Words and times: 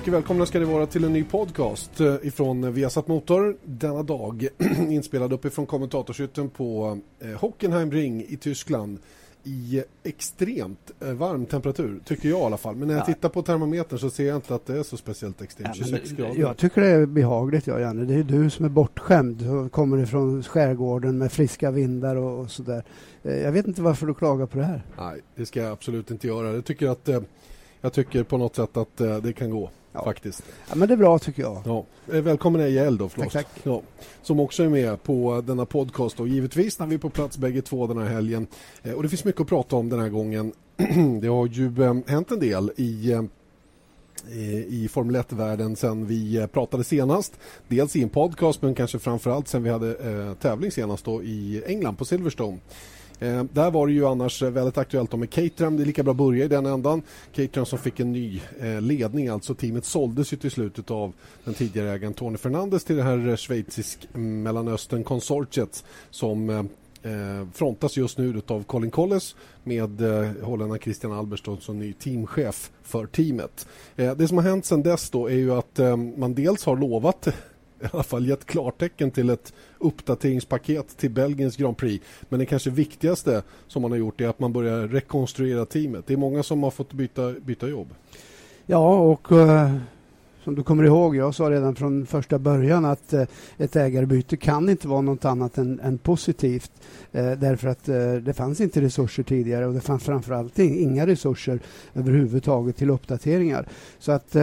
mycket 0.00 0.14
välkomna 0.14 0.46
ska 0.46 0.58
ni 0.58 0.64
vara 0.64 0.86
till 0.86 1.04
en 1.04 1.12
ny 1.12 1.24
podcast 1.24 2.00
eh, 2.00 2.14
ifrån 2.22 2.72
Viasat 2.72 3.08
Motor 3.08 3.56
denna 3.64 4.02
dag 4.02 4.48
inspelad 4.88 5.32
uppifrån 5.32 5.66
kommentatorshytten 5.66 6.48
på 6.50 6.98
eh, 7.20 7.30
Hockenheim 7.30 7.90
Ring 7.90 8.24
i 8.28 8.36
Tyskland 8.36 8.98
i 9.44 9.82
extremt 10.02 10.90
eh, 11.00 11.12
varm 11.12 11.46
temperatur, 11.46 12.00
tycker 12.04 12.28
jag 12.28 12.40
i 12.40 12.42
alla 12.42 12.56
fall. 12.56 12.76
Men 12.76 12.88
när 12.88 12.94
jag 12.94 13.02
ja. 13.02 13.06
tittar 13.06 13.28
på 13.28 13.42
termometern 13.42 13.98
så 13.98 14.10
ser 14.10 14.26
jag 14.26 14.36
inte 14.36 14.54
att 14.54 14.66
det 14.66 14.78
är 14.78 14.82
så 14.82 14.96
speciellt 14.96 15.42
extremt, 15.42 15.76
ja, 15.76 15.84
26 15.84 16.10
grader. 16.10 16.40
Jag 16.40 16.56
tycker 16.56 16.80
det 16.80 16.88
är 16.88 17.06
behagligt, 17.06 17.66
ja, 17.66 17.80
Janne. 17.80 18.04
Det 18.04 18.14
är 18.14 18.22
du 18.22 18.50
som 18.50 18.64
är 18.64 18.68
bortskämd 18.68 19.48
och 19.50 19.72
kommer 19.72 20.02
ifrån 20.02 20.42
skärgården 20.42 21.18
med 21.18 21.32
friska 21.32 21.70
vindar 21.70 22.16
och, 22.16 22.40
och 22.40 22.50
sådär. 22.50 22.84
Jag 23.22 23.52
vet 23.52 23.66
inte 23.66 23.82
varför 23.82 24.06
du 24.06 24.14
klagar 24.14 24.46
på 24.46 24.58
det 24.58 24.64
här. 24.64 24.82
Nej, 24.98 25.20
det 25.34 25.46
ska 25.46 25.60
jag 25.60 25.72
absolut 25.72 26.10
inte 26.10 26.26
göra. 26.26 26.52
Jag 26.52 26.64
tycker 26.64 26.88
att 26.88 27.08
jag 27.80 27.92
tycker 27.92 28.22
på 28.22 28.38
något 28.38 28.56
sätt 28.56 28.76
att 28.76 29.00
eh, 29.00 29.16
det 29.16 29.32
kan 29.32 29.50
gå. 29.50 29.70
Ja. 29.92 30.04
Faktiskt. 30.04 30.42
Ja, 30.68 30.74
men 30.74 30.88
det 30.88 30.94
är 30.94 30.98
bra 30.98 31.18
tycker 31.18 31.42
jag. 31.42 31.62
Ja. 31.64 31.84
Eh, 32.12 32.22
välkommen 32.22 32.60
Eje 32.60 32.86
Eld 32.86 33.10
tack, 33.16 33.32
tack. 33.32 33.46
Ja. 33.62 33.82
Som 34.22 34.40
också 34.40 34.62
är 34.62 34.68
med 34.68 35.02
på 35.02 35.42
denna 35.46 35.66
podcast 35.66 36.20
och 36.20 36.28
givetvis 36.28 36.78
när 36.78 36.86
vi 36.86 36.94
är 36.94 36.98
på 36.98 37.10
plats 37.10 37.38
bägge 37.38 37.62
två 37.62 37.86
den 37.86 37.98
här 37.98 38.08
helgen. 38.08 38.46
Eh, 38.82 38.92
och 38.92 39.02
det 39.02 39.08
finns 39.08 39.24
mycket 39.24 39.40
att 39.40 39.48
prata 39.48 39.76
om 39.76 39.88
den 39.88 40.00
här 40.00 40.08
gången. 40.08 40.52
det 41.20 41.28
har 41.28 41.46
ju 41.46 41.82
eh, 41.82 41.94
hänt 42.06 42.30
en 42.30 42.40
del 42.40 42.72
i 42.76 43.18
i 44.68 44.88
Formel 44.88 45.16
1-världen 45.16 45.76
sen 45.76 46.06
vi 46.06 46.46
pratade 46.52 46.84
senast. 46.84 47.40
Dels 47.68 47.96
i 47.96 48.02
en 48.02 48.08
podcast 48.08 48.62
men 48.62 48.74
kanske 48.74 48.98
framförallt 48.98 49.48
sen 49.48 49.62
vi 49.62 49.70
hade 49.70 49.94
eh, 49.94 50.34
tävling 50.34 50.70
senast 50.70 51.04
då 51.04 51.22
i 51.22 51.62
England 51.66 51.96
på 51.96 52.04
Silverstone. 52.04 52.58
Eh, 53.20 53.44
där 53.44 53.70
var 53.70 53.86
det 53.86 53.92
ju 53.92 54.06
annars 54.06 54.42
eh, 54.42 54.50
väldigt 54.50 54.78
aktuellt 54.78 55.12
med 55.12 55.30
Caterham. 55.30 55.76
Det 55.76 55.82
är 55.82 55.86
lika 55.86 56.02
bra 56.02 56.10
att 56.10 56.16
börja 56.16 56.44
i 56.44 56.48
den 56.48 56.66
ändan. 56.66 57.02
Caterham 57.32 57.66
som 57.66 57.78
fick 57.78 58.00
en 58.00 58.12
ny 58.12 58.40
eh, 58.60 58.80
ledning, 58.80 59.28
alltså 59.28 59.54
teamet 59.54 59.84
såldes 59.84 60.32
ju 60.32 60.36
till 60.36 60.50
slutet 60.50 60.90
av 60.90 61.12
den 61.44 61.54
tidigare 61.54 61.90
ägaren 61.90 62.14
Tony 62.14 62.38
Fernandes 62.38 62.84
till 62.84 62.96
det 62.96 63.02
här 63.02 63.28
eh, 63.28 63.36
schweizisk 63.36 64.08
mm, 64.14 64.42
Mellanöstern-konsortiet 64.42 65.84
som 66.10 66.50
eh, 66.50 66.64
eh, 67.12 67.46
frontas 67.52 67.96
just 67.96 68.18
nu 68.18 68.42
av 68.46 68.62
Colin 68.62 68.90
Colles 68.90 69.36
med 69.64 70.00
eh, 70.00 70.30
holländaren 70.42 70.80
Christian 70.80 71.12
Alberston 71.12 71.60
som 71.60 71.78
ny 71.78 71.92
teamchef 71.92 72.70
för 72.82 73.06
teamet. 73.06 73.66
Eh, 73.96 74.16
det 74.16 74.28
som 74.28 74.36
har 74.36 74.44
hänt 74.44 74.64
sedan 74.64 74.82
dess 74.82 75.10
då 75.10 75.26
är 75.26 75.34
ju 75.34 75.52
att 75.52 75.78
eh, 75.78 75.96
man 75.96 76.34
dels 76.34 76.64
har 76.64 76.76
lovat 76.76 77.28
i 77.80 77.86
alla 77.92 78.02
fall 78.02 78.26
gett 78.26 78.46
klartecken 78.46 79.10
till 79.10 79.30
ett 79.30 79.52
uppdateringspaket 79.78 80.96
till 80.96 81.10
Belgiens 81.10 81.56
Grand 81.56 81.76
Prix. 81.76 82.04
Men 82.28 82.40
det 82.40 82.46
kanske 82.46 82.70
viktigaste 82.70 83.42
som 83.66 83.82
man 83.82 83.90
har 83.90 83.98
gjort 83.98 84.20
är 84.20 84.28
att 84.28 84.38
man 84.38 84.52
börjar 84.52 84.88
rekonstruera 84.88 85.66
teamet. 85.66 86.06
Det 86.06 86.12
är 86.12 86.18
många 86.18 86.42
som 86.42 86.62
har 86.62 86.70
fått 86.70 86.92
byta, 86.92 87.32
byta 87.32 87.68
jobb. 87.68 87.94
Ja, 88.66 88.98
och 88.98 89.32
eh, 89.32 89.76
som 90.44 90.54
du 90.54 90.62
kommer 90.62 90.84
ihåg, 90.84 91.16
jag 91.16 91.34
sa 91.34 91.50
redan 91.50 91.74
från 91.74 92.06
första 92.06 92.38
början 92.38 92.84
att 92.84 93.12
eh, 93.12 93.24
ett 93.58 93.76
ägarbyte 93.76 94.36
kan 94.36 94.68
inte 94.68 94.88
vara 94.88 95.00
något 95.00 95.24
annat 95.24 95.58
än, 95.58 95.80
än 95.80 95.98
positivt. 95.98 96.72
Eh, 97.12 97.30
därför 97.32 97.68
att 97.68 97.88
eh, 97.88 98.14
det 98.14 98.32
fanns 98.32 98.60
inte 98.60 98.80
resurser 98.80 99.22
tidigare 99.22 99.66
och 99.66 99.74
det 99.74 99.80
fanns 99.80 100.04
framförallt 100.04 100.58
inga 100.58 101.06
resurser 101.06 101.60
överhuvudtaget 101.94 102.76
till 102.76 102.90
uppdateringar. 102.90 103.66
Så 103.98 104.12
att 104.12 104.36
eh, 104.36 104.42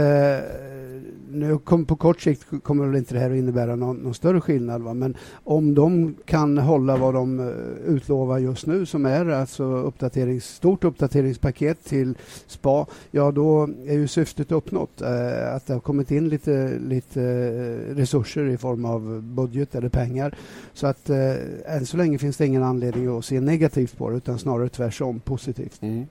nu 1.32 1.58
kom, 1.64 1.86
på 1.86 1.96
kort 1.96 2.22
sikt 2.22 2.46
kommer 2.64 2.86
väl 2.86 2.96
inte 2.96 3.14
det 3.14 3.20
här 3.20 3.30
att 3.30 3.38
innebära 3.38 3.76
någon, 3.76 3.98
någon 3.98 4.14
större 4.14 4.42
skillnad. 4.42 4.82
Va? 4.82 4.94
Men 4.94 5.18
om 5.44 5.76
de 5.76 6.16
kan 6.26 6.58
hålla 6.58 6.98
vad 6.98 7.14
de 7.14 7.40
eh, 7.40 7.46
utlovar 7.86 8.38
just 8.38 8.66
nu 8.66 8.86
som 8.86 9.06
är 9.06 9.26
alltså 9.26 9.64
uppdaterings, 9.64 10.46
stort 10.46 10.84
uppdateringspaket 10.84 11.86
till 11.86 12.18
SPA, 12.48 12.86
ja 13.12 13.32
då 13.32 13.70
är 13.88 13.94
ju 13.94 14.08
syftet 14.08 14.52
uppnått. 14.52 15.02
Att 15.02 15.68
det 15.68 15.74
har 15.74 15.80
kommit 15.88 16.12
in 16.12 16.30
lite, 16.30 16.80
lite 16.80 17.22
eh, 17.22 17.96
resurser 17.96 18.50
i 18.50 18.58
form 18.58 18.86
av 18.86 19.22
budget 19.22 19.76
eller 19.76 19.90
pengar. 19.90 20.38
Så 20.74 20.88
att 20.88 21.10
eh, 21.10 21.36
än 21.66 21.86
så 21.86 21.98
länge 21.98 22.18
finns 22.18 22.38
det 22.38 22.46
ingen 22.46 22.64
anledning 22.64 23.18
att 23.18 23.26
se 23.26 23.40
negativt 23.40 23.98
på 23.98 24.10
det 24.10 24.18
utan 24.18 24.40
snarare 24.40 24.70
tvärtom 24.70 25.20
positivt. 25.20 25.82
Mm. 25.82 26.06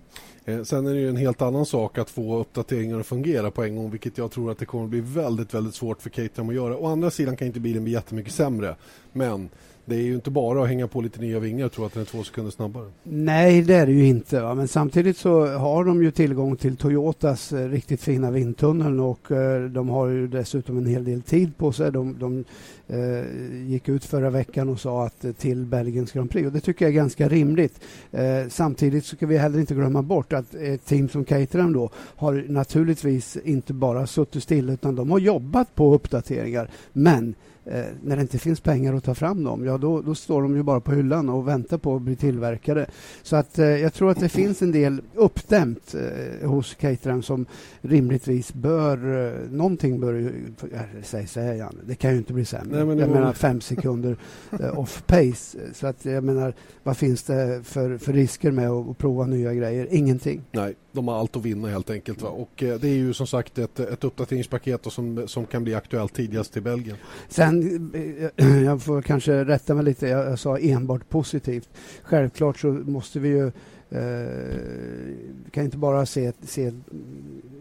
Eh, 0.45 0.63
sen 0.63 0.87
är 0.87 0.95
det 0.95 1.01
ju 1.01 1.09
en 1.09 1.17
helt 1.17 1.43
annan 1.43 1.67
sak 1.67 1.99
att 1.99 2.11
få 2.11 2.39
uppdateringar 2.39 3.01
att 3.01 3.07
fungera 3.07 3.51
på 3.51 3.65
en 3.65 3.77
gång 3.77 3.91
vilket 3.91 4.19
jag 4.19 4.31
tror 4.31 4.51
att 4.51 4.59
det 4.59 4.67
kommer 4.67 4.87
bli 4.87 5.01
väldigt, 5.01 5.55
väldigt 5.55 5.75
svårt 5.75 6.03
för 6.03 6.11
Caterham 6.11 6.49
att 6.49 6.55
göra. 6.55 6.77
Å 6.77 6.87
andra 6.87 7.11
sidan 7.11 7.37
kan 7.37 7.47
inte 7.47 7.61
bilen 7.61 7.85
bli 7.85 7.93
jättemycket 7.93 8.33
sämre. 8.33 8.77
Men 9.13 9.49
det 9.87 9.97
är 9.97 10.03
ju 10.03 10.15
inte 10.15 10.31
bara 10.31 10.63
att 10.63 10.69
hänga 10.69 10.87
på 10.87 11.01
lite 11.01 11.21
nya 11.21 11.39
vingar 11.39 11.67
och 11.67 11.73
tro 11.73 11.85
att 11.85 11.93
den 11.93 12.03
är 12.03 12.07
två 12.07 12.23
sekunder 12.23 12.51
snabbare. 12.51 12.91
Nej, 13.03 13.63
det 13.63 13.75
är 13.75 13.87
det 13.87 13.93
ju 13.93 14.07
inte. 14.07 14.41
Va? 14.41 14.55
Men 14.55 14.69
samtidigt 14.69 15.17
så 15.17 15.47
har 15.47 15.85
de 15.85 16.03
ju 16.03 16.11
tillgång 16.11 16.57
till 16.57 16.77
Toyotas 16.77 17.53
eh, 17.53 17.69
riktigt 17.69 18.01
fina 18.01 18.31
vindtunnel 18.31 19.01
och 19.01 19.33
eh, 19.33 19.65
de 19.65 19.89
har 19.89 20.09
ju 20.09 20.29
dessutom 20.29 20.79
en 20.79 20.87
hel 20.87 21.05
del 21.05 21.23
tid 21.23 21.57
på 21.57 21.73
sig. 21.73 21.93
De, 21.93 22.19
de 22.19 22.45
eh, 22.89 23.71
gick 23.71 23.89
ut 23.89 24.05
förra 24.05 24.31
veckan 24.31 24.69
och 24.69 24.81
sa 24.81 25.07
att 25.07 25.25
eh, 25.25 25.33
till 25.33 25.65
Belgiens 25.65 26.13
Grand 26.13 26.31
Prix 26.31 26.47
och 26.47 26.53
det 26.53 26.61
tycker 26.61 26.85
jag 26.85 26.91
är 26.91 26.97
ganska 26.97 27.29
rimligt. 27.29 27.81
Eh, 28.13 28.49
samtidigt 28.49 29.05
så 29.05 29.17
ska 29.17 29.27
vi 29.27 29.39
heller 29.39 29.59
inte 29.59 29.75
glömma 29.75 30.03
bort 30.03 30.33
att 30.33 30.55
ett 30.55 30.87
team 30.87 31.09
som 31.09 31.25
Caterham 31.25 31.73
då 31.73 31.91
har 31.97 32.45
naturligtvis 32.49 33.37
inte 33.45 33.73
bara 33.73 34.07
suttit 34.07 34.43
still 34.43 34.71
utan 34.71 34.95
de 34.95 35.11
har 35.11 35.19
jobbat 35.19 35.75
på 35.75 35.95
uppdateringar. 35.95 36.71
Men 36.93 37.35
eh, 37.67 37.85
när 38.03 38.17
det 38.17 38.23
inte 38.23 38.39
finns 38.39 38.61
pengar 38.61 38.95
att 38.95 39.05
ta 39.05 39.15
fram 39.15 39.45
dem, 39.45 39.65
ja 39.65 39.79
då, 39.79 40.03
då, 40.03 40.15
står 40.15 40.43
de 40.43 40.57
ju 40.57 40.63
bara 40.63 40.81
på 40.81 40.93
hyllan 40.93 41.29
och 41.29 41.49
väntar 41.49 41.79
på 41.79 41.97
att 41.97 42.03
bli 42.03 42.17
tillverkade. 42.17 42.87
Så 43.23 43.37
att 43.37 43.59
eh, 43.59 43.67
jag 43.67 43.95
tror 43.95 44.11
att 44.11 44.21
det 44.21 44.29
finns 44.29 44.63
en 44.63 44.73
del 44.73 45.03
uppdämt 45.15 45.95
eh, 45.95 46.49
hos 46.49 46.75
Caterham 46.75 47.23
som 47.23 47.47
rimligtvis 47.81 48.55
bör, 48.55 49.27
eh, 49.27 49.51
någonting 49.51 50.01
bör 50.01 50.33
säg 51.03 51.27
så 51.27 51.41
här 51.41 51.55
Jan, 51.55 51.79
det 51.87 51.95
kan 51.95 52.13
ju 52.13 52.19
inte 52.19 52.33
bli 52.33 52.45
sämre. 52.45 52.77
Nej, 52.77 52.87
men 52.87 52.99
jag 52.99 53.11
menar 53.11 53.33
fem 53.33 53.61
sekunder 53.61 54.17
eh, 54.61 54.79
off 54.79 55.03
pace. 55.07 55.59
Så 55.75 55.87
att 55.87 56.05
jag 56.05 56.25
menar, 56.25 56.55
vad 56.83 56.97
finns 56.97 57.23
det 57.23 57.61
för, 57.65 57.99
för 57.99 58.13
risker 58.13 58.51
med 58.51 58.71
att, 58.71 58.89
att 58.89 58.99
prova 58.99 59.27
nya 59.27 59.55
grejer? 59.55 59.89
Ingenting. 59.91 60.43
Nej, 60.53 60.75
de 60.93 61.09
har 61.09 61.19
allt 61.19 61.37
att 61.37 61.43
vinna 61.43 61.69
helt 61.69 61.91
enkelt. 61.91 62.23
Va? 62.23 62.29
Och 62.29 62.63
eh, 62.63 62.81
det 62.81 62.89
är 62.89 62.95
ju 62.95 63.13
som 63.13 63.27
sagt 63.27 63.59
ett, 63.59 63.81
ett 63.81 64.05
uppdateringspaket 64.05 64.93
som, 64.93 65.29
som 65.29 65.47
kan 65.47 65.65
bli 65.65 65.75
aktuellt 65.75 66.15
tidigast 66.15 66.53
till 66.53 66.63
Belgien. 66.63 66.97
Sen, 67.29 67.56
eh, 67.59 68.63
jag 68.65 68.83
får 68.83 69.03
kanske 69.03 69.45
rätta 69.45 69.75
mig 69.75 69.85
lite, 69.85 70.07
jag, 70.09 70.27
jag 70.31 70.39
sa 70.39 70.59
enbart 70.59 71.09
positivt. 71.09 71.69
Självklart 72.03 72.59
så 72.59 72.69
måste 72.69 73.21
vi 73.21 73.29
ju 73.29 73.47
eh, 73.91 75.51
kan 75.51 75.65
inte 75.65 75.79
bara 75.79 76.07
se, 76.07 76.33
se 76.43 76.73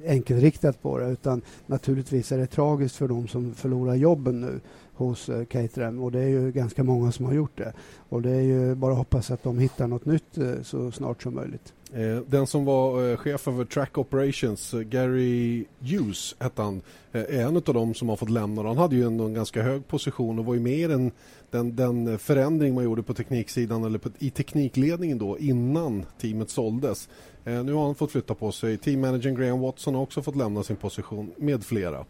enkelriktat 0.05 0.81
på 0.81 0.99
det 0.99 1.07
utan 1.07 1.41
naturligtvis 1.65 2.31
är 2.31 2.37
det 2.37 2.47
tragiskt 2.47 2.95
för 2.95 3.07
de 3.07 3.27
som 3.27 3.53
förlorar 3.53 3.95
jobben 3.95 4.41
nu 4.41 4.59
hos 4.95 5.29
eh, 5.29 5.45
Caterham 5.45 6.03
och 6.03 6.11
det 6.11 6.19
är 6.19 6.27
ju 6.27 6.51
ganska 6.51 6.83
många 6.83 7.11
som 7.11 7.25
har 7.25 7.33
gjort 7.33 7.57
det. 7.57 7.73
Och 8.09 8.21
det 8.21 8.31
är 8.31 8.41
ju 8.41 8.75
bara 8.75 8.91
att 8.91 8.97
hoppas 8.97 9.31
att 9.31 9.43
de 9.43 9.59
hittar 9.59 9.87
något 9.87 10.05
nytt 10.05 10.37
eh, 10.37 10.61
så 10.63 10.91
snart 10.91 11.23
som 11.23 11.35
möjligt. 11.35 11.73
Eh, 11.93 12.17
den 12.27 12.47
som 12.47 12.65
var 12.65 13.11
eh, 13.11 13.17
chef 13.17 13.47
över 13.47 13.65
Track 13.65 13.97
Operations, 13.97 14.73
eh, 14.73 14.79
Gary 14.79 15.65
Hughes 15.79 16.35
hette 16.39 16.61
han, 16.61 16.81
eh, 17.11 17.21
är 17.21 17.45
en 17.45 17.55
av 17.55 17.61
dem 17.61 17.93
som 17.93 18.09
har 18.09 18.15
fått 18.15 18.29
lämna. 18.29 18.63
Han 18.63 18.77
hade 18.77 18.95
ju 18.95 19.05
en, 19.05 19.19
en 19.19 19.33
ganska 19.33 19.63
hög 19.63 19.87
position 19.87 20.39
och 20.39 20.45
var 20.45 20.53
ju 20.53 20.59
med 20.59 20.79
i 20.79 20.87
den, 20.87 21.11
den, 21.51 21.75
den 21.75 22.19
förändring 22.19 22.75
man 22.75 22.83
gjorde 22.83 23.03
på 23.03 23.13
tekniksidan 23.13 23.83
eller 23.83 23.99
på, 23.99 24.09
i 24.19 24.29
teknikledningen 24.29 25.17
då 25.17 25.37
innan 25.37 26.05
teamet 26.21 26.49
såldes. 26.49 27.09
Eh, 27.45 27.63
nu 27.63 27.73
har 27.73 27.85
han 27.85 27.95
fått 27.95 28.11
flytta 28.11 28.35
på 28.35 28.51
sig. 28.51 28.77
Teammanagern 28.77 29.35
Graham 29.35 29.59
Watson 29.59 29.95
har 29.95 30.01
också 30.01 30.21
fått 30.21 30.35
lämna 30.35 30.63
sin 30.63 30.75
position 30.75 31.31
med 31.37 31.63
flera. 31.63 32.05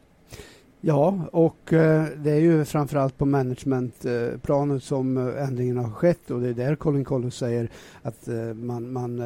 Ja, 0.88 1.20
och 1.32 1.74
eh, 1.74 2.06
det 2.18 2.32
är 2.32 2.40
ju 2.40 2.66
framförallt 2.66 3.18
på 3.18 3.26
managementplanet 3.26 4.84
som 4.84 5.18
eh, 5.18 5.44
ändringen 5.44 5.78
har 5.78 5.92
skett 5.92 6.32
och 6.32 6.42
det 6.42 6.50
är 6.50 6.54
där 6.54 6.76
Colin 6.76 7.06
Collins 7.06 7.36
säger 7.36 7.70
att 8.02 8.28
eh, 8.28 8.54
man, 8.54 8.92
man 8.92 9.20
eh, 9.20 9.26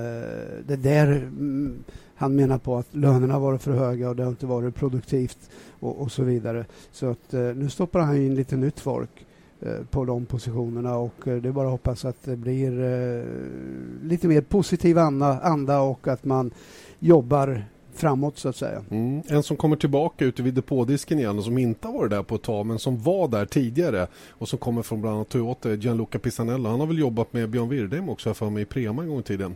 det 0.66 0.74
är 0.74 0.78
där 0.78 1.08
mm, 1.08 1.84
han 2.16 2.36
menar 2.36 2.58
på 2.58 2.78
att 2.78 2.96
lönerna 2.96 3.34
har 3.34 3.42
varit 3.42 3.62
för 3.62 3.72
höga 3.72 4.10
och 4.10 4.16
det 4.16 4.24
har 4.24 4.30
inte 4.30 4.46
varit 4.46 4.76
produktivt 4.76 5.50
och, 5.80 6.02
och 6.02 6.12
så 6.12 6.24
vidare. 6.24 6.66
Så 6.92 7.10
att 7.10 7.34
eh, 7.34 7.42
nu 7.42 7.70
stoppar 7.70 8.00
han 8.00 8.18
in 8.18 8.36
lite 8.36 8.56
nytt 8.56 8.80
folk 8.80 9.26
på 9.90 10.06
de 10.06 10.26
positionerna 10.26 10.98
och 10.98 11.14
det 11.24 11.46
är 11.46 11.52
bara 11.52 11.66
att 11.66 11.72
hoppas 11.72 12.06
att 12.06 12.24
det 12.24 12.36
blir 12.36 12.72
lite 14.04 14.28
mer 14.28 14.42
positiv 14.42 14.98
anda, 14.98 15.40
anda 15.40 15.82
och 15.82 16.08
att 16.08 16.26
man 16.26 16.52
jobbar 17.00 17.64
framåt 18.00 18.38
så 18.38 18.50
att 18.50 18.56
säga. 18.56 18.84
Mm. 18.92 19.22
En 19.28 19.44
som 19.44 19.58
kommer 19.58 19.76
tillbaka 19.76 20.26
ute 20.26 20.44
vid 20.44 20.54
depådisken 20.54 21.20
igen 21.20 21.38
och 21.38 21.44
som 21.44 21.58
inte 21.58 21.88
har 21.88 21.94
varit 21.94 22.12
där 22.12 22.24
på 22.24 22.36
ett 22.36 22.42
tag 22.42 22.66
men 22.66 22.80
som 22.80 23.04
var 23.04 23.28
där 23.28 23.46
tidigare 23.46 24.08
och 24.30 24.50
som 24.50 24.60
kommer 24.60 24.82
från 24.82 25.02
bland 25.02 25.16
annat 25.16 25.30
Toyota, 25.30 25.74
Gianluca 25.74 26.20
Pisanella. 26.20 26.70
Han 26.70 26.80
har 26.80 26.88
väl 26.88 27.00
jobbat 27.00 27.34
med 27.34 27.50
Björn 27.50 27.70
Wirdheim 27.70 28.10
också 28.10 28.34
för 28.34 28.50
mig 28.50 28.64
i 28.64 28.66
Prema 28.66 29.02
en 29.04 29.10
gång 29.10 29.20
i 29.20 29.24
tiden. 29.24 29.56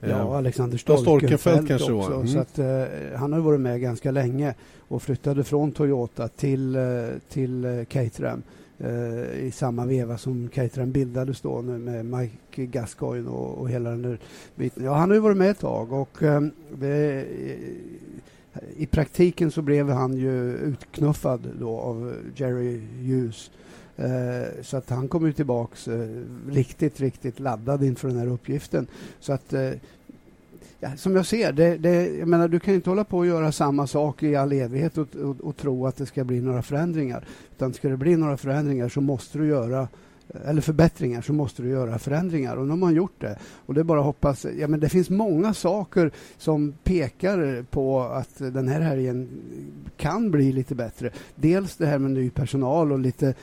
Ja, 0.00 0.08
eh, 0.08 0.26
Alexander 0.26 0.78
Storkenfeldt 0.78 1.68
kanske 1.68 1.92
också. 1.92 2.14
Mm. 2.14 2.28
Så 2.28 2.38
att, 2.38 2.58
eh, 2.58 2.84
han 3.16 3.32
har 3.32 3.40
varit 3.40 3.60
med 3.60 3.80
ganska 3.80 4.10
länge 4.10 4.54
och 4.78 5.02
flyttade 5.02 5.44
från 5.44 5.72
Toyota 5.72 6.28
till, 6.28 6.76
eh, 6.76 6.82
till 7.28 7.64
eh, 7.64 7.84
Caterham 7.84 8.42
Eh, 8.82 9.46
i 9.46 9.50
samma 9.50 9.86
veva 9.86 10.18
som 10.18 10.48
Caterham 10.48 10.92
bildades 10.92 11.40
då 11.40 11.62
med 11.62 12.06
Mike 12.06 12.66
Gascoigne 12.66 13.28
och, 13.28 13.58
och 13.58 13.70
hela 13.70 13.90
den 13.90 14.02
där 14.02 14.18
biten. 14.54 14.84
Ja, 14.84 14.94
han 14.94 15.10
har 15.10 15.14
ju 15.14 15.20
varit 15.20 15.36
med 15.36 15.50
ett 15.50 15.58
tag 15.58 15.92
och 15.92 16.22
eh, 16.22 16.40
det, 16.78 17.26
I 18.76 18.86
praktiken 18.86 19.50
så 19.50 19.62
blev 19.62 19.88
han 19.88 20.16
ju 20.16 20.54
utknuffad 20.54 21.48
då 21.60 21.78
av 21.78 22.14
Jerry 22.36 22.80
Hughes. 23.00 23.50
Eh, 23.96 24.62
så 24.62 24.76
att 24.76 24.90
han 24.90 25.08
kom 25.08 25.26
ju 25.26 25.32
tillbaks 25.32 25.88
eh, 25.88 26.08
riktigt, 26.48 27.00
riktigt 27.00 27.40
laddad 27.40 27.84
inför 27.84 28.08
den 28.08 28.18
här 28.18 28.28
uppgiften. 28.28 28.86
Så 29.20 29.32
att 29.32 29.52
eh, 29.52 29.70
Ja, 30.84 30.96
som 30.96 31.16
jag 31.16 31.26
ser 31.26 31.52
det, 31.52 31.76
det, 31.76 32.16
jag 32.18 32.28
menar, 32.28 32.48
du 32.48 32.60
kan 32.60 32.74
inte 32.74 32.90
hålla 32.90 33.04
på 33.04 33.18
och 33.18 33.26
göra 33.26 33.52
samma 33.52 33.86
sak 33.86 34.22
i 34.22 34.36
all 34.36 34.52
evighet 34.52 34.98
och, 34.98 35.16
och, 35.16 35.40
och, 35.40 35.56
tro 35.56 35.86
att 35.86 35.96
det 35.96 36.06
ska 36.06 36.24
bli 36.24 36.40
några 36.40 36.62
förändringar. 36.62 37.24
Utan 37.56 37.72
ska 37.72 37.88
det 37.88 37.96
bli 37.96 38.16
några 38.16 38.36
förändringar 38.36 38.88
så 38.88 39.00
måste 39.00 39.38
du 39.38 39.46
göra 39.46 39.88
eller 40.44 40.60
förbättringar 40.60 41.20
så 41.20 41.32
måste 41.32 41.62
du 41.62 41.68
göra 41.68 41.98
förändringar 41.98 42.56
och 42.56 42.64
nu 42.64 42.70
har 42.70 42.76
man 42.76 42.94
gjort 42.94 43.20
det. 43.20 43.38
Och 43.66 43.74
det 43.74 43.80
är 43.80 43.84
bara 43.84 43.98
att 43.98 44.04
hoppas. 44.04 44.46
Ja, 44.58 44.68
men 44.68 44.80
det 44.80 44.88
finns 44.88 45.10
många 45.10 45.54
saker 45.54 46.10
som 46.38 46.74
pekar 46.84 47.64
på 47.70 48.00
att 48.00 48.38
den 48.38 48.68
här 48.68 48.80
helgen 48.80 49.28
kan 49.96 50.30
bli 50.30 50.52
lite 50.52 50.74
bättre. 50.74 51.10
Dels 51.34 51.76
det 51.76 51.86
här 51.86 51.98
med 51.98 52.10
ny 52.10 52.30
personal 52.30 52.92
och 52.92 52.98
lite, 52.98 53.34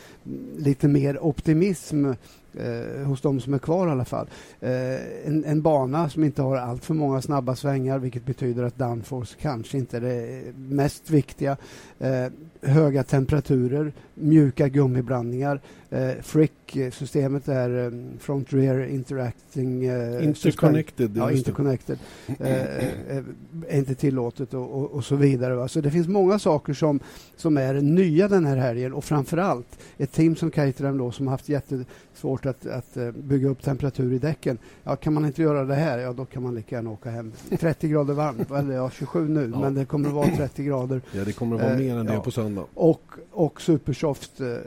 lite 0.57 0.87
mer 0.87 1.23
optimism 1.23 2.11
eh, 2.53 3.07
hos 3.07 3.21
de 3.21 3.39
som 3.39 3.53
är 3.53 3.59
kvar 3.59 3.87
i 3.87 3.91
alla 3.91 4.05
fall. 4.05 4.27
Eh, 4.59 5.27
en, 5.27 5.45
en, 5.45 5.61
bana 5.61 6.09
som 6.09 6.23
inte 6.23 6.41
har 6.41 6.57
allt 6.57 6.85
för 6.85 6.93
många 6.93 7.21
snabba 7.21 7.55
svängar 7.55 7.99
vilket 7.99 8.25
betyder 8.25 8.63
att 8.63 8.77
downforce 8.77 9.35
kanske 9.41 9.77
inte 9.77 9.97
är 9.97 10.01
det 10.01 10.41
mest 10.55 11.09
viktiga. 11.09 11.57
Eh, 11.99 12.25
höga 12.61 13.03
temperaturer, 13.03 13.93
mjuka 14.13 14.67
gummiblandningar. 14.67 15.61
Eh, 15.91 16.11
Frick-systemet 16.21 17.47
är 17.47 17.69
um, 17.69 18.09
Front 18.19 18.53
Rear 18.53 18.85
Interacting... 18.85 19.85
Eh, 19.85 20.23
interconnected. 20.23 21.17
Ja, 21.17 21.31
interconnected. 21.31 21.99
Eh, 22.39 22.51
eh, 22.51 23.23
är 23.67 23.77
inte 23.77 23.95
tillåtet 23.95 24.53
och, 24.53 24.79
och, 24.79 24.91
och, 24.91 25.05
så 25.05 25.15
vidare. 25.15 25.55
Va? 25.55 25.67
Så 25.67 25.81
det 25.81 25.91
finns 25.91 26.07
många 26.07 26.39
saker 26.39 26.73
som, 26.73 26.99
som 27.35 27.57
är 27.57 27.73
nya 27.73 28.27
den 28.27 28.45
här 28.45 28.57
helgen 28.57 28.93
och 28.93 29.03
framförallt 29.03 29.79
ett 29.97 30.11
team 30.11 30.35
som 30.35 30.51
Caterham 30.51 30.97
då 30.97 31.11
som 31.11 31.27
har 31.27 31.31
haft 31.31 31.49
jättesvårt 31.49 32.45
att, 32.45 32.65
att 32.65 32.97
uh, 32.97 33.11
bygga 33.11 33.49
upp 33.49 33.61
temperatur 33.61 34.13
i 34.13 34.17
däcken. 34.17 34.57
Ja, 34.83 34.95
kan 34.95 35.13
man 35.13 35.25
inte 35.25 35.41
göra 35.41 35.65
det 35.65 35.75
här, 35.75 35.99
ja 35.99 36.13
då 36.13 36.25
kan 36.25 36.43
man 36.43 36.55
lika 36.55 36.75
gärna 36.75 36.89
åka 36.89 37.09
hem. 37.09 37.31
30 37.59 37.87
grader 37.87 38.13
varmt, 38.13 38.51
eller 38.51 38.75
ja 38.75 38.89
27 38.89 39.27
nu, 39.27 39.51
ja. 39.53 39.59
men 39.59 39.73
det 39.73 39.85
kommer 39.85 40.09
att 40.09 40.15
vara 40.15 40.27
30 40.37 40.63
grader. 40.63 41.01
Ja, 41.11 41.23
det 41.23 41.33
kommer 41.33 41.55
att 41.55 41.61
vara 41.61 41.77
mer 41.77 41.97
än 41.97 42.05
det 42.05 42.13
ja. 42.13 42.21
på 42.21 42.31
söndag. 42.31 42.48
Och, 42.73 43.03
och 43.31 43.61
supersoft 43.61 44.41
uh, 44.41 44.57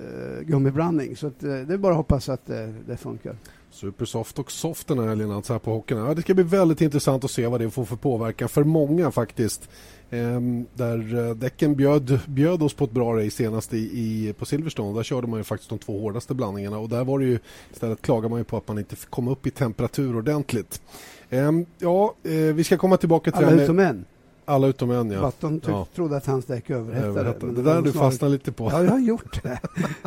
gummiblandning. 0.42 1.16
Så 1.16 1.26
att, 1.26 1.44
uh, 1.44 1.60
det 1.60 1.74
är 1.74 1.78
bara 1.78 1.92
att 1.92 1.96
hoppas 1.96 2.28
att 2.28 2.46
det, 2.46 2.74
det 2.86 2.96
funkar. 2.96 3.36
Supersoft 3.70 4.38
och 4.38 4.50
soft 4.50 4.88
den 4.88 4.98
här 4.98 5.08
helgen 5.08 5.30
alltså 5.30 5.52
här 5.52 5.60
på 5.60 5.72
hockeyn. 5.72 5.98
Ja, 5.98 6.14
det 6.14 6.22
ska 6.22 6.34
bli 6.34 6.44
väldigt 6.44 6.80
intressant 6.80 7.24
att 7.24 7.30
se 7.30 7.46
vad 7.46 7.60
det 7.60 7.70
får 7.70 7.84
för 7.84 7.96
påverkan 7.96 8.48
för 8.48 8.64
många 8.64 9.10
faktiskt. 9.10 9.68
Ehm, 10.12 10.66
där 10.74 11.28
eh, 11.28 11.34
däcken 11.34 11.74
bjöd, 11.74 12.20
bjöd 12.26 12.62
oss 12.62 12.74
på 12.74 12.84
ett 12.84 12.90
bra 12.90 13.16
race 13.16 13.30
senast 13.30 13.74
i, 13.74 13.78
i, 13.78 14.32
på 14.38 14.44
Silverstone. 14.44 14.98
Där 14.98 15.02
körde 15.02 15.26
man 15.26 15.40
ju 15.40 15.44
faktiskt 15.44 15.70
de 15.70 15.78
två 15.78 16.00
hårdaste 16.00 16.34
blandningarna 16.34 16.78
och 16.78 16.88
där 16.88 17.04
var 17.04 17.18
det 17.18 17.24
ju 17.24 17.38
istället 17.72 18.02
klagar 18.02 18.28
man 18.28 18.38
ju 18.38 18.44
på 18.44 18.56
att 18.56 18.68
man 18.68 18.78
inte 18.78 18.96
kom 19.10 19.28
upp 19.28 19.46
i 19.46 19.50
temperatur 19.50 20.16
ordentligt. 20.16 20.82
Ehm, 21.30 21.66
ja, 21.78 22.14
eh, 22.22 22.32
vi 22.32 22.64
ska 22.64 22.78
komma 22.78 22.96
tillbaka 22.96 23.30
till... 23.30 23.44
Alla 23.44 23.62
utom 23.62 23.78
en. 23.78 24.04
Alla 24.44 24.66
utom 24.66 24.90
en, 24.90 25.10
ja. 25.10 25.20
Button 25.20 25.60
ja. 25.66 25.86
trodde 25.94 26.16
att 26.16 26.26
hans 26.26 26.44
däck 26.44 26.70
överhettade. 26.70 27.52
Det 27.52 27.62
där 27.62 27.74
har 27.74 27.82
du 27.82 27.92
fastnat 27.92 28.30
lite 28.30 28.52
på. 28.52 28.70
Ja, 28.72 28.84
jag 28.84 28.90
har 28.90 28.98
gjort 28.98 29.42
det. 29.42 29.60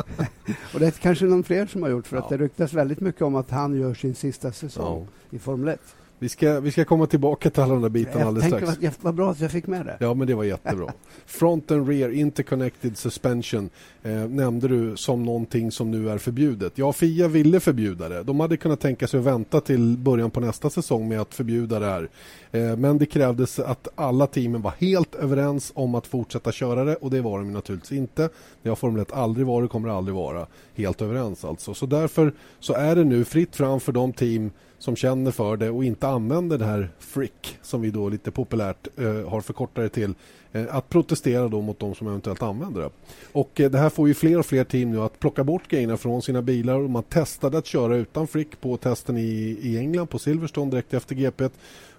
och 0.74 0.80
det 0.80 0.86
är 0.86 0.90
kanske 0.90 1.24
någon 1.24 1.44
fler 1.44 1.66
som 1.66 1.82
har 1.82 1.88
gjort 1.88 2.06
för 2.06 2.16
ja. 2.16 2.22
att 2.22 2.28
det 2.28 2.36
ryktas 2.36 2.72
väldigt 2.72 3.00
mycket 3.00 3.22
om 3.22 3.36
att 3.36 3.50
han 3.50 3.80
gör 3.80 3.94
sin 3.94 4.14
sista 4.14 4.52
säsong 4.52 5.08
ja. 5.30 5.36
i 5.36 5.38
Formel 5.38 5.68
1. 5.68 5.80
Vi 6.18 6.28
ska, 6.28 6.60
vi 6.60 6.70
ska 6.70 6.84
komma 6.84 7.06
tillbaka 7.06 7.50
till 7.50 7.62
alla 7.62 7.72
de 7.72 7.82
där 7.82 7.88
bitarna 7.88 8.18
jag 8.18 8.28
alldeles 8.28 8.46
strax. 8.46 8.78
Vad, 8.82 8.92
vad 9.00 9.14
bra 9.14 9.30
att 9.30 9.40
jag 9.40 9.50
fick 9.50 9.66
med 9.66 9.86
det. 9.86 9.96
Ja, 10.00 10.14
men 10.14 10.26
det 10.26 10.34
var 10.34 10.44
jättebra. 10.44 10.92
Front 11.26 11.70
and 11.70 11.88
rear 11.88 12.10
interconnected 12.10 12.98
suspension 12.98 13.70
eh, 14.02 14.12
nämnde 14.12 14.68
du 14.68 14.96
som 14.96 15.22
någonting 15.22 15.70
som 15.72 15.90
nu 15.90 16.10
är 16.10 16.18
förbjudet. 16.18 16.72
Ja, 16.74 16.92
Fia 16.92 17.28
ville 17.28 17.60
förbjuda 17.60 18.08
det. 18.08 18.22
De 18.22 18.40
hade 18.40 18.56
kunnat 18.56 18.80
tänka 18.80 19.06
sig 19.06 19.20
att 19.20 19.26
vänta 19.26 19.60
till 19.60 19.96
början 19.98 20.30
på 20.30 20.40
nästa 20.40 20.70
säsong 20.70 21.08
med 21.08 21.20
att 21.20 21.34
förbjuda 21.34 21.78
det 21.78 21.86
här. 21.86 22.08
Eh, 22.52 22.76
men 22.76 22.98
det 22.98 23.06
krävdes 23.06 23.58
att 23.58 23.88
alla 23.94 24.26
teamen 24.26 24.62
var 24.62 24.72
helt 24.78 25.14
överens 25.14 25.72
om 25.74 25.94
att 25.94 26.06
fortsätta 26.06 26.52
köra 26.52 26.84
det 26.84 26.96
och 26.96 27.10
det 27.10 27.20
var 27.20 27.38
de 27.38 27.52
naturligtvis 27.52 27.98
inte. 27.98 28.28
Det 28.62 28.68
har 28.68 28.76
Formel 28.76 29.02
1 29.02 29.12
aldrig 29.12 29.46
varit 29.46 29.64
och 29.64 29.72
kommer 29.72 29.88
aldrig 29.88 30.14
vara 30.14 30.46
helt 30.74 31.02
överens 31.02 31.44
alltså. 31.44 31.74
Så 31.74 31.86
därför 31.86 32.32
så 32.60 32.72
är 32.72 32.96
det 32.96 33.04
nu 33.04 33.24
fritt 33.24 33.56
fram 33.56 33.80
för 33.80 33.92
de 33.92 34.12
team 34.12 34.50
som 34.86 34.96
känner 34.96 35.30
för 35.30 35.56
det 35.56 35.70
och 35.70 35.84
inte 35.84 36.08
använder 36.08 36.58
det 36.58 36.64
här 36.64 36.90
frick 36.98 37.58
som 37.62 37.80
vi 37.80 37.90
då 37.90 38.08
lite 38.08 38.30
populärt 38.30 38.88
eh, 38.96 39.28
har 39.28 39.40
förkortat 39.40 39.84
det 39.84 39.88
till 39.88 40.14
eh, 40.52 40.76
att 40.76 40.88
protestera 40.88 41.48
då 41.48 41.60
mot 41.60 41.78
de 41.78 41.94
som 41.94 42.06
eventuellt 42.06 42.42
använder 42.42 42.80
det. 42.80 42.90
Och 43.32 43.60
eh, 43.60 43.70
det 43.70 43.78
här 43.78 43.90
får 43.90 44.08
ju 44.08 44.14
fler 44.14 44.38
och 44.38 44.46
fler 44.46 44.64
team 44.64 44.90
nu 44.90 45.00
att 45.00 45.18
plocka 45.18 45.44
bort 45.44 45.68
grejerna 45.68 45.96
från 45.96 46.22
sina 46.22 46.42
bilar 46.42 46.74
och 46.74 46.90
man 46.90 47.02
testade 47.02 47.58
att 47.58 47.66
köra 47.66 47.96
utan 47.96 48.26
frick 48.26 48.60
på 48.60 48.76
testen 48.76 49.16
i, 49.16 49.58
i 49.62 49.78
England 49.78 50.06
på 50.06 50.18
Silverstone 50.18 50.70
direkt 50.70 50.94
efter 50.94 51.14
GP. 51.14 51.48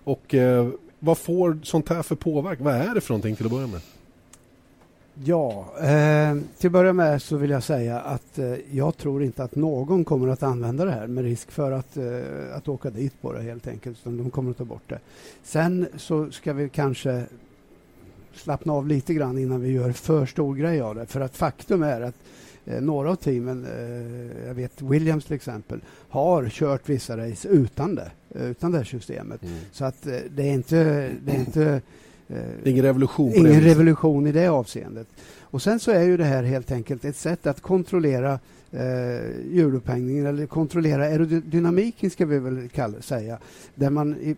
Och 0.04 0.36
eh, 0.36 0.70
vad 1.00 1.18
får 1.18 1.60
sånt 1.64 1.90
här 1.90 2.04
för 2.04 2.16
påverkan? 2.16 2.66
Vad 2.66 2.76
är 2.76 2.96
det 2.96 3.02
för 3.02 3.14
någonting 3.14 3.36
till 3.36 3.46
att 3.46 3.52
börja 3.52 3.68
med? 3.68 3.82
Ja, 5.24 5.66
eh, 5.82 6.38
till 6.58 6.68
att 6.68 6.72
börja 6.72 6.94
med 6.94 7.22
så 7.22 7.38
vill 7.38 7.50
jag 7.50 7.64
säga 7.64 8.00
att 8.00 8.40
eh, 8.40 8.54
jag 8.72 8.98
tror 8.98 9.24
inte 9.24 9.44
att 9.44 9.56
någon 9.56 10.06
kommer 10.06 10.28
att 10.28 10.44
använda 10.44 10.86
det 10.86 10.92
här 10.92 11.08
med 11.08 11.24
risk 11.24 11.52
för 11.52 11.72
att, 11.72 11.98
eh, 11.98 12.56
att 12.56 12.68
åka 12.68 12.90
dit 12.90 13.22
på 13.22 13.34
det 13.34 13.42
helt 13.42 13.68
enkelt. 13.68 13.98
Utan 14.02 14.18
de 14.18 14.30
kommer 14.30 14.52
att 14.52 14.58
ta 14.58 14.66
bort 14.66 14.90
det. 14.90 15.00
Sen 15.44 15.88
så 15.98 16.32
ska 16.32 16.54
vi 16.54 16.70
kanske 16.70 17.24
slappna 18.34 18.74
av 18.74 18.88
lite 18.88 19.14
grann 19.14 19.38
innan 19.38 19.62
vi 19.62 19.72
gör 19.72 19.92
för 19.92 20.26
stor 20.26 20.56
grej 20.56 20.82
av 20.82 20.96
det. 20.96 21.06
För 21.06 21.22
att 21.22 21.36
faktum 21.36 21.84
är 21.84 22.02
att 22.02 22.16
eh, 22.66 22.82
några 22.82 23.10
av 23.10 23.16
teamen, 23.16 23.66
eh, 23.66 24.48
jag 24.48 24.54
vet 24.54 24.82
Williams 24.82 25.26
till 25.26 25.36
exempel, 25.36 25.80
har 26.10 26.50
kört 26.50 26.90
vissa 26.90 27.18
race 27.18 27.48
utan 27.48 27.96
det, 27.96 28.12
utan 28.30 28.72
det 28.72 28.78
här 28.78 28.86
systemet. 28.86 29.44
Mm. 29.44 29.56
Så 29.72 29.86
att 29.86 30.08
eh, 30.08 30.20
det 30.30 30.44
är 30.44 30.54
inte, 30.54 31.12
det 31.26 31.32
är 31.32 31.40
inte 31.40 31.82
ingen 32.64 32.84
revolution 32.84 33.34
Ingen 33.36 33.62
revolution 33.62 34.28
i 34.28 34.32
det 34.32 34.48
avseendet. 34.48 35.08
Och 35.42 35.62
sen 35.62 35.80
så 35.80 35.92
är 35.92 36.02
ju 36.02 36.18
det 36.18 36.24
här 36.24 36.44
helt 36.44 36.72
enkelt 36.72 37.06
ett 37.06 37.16
sätt 37.16 37.48
att 37.48 37.62
kontrollera 37.62 38.40
eh, 38.72 39.52
hjulupphängningen 39.52 40.26
eller 40.26 40.46
kontrollera 40.46 41.04
aerodynamiken 41.04 42.10
ska 42.10 42.26
vi 42.26 42.40
väl 42.40 42.70
kalla, 42.70 43.02
säga. 43.02 43.38
Där 43.76 43.90
man 43.90 44.16
i, 44.16 44.36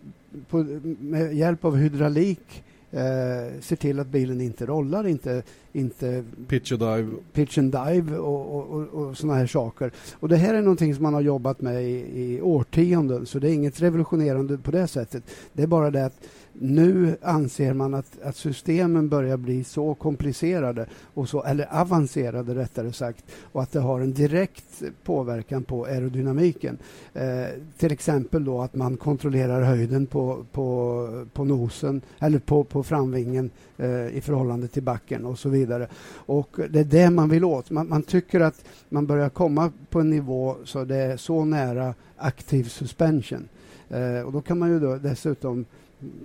på, 0.50 0.66
med 1.00 1.34
hjälp 1.34 1.64
av 1.64 1.76
hydraulik 1.76 2.62
eh, 2.90 3.60
ser 3.60 3.76
till 3.76 4.00
att 4.00 4.06
bilen 4.06 4.40
inte 4.40 4.66
rollar, 4.66 5.06
inte, 5.06 5.42
inte 5.72 6.24
pitch 6.48 6.72
and 6.72 6.80
dive, 6.80 7.08
pitch 7.32 7.58
and 7.58 7.72
dive 7.72 8.16
och, 8.16 8.56
och, 8.56 8.70
och, 8.70 8.88
och 8.88 9.16
såna 9.16 9.34
här 9.34 9.46
saker. 9.46 9.90
Och 10.12 10.28
det 10.28 10.36
här 10.36 10.54
är 10.54 10.62
någonting 10.62 10.94
som 10.94 11.02
man 11.02 11.14
har 11.14 11.20
jobbat 11.20 11.60
med 11.60 11.84
i, 11.84 12.22
i 12.22 12.40
årtionden 12.40 13.26
så 13.26 13.38
det 13.38 13.50
är 13.50 13.52
inget 13.52 13.82
revolutionerande 13.82 14.58
på 14.58 14.70
det 14.70 14.86
sättet. 14.86 15.22
Det 15.52 15.62
är 15.62 15.66
bara 15.66 15.90
det 15.90 16.04
att 16.04 16.26
nu 16.62 17.16
anser 17.22 17.74
man 17.74 17.94
att, 17.94 18.22
att 18.22 18.36
systemen 18.36 19.08
börjar 19.08 19.36
bli 19.36 19.64
så 19.64 19.94
komplicerade, 19.94 20.86
och 21.14 21.28
så, 21.28 21.44
eller 21.44 21.80
avancerade 21.80 22.54
rättare 22.54 22.92
sagt, 22.92 23.24
och 23.52 23.62
att 23.62 23.72
det 23.72 23.80
har 23.80 24.00
en 24.00 24.12
direkt 24.12 24.82
påverkan 25.04 25.64
på 25.64 25.84
aerodynamiken. 25.84 26.78
Eh, 27.14 27.46
till 27.78 27.92
exempel 27.92 28.44
då 28.44 28.60
att 28.60 28.74
man 28.74 28.96
kontrollerar 28.96 29.62
höjden 29.62 30.06
på, 30.06 30.44
på, 30.52 31.24
på 31.32 31.44
nosen, 31.44 32.00
eller 32.18 32.38
på, 32.38 32.64
på 32.64 32.82
framvingen 32.82 33.50
eh, 33.76 34.06
i 34.06 34.20
förhållande 34.20 34.68
till 34.68 34.82
backen 34.82 35.26
och 35.26 35.38
så 35.38 35.48
vidare. 35.48 35.88
Och 36.14 36.56
det 36.70 36.80
är 36.80 36.84
det 36.84 37.10
man 37.10 37.28
vill 37.28 37.44
åt. 37.44 37.70
Man, 37.70 37.88
man 37.88 38.02
tycker 38.02 38.40
att 38.40 38.64
man 38.88 39.06
börjar 39.06 39.28
komma 39.28 39.72
på 39.90 40.00
en 40.00 40.10
nivå 40.10 40.56
så 40.64 40.84
det 40.84 40.96
är 40.96 41.16
så 41.16 41.44
nära 41.44 41.94
aktiv 42.16 42.64
suspension. 42.64 43.48
Eh, 43.88 44.20
och 44.26 44.32
då 44.32 44.40
kan 44.40 44.58
man 44.58 44.70
ju 44.70 44.80
då 44.80 44.96
dessutom 44.96 45.64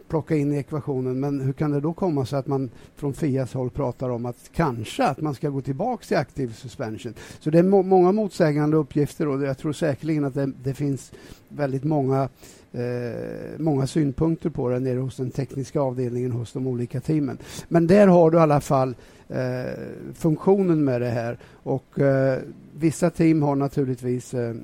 plocka 0.07 0.35
in 0.35 0.53
i 0.53 0.57
ekvationen. 0.57 1.19
Men 1.19 1.41
hur 1.41 1.53
kan 1.53 1.71
det 1.71 1.79
då 1.79 1.93
komma 1.93 2.25
sig 2.25 2.39
att 2.39 2.47
man 2.47 2.69
från 2.95 3.13
Fias 3.13 3.53
håll 3.53 3.69
pratar 3.69 4.09
om 4.09 4.25
att 4.25 4.49
kanske 4.53 5.03
att 5.03 5.21
man 5.21 5.35
ska 5.35 5.49
gå 5.49 5.61
tillbaka 5.61 6.05
till 6.05 6.17
aktiv 6.17 6.53
suspension? 6.53 7.13
Så 7.39 7.49
det 7.49 7.59
är 7.59 7.63
må 7.63 7.83
många 7.83 8.11
motsägande 8.11 8.77
uppgifter 8.77 9.27
och 9.27 9.43
jag 9.43 9.57
tror 9.57 9.73
säkerligen 9.73 10.25
att 10.25 10.33
det, 10.33 10.51
det 10.63 10.73
finns 10.73 11.11
väldigt 11.49 11.83
många 11.83 12.29
eh, 12.75 13.59
många 13.59 13.87
synpunkter 13.87 14.49
på 14.49 14.69
det 14.69 14.79
nere 14.79 14.99
hos 14.99 15.17
den 15.17 15.31
tekniska 15.31 15.81
avdelningen 15.81 16.31
hos 16.31 16.53
de 16.53 16.67
olika 16.67 17.01
teamen. 17.01 17.37
Men 17.67 17.87
där 17.87 18.07
har 18.07 18.31
du 18.31 18.37
i 18.37 18.41
alla 18.41 18.61
fall 18.61 18.95
eh, 19.29 19.79
funktionen 20.13 20.83
med 20.83 21.01
det 21.01 21.09
här. 21.09 21.37
Och 21.63 21.99
eh, 21.99 22.39
Vissa 22.77 23.09
team 23.09 23.41
har 23.41 23.55
naturligtvis 23.55 24.33
eh, 24.33 24.55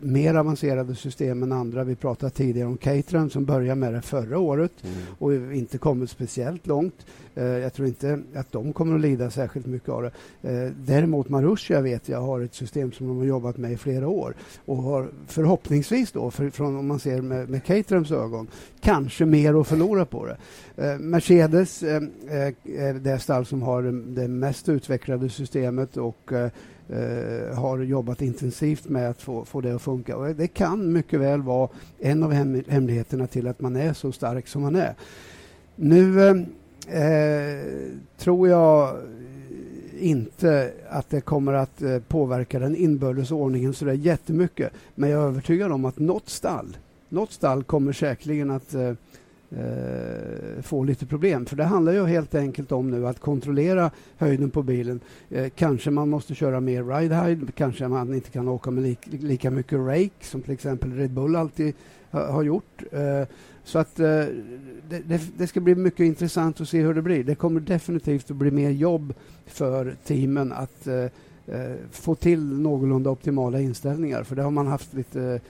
mer 0.00 0.34
avancerade 0.34 0.94
system 0.94 1.42
än 1.42 1.52
andra. 1.52 1.84
Vi 1.84 1.94
pratade 1.94 2.30
tidigare 2.30 2.68
om 2.68 2.76
Caterham 2.76 3.30
som 3.30 3.44
började 3.44 3.74
med 3.74 3.94
det 3.94 4.02
förra 4.02 4.38
året 4.38 4.72
mm. 4.82 4.96
och 5.18 5.34
inte 5.34 5.78
kommit 5.78 6.10
speciellt 6.10 6.66
långt. 6.66 7.06
Eh, 7.34 7.44
jag 7.44 7.72
tror 7.72 7.88
inte 7.88 8.20
att 8.34 8.52
de 8.52 8.72
kommer 8.72 8.94
att 8.94 9.00
lida 9.00 9.30
särskilt 9.30 9.66
mycket 9.66 9.88
av 9.88 10.02
det. 10.02 10.10
Eh, 10.50 10.72
däremot 10.86 11.28
Marussia 11.28 11.80
vet 11.80 12.08
jag 12.08 12.20
har 12.20 12.40
ett 12.40 12.54
system 12.54 12.92
som 12.92 13.08
de 13.08 13.18
har 13.18 13.24
jobbat 13.24 13.56
med 13.56 13.72
i 13.72 13.76
flera 13.76 14.08
år 14.08 14.34
och 14.64 14.76
har 14.76 15.08
förhoppningsvis 15.26 16.12
då, 16.12 16.30
för, 16.30 16.50
från, 16.50 16.76
om 16.76 16.86
man 16.86 17.00
ser 17.00 17.20
med, 17.20 17.48
med 17.48 17.59
Caterhams 17.60 18.10
ögon, 18.10 18.48
kanske 18.80 19.26
mer 19.26 19.60
att 19.60 19.68
förlora 19.68 20.04
på 20.04 20.26
det. 20.26 20.36
Eh, 20.76 20.98
Mercedes 20.98 21.82
är 21.82 23.00
det 23.00 23.18
stall 23.18 23.46
som 23.46 23.62
har 23.62 23.82
det 24.14 24.28
mest 24.28 24.68
utvecklade 24.68 25.28
systemet 25.28 25.96
och 25.96 26.32
eh, 26.32 26.50
har 27.56 27.78
jobbat 27.78 28.22
intensivt 28.22 28.88
med 28.88 29.10
att 29.10 29.22
få, 29.22 29.44
få 29.44 29.60
det 29.60 29.74
att 29.74 29.82
funka. 29.82 30.16
Och 30.16 30.34
det 30.34 30.46
kan 30.46 30.92
mycket 30.92 31.20
väl 31.20 31.42
vara 31.42 31.68
en 31.98 32.22
av 32.22 32.32
hem, 32.32 32.62
hemligheterna 32.68 33.26
till 33.26 33.46
att 33.46 33.60
man 33.60 33.76
är 33.76 33.92
så 33.92 34.12
stark 34.12 34.48
som 34.48 34.62
man 34.62 34.76
är. 34.76 34.94
Nu 35.76 36.46
tror 38.18 38.48
jag 38.48 38.96
inte 39.98 40.72
att 40.88 41.10
det 41.10 41.20
kommer 41.20 41.52
att 41.52 41.82
påverka 42.08 42.58
den 42.58 42.76
inbördes 42.76 43.30
ordningen 43.30 43.74
så 43.74 43.84
där 43.84 43.92
jättemycket. 43.92 44.72
Men 44.94 45.10
jag 45.10 45.22
är 45.22 45.26
övertygad 45.26 45.72
om 45.72 45.84
att 45.84 45.98
något 45.98 46.28
stall, 46.28 46.76
något 47.10 47.32
stall 47.32 47.62
kommer 47.62 47.92
säkerligen 47.92 48.50
att 48.50 48.74
eh, 48.74 48.92
eh, 49.50 50.62
få 50.62 50.84
lite 50.84 51.06
problem. 51.06 51.46
För 51.46 51.56
det 51.56 51.64
handlar 51.64 51.92
ju 51.92 52.06
helt 52.06 52.34
enkelt 52.34 52.72
om 52.72 52.90
nu 52.90 53.06
att 53.06 53.20
kontrollera 53.20 53.90
höjden 54.16 54.50
på 54.50 54.62
bilen. 54.62 55.00
Eh, 55.30 55.48
kanske 55.54 55.90
man 55.90 56.08
måste 56.08 56.34
köra 56.34 56.60
mer 56.60 56.84
ride 56.84 57.14
height, 57.14 57.54
kanske 57.54 57.88
man 57.88 58.14
inte 58.14 58.30
kan 58.30 58.48
åka 58.48 58.70
med 58.70 58.82
li 58.84 58.96
lika 59.10 59.50
mycket 59.50 59.78
rake 59.78 60.10
som 60.20 60.42
till 60.42 60.52
exempel 60.52 60.92
Red 60.92 61.10
Bull 61.10 61.36
alltid 61.36 61.74
ha, 62.10 62.32
har 62.32 62.42
gjort. 62.42 62.82
Eh, 62.92 63.24
så 63.64 63.78
att 63.78 64.00
eh, 64.00 64.06
det, 64.88 64.98
det, 65.06 65.20
det, 65.36 65.46
ska 65.46 65.60
bli 65.60 65.74
mycket 65.74 66.00
intressant 66.00 66.60
att 66.60 66.68
se 66.68 66.80
hur 66.80 66.94
det 66.94 67.02
blir. 67.02 67.24
Det 67.24 67.34
kommer 67.34 67.60
definitivt 67.60 68.30
att 68.30 68.36
bli 68.36 68.50
mer 68.50 68.70
jobb 68.70 69.14
för 69.46 69.96
teamen 70.04 70.52
att 70.52 70.86
eh, 70.86 71.04
eh 71.46 71.74
få 71.90 72.14
till 72.14 72.60
någorlunda 72.60 73.10
optimala 73.10 73.60
inställningar. 73.60 74.22
För 74.22 74.36
det 74.36 74.42
har 74.42 74.50
man 74.50 74.66
haft 74.66 74.94
lite 74.94 75.40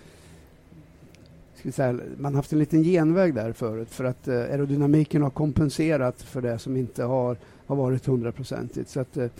säga, 1.72 1.98
man 2.16 2.32
har 2.32 2.38
haft 2.38 2.52
en 2.52 2.58
liten 2.58 2.82
genväg 2.82 3.34
där 3.34 3.52
förut 3.52 3.90
för 3.90 4.04
att 4.04 4.28
eh, 4.28 4.34
aerodynamiken 4.34 5.22
har 5.22 5.30
kompenserat 5.30 6.22
för 6.22 6.42
det 6.42 6.58
som 6.58 6.76
inte 6.76 7.04
har, 7.04 7.36
har 7.66 7.76
varit 7.76 8.06
hundraprocentigt. 8.06 8.90
Så 8.90 9.00
att, 9.00 9.16
eh, 9.16 9.30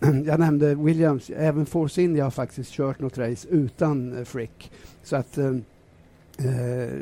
jag 0.26 0.40
nämnde 0.40 0.74
Williams, 0.74 1.30
även 1.30 1.66
Force 1.66 2.02
India 2.02 2.24
har 2.24 2.30
faktiskt 2.30 2.72
kört 2.72 3.00
något 3.00 3.18
race 3.18 3.48
utan 3.48 4.18
eh, 4.18 4.24
Frick. 4.24 4.72
Så 5.02 5.16
att 5.16 5.38
eh, 5.38 5.56
eh, 6.38 6.92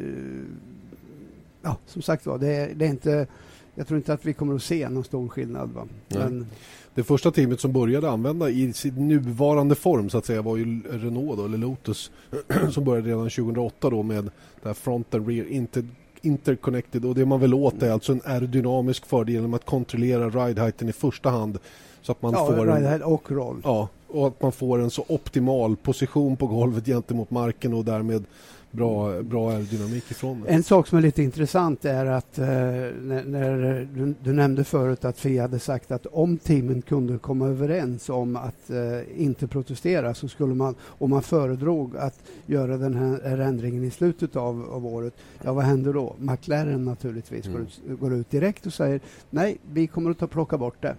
ja, 1.62 1.76
som 1.86 2.02
sagt 2.02 2.26
var, 2.26 2.38
det, 2.38 2.70
det, 2.74 2.84
är 2.86 2.90
inte 2.90 3.26
jag 3.74 3.86
tror 3.86 3.96
inte 3.96 4.12
att 4.12 4.26
vi 4.26 4.32
kommer 4.32 4.54
att 4.54 4.62
se 4.62 4.88
någon 4.88 5.04
stor 5.04 5.28
skillnad. 5.28 5.70
Va? 5.70 5.88
Men, 6.08 6.46
det 6.94 7.04
första 7.04 7.30
teamet 7.30 7.60
som 7.60 7.72
började 7.72 8.10
använda 8.10 8.50
i 8.50 8.72
sin 8.72 9.08
nuvarande 9.08 9.74
form 9.74 10.10
så 10.10 10.18
att 10.18 10.26
säga 10.26 10.42
var 10.42 10.56
ju 10.56 10.80
Renault 10.90 11.36
då, 11.38 11.44
eller 11.44 11.58
Lotus 11.58 12.10
som 12.70 12.84
började 12.84 13.08
redan 13.08 13.30
2008 13.30 13.90
då 13.90 14.02
med 14.02 14.30
det 14.62 14.68
här 14.68 14.74
front 14.74 15.14
and 15.14 15.28
rear 15.28 15.46
inter 15.46 15.84
interconnected 16.22 17.04
och 17.04 17.14
det 17.14 17.26
man 17.26 17.40
vill 17.40 17.54
åt 17.54 17.82
är 17.82 17.90
alltså 17.90 18.12
en 18.12 18.20
aerodynamisk 18.24 19.06
fördel 19.06 19.34
genom 19.34 19.54
att 19.54 19.64
kontrollera 19.64 20.28
ride 20.28 20.60
heighten 20.60 20.88
i 20.88 20.92
första 20.92 21.30
hand 21.30 21.58
så 22.02 22.12
att 22.12 22.22
man 22.22 22.32
ja, 22.32 22.46
får 22.46 22.70
en, 22.70 23.02
och 23.02 23.30
roll. 23.30 23.60
Ja, 23.64 23.88
och 24.08 24.26
att 24.26 24.42
man 24.42 24.52
får 24.52 24.78
en 24.78 24.90
så 24.90 25.04
optimal 25.08 25.76
position 25.76 26.36
på 26.36 26.46
golvet 26.46 26.86
gentemot 26.86 27.30
marken 27.30 27.74
och 27.74 27.84
därmed 27.84 28.24
bra, 28.70 29.22
bra 29.22 29.50
aerodynamik 29.50 30.10
ifrån 30.10 30.40
det. 30.40 30.48
En 30.48 30.62
sak 30.62 30.86
som 30.86 30.98
är 30.98 31.02
lite 31.02 31.22
intressant 31.22 31.84
är 31.84 32.06
att 32.06 32.38
eh, 32.38 32.46
när, 32.46 33.24
när 33.24 33.88
du, 33.94 34.14
du, 34.22 34.32
nämnde 34.32 34.64
förut 34.64 35.04
att 35.04 35.18
FIA 35.18 35.42
hade 35.42 35.58
sagt 35.58 35.90
att 35.90 36.06
om 36.06 36.38
teamen 36.38 36.82
kunde 36.82 37.18
komma 37.18 37.46
överens 37.46 38.08
om 38.08 38.36
att 38.36 38.70
eh, 38.70 39.22
inte 39.22 39.46
protestera 39.46 40.14
så 40.14 40.28
skulle 40.28 40.54
man, 40.54 40.74
om 40.82 41.10
man 41.10 41.22
föredrog 41.22 41.96
att 41.96 42.22
göra 42.46 42.76
den 42.76 42.94
här 42.94 43.38
ändringen 43.38 43.84
i 43.84 43.90
slutet 43.90 44.36
av, 44.36 44.70
av 44.70 44.86
året, 44.86 45.14
ja 45.42 45.52
vad 45.52 45.64
händer 45.64 45.92
då? 45.92 46.14
McLaren 46.18 46.84
naturligtvis 46.84 47.46
mm. 47.46 47.56
går, 47.58 47.62
ut, 47.62 48.00
går 48.00 48.14
ut 48.14 48.30
direkt 48.30 48.66
och 48.66 48.72
säger 48.72 49.00
nej, 49.30 49.58
vi 49.72 49.86
kommer 49.86 50.10
att 50.10 50.18
ta, 50.18 50.26
plocka 50.26 50.58
bort 50.58 50.82
det. 50.82 50.94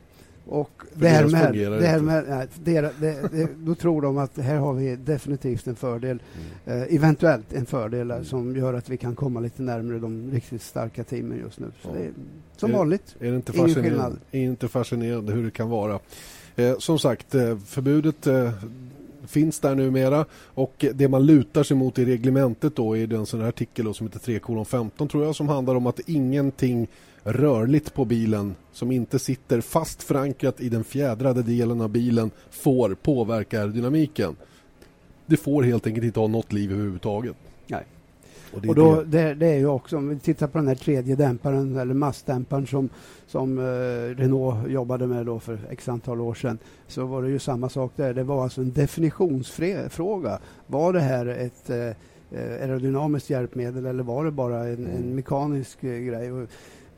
Och 0.51 0.83
därmed, 0.93 1.53
därmed 1.81 2.25
nej, 2.27 2.47
det, 2.63 2.81
det, 2.81 3.29
det, 3.31 3.49
då 3.57 3.75
tror 3.75 4.01
de 4.01 4.17
att 4.17 4.37
här 4.37 4.55
har 4.55 4.73
vi 4.73 4.95
definitivt 4.95 5.67
en 5.67 5.75
fördel, 5.75 6.21
mm. 6.65 6.81
eh, 6.81 6.95
eventuellt 6.95 7.53
en 7.53 7.65
fördel 7.65 8.11
mm. 8.11 8.25
som 8.25 8.55
gör 8.55 8.73
att 8.73 8.89
vi 8.89 8.97
kan 8.97 9.15
komma 9.15 9.39
lite 9.39 9.61
närmare 9.61 9.99
de 9.99 10.31
riktigt 10.31 10.61
starka 10.61 11.03
teamen 11.03 11.37
just 11.37 11.59
nu. 11.59 11.71
Så 11.81 11.89
ja. 11.89 11.93
det 11.93 12.05
är, 12.05 12.11
som 12.57 12.71
är, 12.71 12.77
vanligt, 12.77 13.15
är 13.19 13.29
det 13.29 13.35
inte 13.35 13.57
ingen 13.57 13.75
skillnad. 13.75 14.19
Är 14.31 14.39
inte 14.39 14.67
fascinerande 14.67 15.33
hur 15.33 15.43
det 15.43 15.51
kan 15.51 15.69
vara. 15.69 15.99
Eh, 16.55 16.77
som 16.77 16.99
sagt, 16.99 17.35
eh, 17.35 17.57
förbudet 17.57 18.27
eh, 18.27 18.51
finns 19.31 19.59
där 19.59 19.75
numera 19.75 20.25
och 20.33 20.85
det 20.93 21.07
man 21.07 21.25
lutar 21.25 21.63
sig 21.63 21.77
mot 21.77 21.99
i 21.99 22.05
reglementet 22.05 22.75
då 22.75 22.97
är 22.97 23.07
den 23.07 23.25
sån 23.25 23.41
här 23.41 23.47
artikel 23.47 23.85
då 23.85 23.93
som 23.93 24.07
heter 24.07 24.19
3.15 24.19 25.07
tror 25.07 25.25
jag 25.25 25.35
som 25.35 25.49
handlar 25.49 25.75
om 25.75 25.87
att 25.87 25.99
ingenting 26.09 26.87
rörligt 27.23 27.93
på 27.93 28.05
bilen 28.05 28.55
som 28.71 28.91
inte 28.91 29.19
sitter 29.19 29.61
fast 29.61 30.03
förankrat 30.03 30.61
i 30.61 30.69
den 30.69 30.83
fjädrade 30.83 31.43
delen 31.43 31.81
av 31.81 31.89
bilen 31.89 32.31
får 32.51 32.93
påverka 32.93 33.59
aerodynamiken. 33.59 34.35
Det 35.25 35.37
får 35.37 35.63
helt 35.63 35.87
enkelt 35.87 36.05
inte 36.05 36.19
ha 36.19 36.27
något 36.27 36.53
liv 36.53 36.71
överhuvudtaget. 36.71 37.35
Och, 38.53 38.65
och 38.67 38.75
då, 38.75 39.01
det, 39.01 39.33
det, 39.33 39.47
är 39.47 39.57
ju 39.57 39.67
också, 39.67 39.97
om 39.97 40.09
vi 40.09 40.19
tittar 40.19 40.47
på 40.47 40.57
den 40.57 40.67
här 40.67 40.75
tredje 40.75 41.15
dämparen 41.15 41.77
eller 41.77 41.93
massdämparen 41.93 42.67
som, 42.67 42.89
som 43.27 43.59
eh, 43.59 43.63
Renault 44.15 44.69
jobbade 44.69 45.07
med 45.07 45.25
då 45.25 45.39
för 45.39 45.59
x 45.69 45.89
antal 45.89 46.21
år 46.21 46.33
sedan 46.33 46.57
så 46.87 47.05
var 47.05 47.23
det 47.23 47.29
ju 47.29 47.39
samma 47.39 47.69
sak 47.69 47.91
där. 47.95 48.13
Det 48.13 48.23
var 48.23 48.43
alltså 48.43 48.61
en 48.61 48.71
definitionsfråga. 48.71 50.39
Var 50.67 50.93
det 50.93 50.99
här 50.99 51.25
ett 51.25 51.69
eh, 51.69 51.95
aerodynamiskt 52.37 53.29
hjälpmedel 53.29 53.85
eller 53.85 54.03
var 54.03 54.25
det 54.25 54.31
bara 54.31 54.67
en, 54.67 54.85
en 54.85 54.95
mm. 54.95 55.15
mekanisk 55.15 55.83
eh, 55.83 55.99
grej? 55.99 56.31
Och 56.31 56.49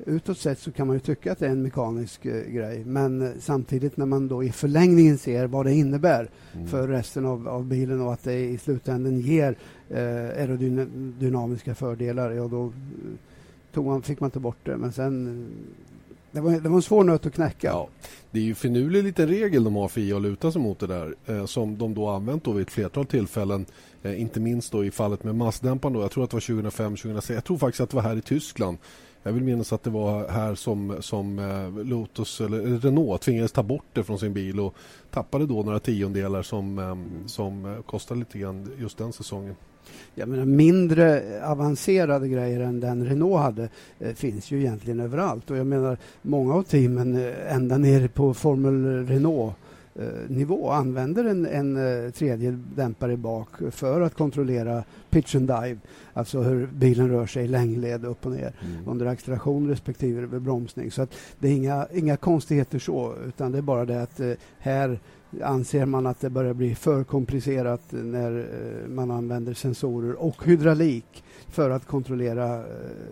utåt 0.05 0.37
sett 0.37 0.59
så 0.59 0.71
kan 0.71 0.87
man 0.87 0.95
ju 0.95 0.99
tycka 0.99 1.31
att 1.31 1.39
det 1.39 1.45
är 1.45 1.51
en 1.51 1.61
mekanisk 1.61 2.25
eh, 2.25 2.51
grej 2.51 2.83
men 2.85 3.21
eh, 3.21 3.31
samtidigt 3.39 3.97
när 3.97 4.05
man 4.05 4.27
då 4.27 4.43
i 4.43 4.51
förlängningen 4.51 5.17
ser 5.17 5.47
vad 5.47 5.65
det 5.65 5.73
innebär 5.73 6.29
mm. 6.53 6.67
för 6.67 6.87
resten 6.87 7.25
av, 7.25 7.47
av, 7.47 7.65
bilen 7.65 8.01
och 8.01 8.13
att 8.13 8.23
det 8.23 8.39
i 8.39 8.57
slutändan 8.57 9.19
ger 9.19 9.55
eh, 9.93 10.41
aerodynamiska 10.41 11.75
fördelar, 11.75 12.31
ja 12.31 12.47
då 12.47 12.65
eh, 12.65 12.71
tog 13.73 13.85
man, 13.85 14.01
fick 14.01 14.19
man 14.19 14.31
ta 14.31 14.39
bort 14.39 14.57
det. 14.63 14.77
Men 14.77 14.91
sen 14.91 15.27
eh, 15.27 15.75
det 16.31 16.41
var, 16.41 16.51
det 16.51 16.69
var 16.69 16.75
en 16.75 16.81
svår 16.81 17.03
nöt 17.03 17.25
att 17.25 17.33
knäcka. 17.33 17.67
Ja, 17.67 17.87
det 18.31 18.39
är 18.39 18.43
ju 18.43 18.55
finurlig 18.55 19.03
liten 19.03 19.27
regel 19.27 19.63
de 19.63 19.75
har 19.75 19.87
för 19.87 20.01
IA 20.01 20.15
att 20.15 20.21
luta 20.21 20.51
sig 20.51 20.61
mot 20.61 20.79
det 20.79 20.87
där 20.87 21.15
eh, 21.25 21.45
som 21.45 21.77
de 21.77 21.93
då 21.93 22.07
använt 22.07 22.43
då 22.43 22.51
vid 22.51 22.67
ett 22.67 22.73
flertal 22.73 23.05
tillfällen. 23.05 23.65
Eh, 24.03 24.21
inte 24.21 24.39
minst 24.39 24.71
då 24.71 24.85
i 24.85 24.91
fallet 24.91 25.23
med 25.23 25.35
massdämparen. 25.35 25.93
Då. 25.93 26.01
Jag 26.01 26.11
tror 26.11 26.23
att 26.23 26.29
det 26.29 26.35
var 26.35 26.41
2005-2006. 26.41 27.33
Jag 27.33 27.43
tror 27.43 27.57
faktiskt 27.57 27.81
att 27.81 27.89
det 27.89 27.95
var 27.95 28.03
här 28.03 28.17
i 28.17 28.21
Tyskland 28.21 28.77
jag 29.23 29.33
vill 29.33 29.43
minnas 29.43 29.73
att 29.73 29.83
det 29.83 29.89
var 29.89 30.27
här 30.27 30.55
som, 30.55 30.97
som 30.99 31.39
eh, 31.39 31.85
Lotus 31.85 32.41
eller 32.41 32.79
Renault 32.79 33.21
tvingades 33.21 33.51
ta 33.51 33.63
bort 33.63 33.85
det 33.93 34.03
från 34.03 34.19
sin 34.19 34.33
bil 34.33 34.59
och 34.59 34.75
tappade 35.11 35.45
då 35.45 35.63
några 35.63 35.79
tiondelar 35.79 36.41
som, 36.41 36.79
eh, 36.79 37.27
som 37.27 37.65
eh, 37.65 37.81
kostade 37.81 38.19
lite 38.19 38.39
grann 38.39 38.71
just 38.79 38.97
den 38.97 39.13
säsongen. 39.13 39.55
Jag 40.15 40.29
menar, 40.29 40.45
mindre 40.45 41.23
avancerade 41.45 42.27
grejer 42.27 42.59
än 42.59 42.79
den 42.79 43.05
Renault 43.05 43.41
hade 43.41 43.69
eh, 43.99 44.13
finns 44.13 44.51
ju 44.51 44.59
egentligen 44.59 44.99
överallt. 44.99 45.51
Och 45.51 45.57
jag 45.57 45.67
menar, 45.67 45.97
många 46.21 46.53
av 46.53 46.63
teamen 46.63 47.15
eh, 47.15 47.55
ända 47.55 47.77
ner 47.77 48.07
på 48.07 48.33
Formel 48.33 49.07
Renault 49.07 49.53
Eh, 49.95 50.29
nivå 50.29 50.69
använder 50.69 51.25
en, 51.25 51.45
en 51.45 51.77
eh, 52.05 52.11
tredje 52.11 52.59
dämpare 52.75 53.17
bak 53.17 53.49
för 53.71 54.01
att 54.01 54.15
kontrollera 54.15 54.83
pitch 55.09 55.35
and 55.35 55.47
dive, 55.47 55.77
alltså 56.13 56.41
hur 56.41 56.67
bilen 56.67 57.09
rör 57.09 57.25
sig 57.25 57.45
i 57.45 57.47
längdled 57.47 58.05
upp 58.05 58.25
och 58.25 58.31
ner 58.31 58.53
mm. 58.61 58.87
under 58.87 59.05
acceleration 59.05 59.69
respektive 59.69 60.39
bromsning. 60.39 60.91
Så 60.91 61.01
att 61.01 61.13
det 61.39 61.47
är 61.47 61.51
inga, 61.51 61.87
inga 61.93 62.17
konstigheter 62.17 62.79
så, 62.79 63.15
utan 63.27 63.51
det 63.51 63.57
är 63.57 63.61
bara 63.61 63.85
det 63.85 64.01
att 64.01 64.19
eh, 64.19 64.33
här 64.59 64.99
anser 65.41 65.85
man 65.85 66.07
att 66.07 66.19
det 66.19 66.29
börjar 66.29 66.53
bli 66.53 66.75
för 66.75 67.03
komplicerat 67.03 67.81
när 67.89 68.39
eh, 68.39 68.89
man 68.89 69.11
använder 69.11 69.53
sensorer 69.53 70.13
och 70.13 70.45
hydraulik 70.45 71.23
för 71.49 71.69
att 71.69 71.85
kontrollera 71.85 72.55
eh, 72.55 72.63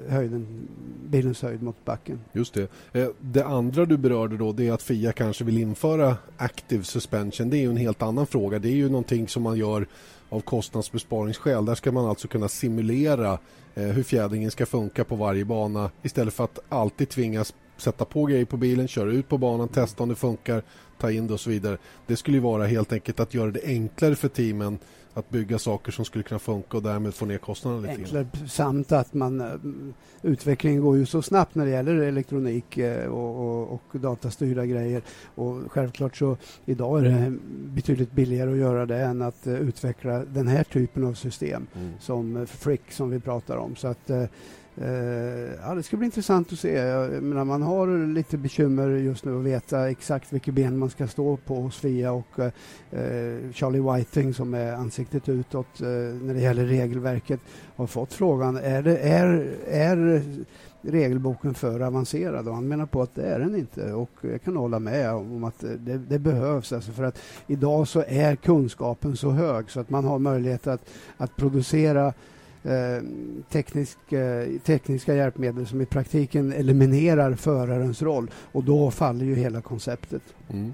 höjden, 0.07 0.67
bilens 1.09 1.41
höjd 1.41 1.63
mot 1.63 1.85
backen. 1.85 2.19
Just 2.33 2.53
det. 2.53 2.67
Eh, 2.91 3.07
det 3.19 3.45
andra 3.45 3.85
du 3.85 3.97
berörde 3.97 4.37
då 4.37 4.51
det 4.51 4.67
är 4.67 4.73
att 4.73 4.81
FIA 4.81 5.11
kanske 5.11 5.43
vill 5.43 5.57
införa 5.57 6.17
active 6.37 6.83
suspension. 6.83 7.49
Det 7.49 7.57
är 7.57 7.61
ju 7.61 7.69
en 7.69 7.77
helt 7.77 8.01
annan 8.01 8.27
fråga. 8.27 8.59
Det 8.59 8.69
är 8.69 8.75
ju 8.75 8.89
någonting 8.89 9.27
som 9.27 9.43
man 9.43 9.57
gör 9.57 9.87
av 10.29 10.41
kostnadsbesparingsskäl. 10.41 11.65
Där 11.65 11.75
ska 11.75 11.91
man 11.91 12.05
alltså 12.05 12.27
kunna 12.27 12.47
simulera 12.47 13.39
hur 13.73 14.03
fjädringen 14.03 14.51
ska 14.51 14.65
funka 14.65 15.03
på 15.03 15.15
varje 15.15 15.45
bana 15.45 15.91
istället 16.01 16.33
för 16.33 16.43
att 16.43 16.59
alltid 16.69 17.09
tvingas 17.09 17.53
sätta 17.81 18.05
på 18.05 18.25
grejer 18.25 18.45
på 18.45 18.57
bilen, 18.57 18.87
köra 18.87 19.11
ut 19.11 19.29
på 19.29 19.37
banan, 19.37 19.67
testa 19.67 20.03
om 20.03 20.09
det 20.09 20.15
funkar, 20.15 20.63
ta 21.01 21.11
in 21.11 21.27
det 21.27 21.33
och 21.33 21.39
så 21.39 21.49
vidare. 21.49 21.77
Det 22.07 22.15
skulle 22.15 22.37
ju 22.37 22.41
vara 22.43 22.65
helt 22.65 22.93
enkelt 22.93 23.19
att 23.19 23.33
göra 23.33 23.51
det 23.51 23.63
enklare 23.63 24.15
för 24.15 24.27
teamen 24.27 24.79
att 25.13 25.29
bygga 25.29 25.59
saker 25.59 25.91
som 25.91 26.05
skulle 26.05 26.23
kunna 26.23 26.39
funka 26.39 26.77
och 26.77 26.83
därmed 26.83 27.13
få 27.13 27.25
ner 27.25 27.37
kostnaderna 27.37 27.81
lite 27.81 27.93
Enklare, 27.93 28.27
samt 28.47 28.91
att 28.91 29.13
man, 29.13 29.41
eh, 29.41 29.47
utvecklingen 30.21 30.81
går 30.81 30.97
ju 30.97 31.05
så 31.05 31.21
snabbt 31.21 31.55
när 31.55 31.65
det 31.65 31.71
gäller 31.71 31.95
elektronik 31.95 32.77
eh, 32.77 33.05
och, 33.05 33.61
och, 33.61 33.71
och 33.73 33.99
datastyrda 33.99 34.65
grejer. 34.65 35.01
Och 35.35 35.71
självklart 35.71 36.17
så 36.17 36.37
idag 36.65 36.99
är 36.99 37.03
det 37.03 37.33
betydligt 37.73 38.11
billigare 38.11 38.51
att 38.51 38.57
göra 38.57 38.85
det 38.85 39.01
än 39.01 39.21
att 39.21 39.47
uh, 39.47 39.53
utveckla 39.53 40.25
den 40.25 40.47
här 40.47 40.63
typen 40.63 41.03
av 41.03 41.13
system 41.13 41.67
mm. 41.75 41.91
som 41.99 42.47
Frick 42.47 42.91
som 42.91 43.09
vi 43.09 43.19
pratar 43.19 43.57
om. 43.57 43.75
Så 43.75 43.87
att 43.87 44.09
Eh, 44.09 44.27
Eh, 44.83 45.53
ja, 45.63 45.75
det 45.75 45.83
ska 45.83 45.97
bli 45.97 46.05
intressant 46.05 46.53
att 46.53 46.59
se. 46.59 46.73
Jag 46.73 47.23
menar, 47.23 47.45
man 47.45 47.61
har 47.61 48.13
lite 48.13 48.37
bekymmer 48.37 48.89
just 48.89 49.25
nu 49.25 49.39
att 49.39 49.45
veta 49.45 49.89
exakt 49.89 50.33
vilket 50.33 50.53
ben 50.53 50.77
man 50.77 50.89
ska 50.89 51.07
stå 51.07 51.37
på 51.37 51.55
hos 51.55 51.79
Fia 51.79 52.11
och 52.11 52.39
eh, 52.39 52.51
Charlie 53.53 53.79
Whiting 53.79 54.33
som 54.33 54.53
är 54.53 54.73
ansiktet 54.73 55.29
utåt 55.29 55.81
eh, 55.81 55.87
när 56.21 56.33
det 56.33 56.39
gäller 56.39 56.65
regelverket 56.65 57.39
har 57.75 57.87
fått 57.87 58.13
frågan 58.13 58.57
är, 58.57 58.81
det, 58.81 58.97
är, 58.97 59.55
är 59.67 60.21
regelboken 60.81 61.53
för 61.53 61.79
avancerad? 61.79 62.47
Och 62.47 62.55
han 62.55 62.67
menar 62.67 62.85
på 62.85 63.01
att 63.01 63.15
det 63.15 63.23
är 63.23 63.39
den 63.39 63.55
inte. 63.55 63.93
Och 63.93 64.11
jag 64.21 64.41
kan 64.41 64.55
hålla 64.55 64.79
med 64.79 65.13
om 65.13 65.43
att 65.43 65.59
det, 65.59 65.97
det, 65.97 66.19
behövs. 66.19 66.73
Alltså 66.73 66.91
för 66.91 67.03
att 67.03 67.19
idag 67.47 67.87
så 67.87 68.03
är 68.07 68.35
kunskapen 68.35 69.17
så 69.17 69.29
hög 69.29 69.71
så 69.71 69.79
att 69.79 69.89
man 69.89 70.05
har 70.05 70.19
möjlighet 70.19 70.67
att, 70.67 70.89
att 71.17 71.35
producera 71.35 72.13
Eh, 72.63 73.03
teknisk, 73.49 74.13
eh, 74.13 74.59
tekniska 74.65 75.15
hjälpmedel 75.15 75.67
som 75.67 75.81
i 75.81 75.85
praktiken 75.85 76.53
eliminerar 76.53 77.33
förarens 77.33 78.01
roll 78.01 78.31
och 78.51 78.63
då 78.63 78.91
faller 78.91 79.25
ju 79.25 79.35
hela 79.35 79.61
konceptet. 79.61 80.21
Mm. 80.49 80.73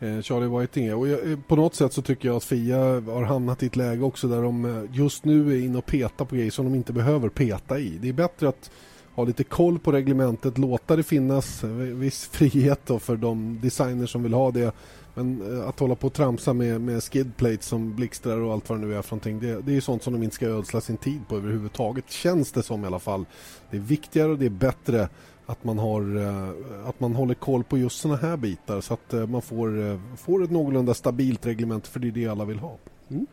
Eh, 0.00 0.22
Charlie 0.22 0.60
Whiting. 0.60 0.94
Och 0.94 1.08
jag, 1.08 1.32
eh, 1.32 1.38
på 1.48 1.56
något 1.56 1.74
sätt 1.74 1.92
så 1.92 2.02
tycker 2.02 2.28
jag 2.28 2.36
att 2.36 2.44
Fia 2.44 2.78
har 3.00 3.22
hamnat 3.22 3.62
i 3.62 3.66
ett 3.66 3.76
läge 3.76 4.02
också 4.02 4.28
där 4.28 4.42
de 4.42 4.64
eh, 4.64 4.82
just 4.92 5.24
nu 5.24 5.52
är 5.52 5.64
inne 5.64 5.78
och 5.78 5.86
petar 5.86 6.24
på 6.24 6.34
grejer 6.34 6.50
som 6.50 6.64
de 6.64 6.74
inte 6.74 6.92
behöver 6.92 7.28
peta 7.28 7.78
i. 7.78 7.98
Det 8.00 8.08
är 8.08 8.12
bättre 8.12 8.48
att 8.48 8.70
ha 9.14 9.24
lite 9.24 9.44
koll 9.44 9.78
på 9.78 9.92
reglementet, 9.92 10.58
låta 10.58 10.96
det 10.96 11.02
finnas 11.02 11.64
viss 11.64 12.26
frihet 12.26 12.90
för 13.00 13.16
de 13.16 13.60
designers 13.62 14.10
som 14.10 14.22
vill 14.22 14.34
ha 14.34 14.50
det 14.50 14.74
men 15.14 15.58
eh, 15.58 15.68
att 15.68 15.80
hålla 15.80 15.94
på 15.94 16.06
och 16.06 16.12
tramsa 16.12 16.52
med, 16.52 16.80
med 16.80 17.02
skidplates 17.02 17.66
som 17.66 17.94
blixtrar 17.96 18.40
och 18.40 18.52
allt 18.52 18.68
vad 18.68 18.80
det 18.80 18.86
nu 18.86 18.94
är 18.94 19.02
för 19.02 19.16
någonting. 19.16 19.40
Det, 19.40 19.60
det 19.60 19.72
är 19.72 19.74
ju 19.74 19.80
sånt 19.80 20.02
som 20.02 20.12
de 20.12 20.22
inte 20.22 20.36
ska 20.36 20.46
ödsla 20.46 20.80
sin 20.80 20.96
tid 20.96 21.20
på 21.28 21.36
överhuvudtaget. 21.36 22.10
Känns 22.10 22.52
det 22.52 22.62
som 22.62 22.84
i 22.84 22.86
alla 22.86 22.98
fall. 22.98 23.24
Det 23.70 23.76
är 23.76 23.80
viktigare 23.80 24.30
och 24.30 24.38
det 24.38 24.46
är 24.46 24.50
bättre 24.50 25.08
att 25.46 25.64
man, 25.64 25.78
har, 25.78 26.16
eh, 26.16 26.88
att 26.88 27.00
man 27.00 27.14
håller 27.14 27.34
koll 27.34 27.64
på 27.64 27.78
just 27.78 28.00
såna 28.00 28.16
här 28.16 28.36
bitar 28.36 28.80
så 28.80 28.94
att 28.94 29.12
eh, 29.14 29.26
man 29.26 29.42
får, 29.42 30.00
får 30.16 30.44
ett 30.44 30.50
någorlunda 30.50 30.94
stabilt 30.94 31.46
reglement 31.46 31.86
för 31.86 32.00
det 32.00 32.08
är 32.08 32.12
det 32.12 32.26
alla 32.26 32.44
vill 32.44 32.58
ha. 32.58 32.76
Mm. 33.08 33.26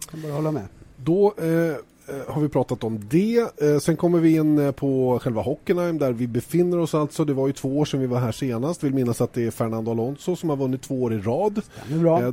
Jag 0.00 0.10
kan 0.10 0.22
bara 0.22 0.32
hålla 0.32 0.52
med. 0.52 0.66
Då 0.96 1.34
eh, 1.38 1.46
Eh, 1.46 1.76
har 2.28 2.40
vi 2.42 2.48
pratat 2.48 2.84
om 2.84 3.00
det. 3.08 3.38
Eh, 3.62 3.78
sen 3.78 3.96
kommer 3.96 4.18
vi 4.18 4.34
in 4.34 4.58
eh, 4.58 4.72
på 4.72 5.18
själva 5.22 5.42
Hockenheim 5.42 5.98
där 5.98 6.12
vi 6.12 6.26
befinner 6.26 6.78
oss 6.78 6.94
alltså. 6.94 7.24
Det 7.24 7.32
var 7.32 7.46
ju 7.46 7.52
två 7.52 7.78
år 7.78 7.84
sedan 7.84 8.00
vi 8.00 8.06
var 8.06 8.20
här 8.20 8.32
senast. 8.32 8.84
Vill 8.84 8.94
minnas 8.94 9.20
att 9.20 9.32
det 9.32 9.46
är 9.46 9.50
Fernando 9.50 9.90
Alonso 9.90 10.36
som 10.36 10.48
har 10.48 10.56
vunnit 10.56 10.82
två 10.82 11.02
år 11.02 11.14
i 11.14 11.18
rad. 11.18 11.62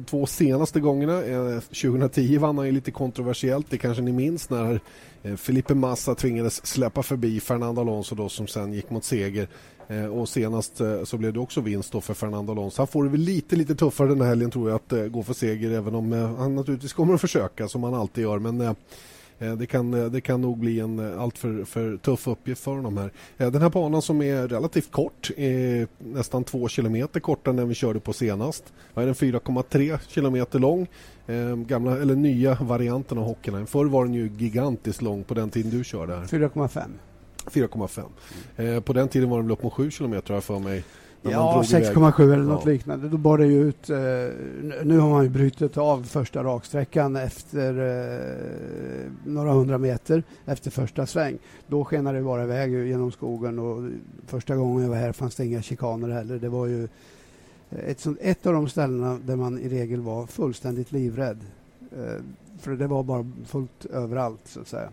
Två 0.05 0.25
senaste 0.25 0.79
gångerna. 0.79 1.21
2010 1.61 2.37
vann 2.37 2.57
han 2.57 2.65
ju 2.65 2.71
lite 2.71 2.91
kontroversiellt. 2.91 3.65
Det 3.69 3.77
kanske 3.77 4.03
ni 4.03 4.11
minns 4.11 4.49
när 4.49 4.79
Felipe 5.37 5.75
Massa 5.75 6.15
tvingades 6.15 6.65
släppa 6.65 7.03
förbi 7.03 7.39
Fernando 7.39 7.81
Alonso 7.81 8.15
då 8.15 8.29
som 8.29 8.47
sen 8.47 8.73
gick 8.73 8.89
mot 8.89 9.03
seger. 9.03 9.47
Och 10.13 10.29
senast 10.29 10.81
så 11.03 11.17
blev 11.17 11.33
det 11.33 11.39
också 11.39 11.61
vinst 11.61 11.91
då 11.91 12.01
för 12.01 12.13
Fernando 12.13 12.51
Alonso. 12.51 12.81
Han 12.81 12.87
får 12.87 13.03
det 13.03 13.09
väl 13.09 13.19
lite, 13.19 13.55
lite 13.55 13.75
tuffare 13.75 14.07
den 14.07 14.21
här 14.21 14.27
helgen 14.27 14.51
tror 14.51 14.69
jag 14.69 14.75
att 14.75 15.11
gå 15.11 15.23
för 15.23 15.33
seger 15.33 15.71
även 15.71 15.95
om 15.95 16.11
han 16.39 16.55
naturligtvis 16.55 16.93
kommer 16.93 17.13
att 17.13 17.21
försöka 17.21 17.67
som 17.67 17.83
han 17.83 17.93
alltid 17.93 18.23
gör. 18.23 18.39
Men 18.39 18.61
Eh, 18.61 18.75
det 19.39 19.65
kan, 19.65 19.93
eh, 19.93 20.05
det 20.05 20.21
kan 20.21 20.41
nog 20.41 20.57
bli 20.57 20.79
en 20.79 20.99
eh, 20.99 21.21
alltför 21.21 21.63
för 21.63 21.97
tuff 21.97 22.27
uppgift 22.27 22.63
för 22.63 22.71
honom 22.71 22.97
här. 22.97 23.11
Den 23.37 23.61
här 23.61 23.69
banan 23.69 24.01
som 24.01 24.21
är 24.21 24.47
relativt 24.47 24.91
kort, 24.91 25.31
är 25.37 25.87
nästan 25.97 26.43
två 26.43 26.67
kilometer 26.67 27.19
kortare 27.19 27.51
än 27.51 27.55
den 27.57 27.67
vi 27.69 27.75
körde 27.75 27.99
på 27.99 28.13
senast. 28.13 28.63
är 28.93 29.05
den 29.05 29.15
4,3 29.15 29.99
kilometer 30.07 30.59
lång. 30.59 30.87
Gamla, 31.67 32.01
eller 32.01 32.15
nya 32.15 32.57
varianten 32.61 33.17
av 33.17 33.23
Hockenheim. 33.23 33.67
Förr 33.67 33.85
var 33.85 34.05
den 34.05 34.13
ju 34.13 34.31
gigantiskt 34.37 35.01
lång 35.01 35.23
på 35.23 35.33
den 35.33 35.49
tiden 35.49 35.71
du 35.71 35.83
körde 35.83 36.15
här. 36.15 36.23
4,5. 36.23 36.81
4,5. 37.45 38.03
Mm. 38.55 38.81
På 38.81 38.93
den 38.93 39.07
tiden 39.07 39.29
var 39.29 39.37
den 39.37 39.45
väl 39.45 39.53
upp 39.53 39.63
mot 39.63 39.73
7 39.73 39.91
kilometer 39.91 40.33
har 40.33 40.41
för 40.41 40.59
mig. 40.59 40.83
Ja, 41.21 41.61
6,7 41.65 42.23
eller 42.23 42.37
något 42.37 42.65
ja. 42.65 42.71
liknande. 42.71 43.09
Då 43.09 43.17
bar 43.17 43.37
det 43.37 43.45
ju 43.45 43.67
ut... 43.69 43.89
Eh, 43.89 43.97
nu 44.83 44.97
har 44.99 45.09
man 45.09 45.23
ju 45.23 45.29
brutit 45.29 45.77
av 45.77 46.03
första 46.03 46.43
raksträckan 46.43 47.15
efter 47.15 47.69
eh, 47.79 49.11
några 49.25 49.51
hundra 49.51 49.77
meter 49.77 50.23
efter 50.45 50.71
första 50.71 51.05
sväng. 51.05 51.37
Då 51.67 51.85
skenade 51.85 52.17
det 52.17 52.23
bara 52.23 52.43
iväg 52.43 52.87
genom 52.87 53.11
skogen 53.11 53.59
och 53.59 53.89
första 54.27 54.55
gången 54.55 54.83
jag 54.83 54.89
var 54.89 54.97
här 54.97 55.11
fanns 55.11 55.35
det 55.35 55.45
inga 55.45 55.61
chikaner 55.61 56.09
heller. 56.09 56.39
Det 56.39 56.49
var 56.49 56.65
ju 56.65 56.87
ett, 57.69 57.99
sånt, 57.99 58.17
ett 58.21 58.45
av 58.45 58.53
de 58.53 58.69
ställena 58.69 59.19
där 59.25 59.35
man 59.35 59.59
i 59.59 59.69
regel 59.69 60.01
var 60.01 60.27
fullständigt 60.27 60.91
livrädd. 60.91 61.39
Eh, 61.91 62.23
för 62.59 62.71
det 62.71 62.87
var 62.87 63.03
bara 63.03 63.31
fullt 63.45 63.85
överallt 63.85 64.41
så 64.45 64.59
att 64.59 64.67
säga. 64.67 64.89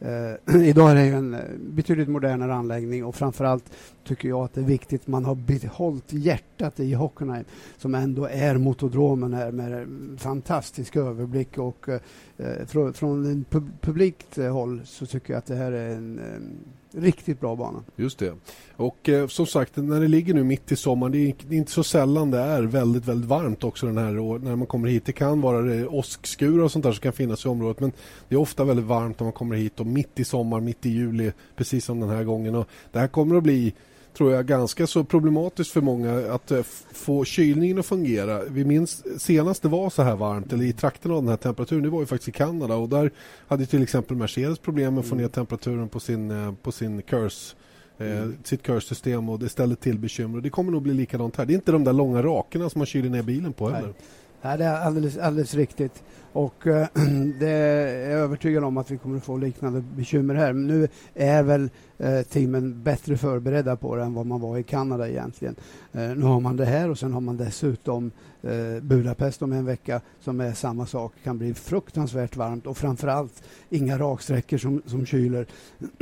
Eh, 0.00 0.54
idag 0.68 0.90
är 0.90 0.94
det 0.94 1.00
en 1.00 1.34
eh, 1.34 1.40
betydligt 1.58 2.08
modernare 2.08 2.54
anläggning 2.54 3.04
och 3.04 3.14
framförallt 3.14 3.72
tycker 4.04 4.28
jag 4.28 4.44
att 4.44 4.54
det 4.54 4.60
är 4.60 4.64
viktigt 4.64 5.00
att 5.00 5.06
man 5.06 5.24
har 5.24 5.34
behållit 5.34 6.12
hjärtat 6.12 6.80
i 6.80 6.94
Hockenheim 6.94 7.44
som 7.76 7.94
ändå 7.94 8.26
är 8.26 8.56
motodromen 8.56 9.34
här 9.34 9.52
med 9.52 9.80
eh, 9.80 9.86
fantastisk 10.18 10.96
överblick 10.96 11.58
och 11.58 11.88
eh, 11.88 12.00
eh 12.36 12.66
från, 12.66 12.92
från 12.92 13.26
en 13.26 13.44
pub 13.44 13.70
publikt 13.80 14.36
håll 14.36 14.80
så 14.84 15.06
tycker 15.06 15.32
jag 15.32 15.38
att 15.38 15.46
det 15.46 15.56
här 15.56 15.72
är 15.72 15.88
en 15.88 16.18
um, 16.36 16.58
Riktigt 16.92 17.40
bra 17.40 17.56
bana. 17.56 17.84
Just 17.96 18.18
det. 18.18 18.34
Och 18.76 19.08
eh, 19.08 19.26
som 19.26 19.46
sagt, 19.46 19.76
när 19.76 20.00
det 20.00 20.08
ligger 20.08 20.34
nu 20.34 20.44
mitt 20.44 20.72
i 20.72 20.76
sommaren, 20.76 21.12
det 21.12 21.18
är, 21.18 21.34
det 21.48 21.54
är, 21.54 21.58
inte 21.58 21.72
så 21.72 21.84
sällan 21.84 22.30
det 22.30 22.38
är 22.38 22.62
väldigt, 22.62 23.06
väldigt 23.06 23.28
varmt 23.28 23.64
också 23.64 23.86
den 23.86 23.98
här 23.98 24.18
och 24.18 24.42
när 24.42 24.56
man 24.56 24.66
kommer 24.66 24.88
hit. 24.88 25.06
Det 25.06 25.12
kan 25.12 25.40
vara 25.40 25.62
det 25.62 25.86
åskskurar 25.86 26.64
och 26.64 26.72
sånt 26.72 26.82
där 26.82 26.92
som 26.92 27.00
kan 27.00 27.12
finnas 27.12 27.44
i 27.44 27.48
området, 27.48 27.80
men 27.80 27.92
det 28.28 28.34
är 28.34 28.38
ofta 28.38 28.64
väldigt 28.64 28.86
varmt 28.86 29.20
när 29.20 29.24
man 29.24 29.32
kommer 29.32 29.56
hit 29.56 29.80
och 29.80 29.86
mitt 29.86 30.20
i 30.20 30.24
sommar, 30.24 30.60
mitt 30.60 30.86
i 30.86 30.90
juli, 30.90 31.32
precis 31.56 31.84
som 31.84 32.00
den 32.00 32.08
här 32.08 32.24
gången. 32.24 32.54
Och 32.54 32.68
det 32.92 32.98
här 32.98 33.08
kommer 33.08 33.36
att 33.36 33.42
bli 33.42 33.74
tror 34.16 34.32
jag 34.32 34.46
ganska 34.46 34.86
så 34.86 35.04
problematiskt 35.04 35.70
för 35.70 35.80
många 35.80 36.32
att 36.34 36.50
eh, 36.50 36.62
få 36.92 37.24
kylningen 37.24 37.78
att 37.78 37.86
fungera. 37.86 38.40
Vi 38.48 38.64
minns 38.64 39.22
senast 39.22 39.62
det 39.62 39.68
var 39.68 39.90
så 39.90 40.02
här 40.02 40.16
varmt 40.16 40.52
eller 40.52 40.64
i 40.64 40.72
trakten 40.72 41.10
av 41.10 41.22
den 41.22 41.28
här 41.28 41.36
temperaturen, 41.36 41.82
det 41.82 41.90
var 41.90 42.00
ju 42.00 42.06
faktiskt 42.06 42.28
i 42.28 42.32
Kanada 42.32 42.74
och 42.74 42.88
där 42.88 43.10
hade 43.48 43.66
till 43.66 43.82
exempel 43.82 44.16
Mercedes 44.16 44.58
problem 44.58 44.94
med 44.94 45.00
att 45.00 45.06
få 45.06 45.14
ner 45.14 45.28
temperaturen 45.28 45.88
på 45.88 46.00
sin, 46.00 46.30
eh, 46.30 46.54
på 46.62 46.72
sin 46.72 47.02
curse 47.02 47.56
eh, 47.98 48.06
Mm. 48.06 48.36
sitt 48.44 48.66
körsystem 48.66 49.28
och 49.28 49.38
det 49.38 49.48
ställer 49.48 49.74
till 49.74 49.98
bekymmer. 49.98 50.40
Det 50.40 50.50
kommer 50.50 50.72
nog 50.72 50.82
bli 50.82 50.94
likadant 50.94 51.36
här. 51.36 51.46
Det 51.46 51.52
är 51.52 51.54
inte 51.54 51.72
de 51.72 51.84
där 51.84 51.92
långa 51.92 52.22
rakerna 52.22 52.70
som 52.70 52.78
man 52.78 52.86
kyler 52.86 53.10
ner 53.10 53.22
bilen 53.22 53.52
på 53.52 53.70
heller. 53.70 53.86
Nej. 53.86 53.94
Nej, 54.42 54.58
det 54.58 54.64
är 54.64 54.80
alldeles, 54.80 55.18
alldeles 55.18 55.54
riktigt. 55.54 56.02
Och 56.32 56.66
äh, 56.66 56.86
det 57.40 57.48
är 57.48 58.10
jag 58.10 58.20
övertygad 58.20 58.64
om 58.64 58.76
att 58.76 58.90
vi 58.90 58.98
kommer 58.98 59.16
att 59.16 59.24
få 59.24 59.36
liknande 59.36 59.80
bekymmer 59.96 60.34
här. 60.34 60.52
Men 60.52 60.66
nu 60.66 60.88
är 61.14 61.42
väl 61.42 61.70
äh, 62.00 62.22
teamen 62.22 62.82
bättre 62.82 63.16
förberedda 63.16 63.76
på 63.76 63.96
det 63.96 64.02
än 64.02 64.14
vad 64.14 64.26
man 64.26 64.40
var 64.40 64.58
i 64.58 64.62
Kanada 64.62 65.08
egentligen. 65.08 65.56
Äh, 65.92 66.00
nu 66.00 66.22
har 66.22 66.40
man 66.40 66.56
det 66.56 66.64
här 66.64 66.90
och 66.90 66.98
sen 66.98 67.12
har 67.12 67.20
man 67.20 67.36
dessutom 67.36 68.10
eh, 68.42 68.82
Budapest 68.82 69.42
om 69.42 69.52
en 69.52 69.64
vecka 69.64 70.00
som 70.20 70.40
är 70.40 70.52
samma 70.52 70.86
sak. 70.86 71.12
kan 71.24 71.38
bli 71.38 71.54
fruktansvärt 71.54 72.36
varmt 72.36 72.66
och 72.66 72.76
framförallt 72.76 73.42
inga 73.70 73.98
raksträckor 73.98 74.58
som, 74.58 74.82
som 74.86 75.06
kyler 75.06 75.46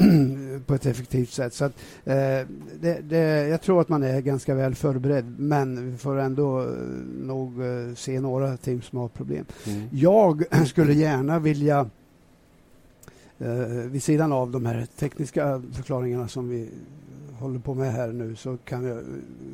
på 0.66 0.74
ett 0.74 0.86
effektivt 0.86 1.30
sätt. 1.30 1.54
Så 1.54 1.64
att, 1.64 1.72
eh, 2.04 2.14
det, 2.80 3.00
det, 3.02 3.48
jag 3.48 3.62
tror 3.62 3.80
att 3.80 3.88
man 3.88 4.02
är 4.02 4.20
ganska 4.20 4.54
väl 4.54 4.74
förberedd 4.74 5.34
men 5.38 5.90
vi 5.90 5.96
får 5.96 6.18
ändå 6.18 6.60
eh, 6.60 6.66
nog 7.22 7.62
eh, 7.62 7.94
se 7.94 8.20
några 8.20 8.56
team 8.56 8.82
som 8.82 8.98
har 8.98 9.08
problem. 9.08 9.44
Mm. 9.66 9.88
Jag 9.92 10.44
skulle 10.66 10.92
gärna 10.92 11.38
vilja 11.38 11.90
eh, 13.38 13.48
vid 13.90 14.02
sidan 14.02 14.32
av 14.32 14.50
de 14.50 14.66
här 14.66 14.86
tekniska 14.96 15.62
förklaringarna 15.72 16.28
som 16.28 16.48
vi 16.48 16.70
håller 17.38 17.58
på 17.58 17.74
med 17.74 17.92
här 17.92 18.08
nu 18.08 18.36
så 18.36 18.56
kan 18.56 18.84
vi, 18.84 19.02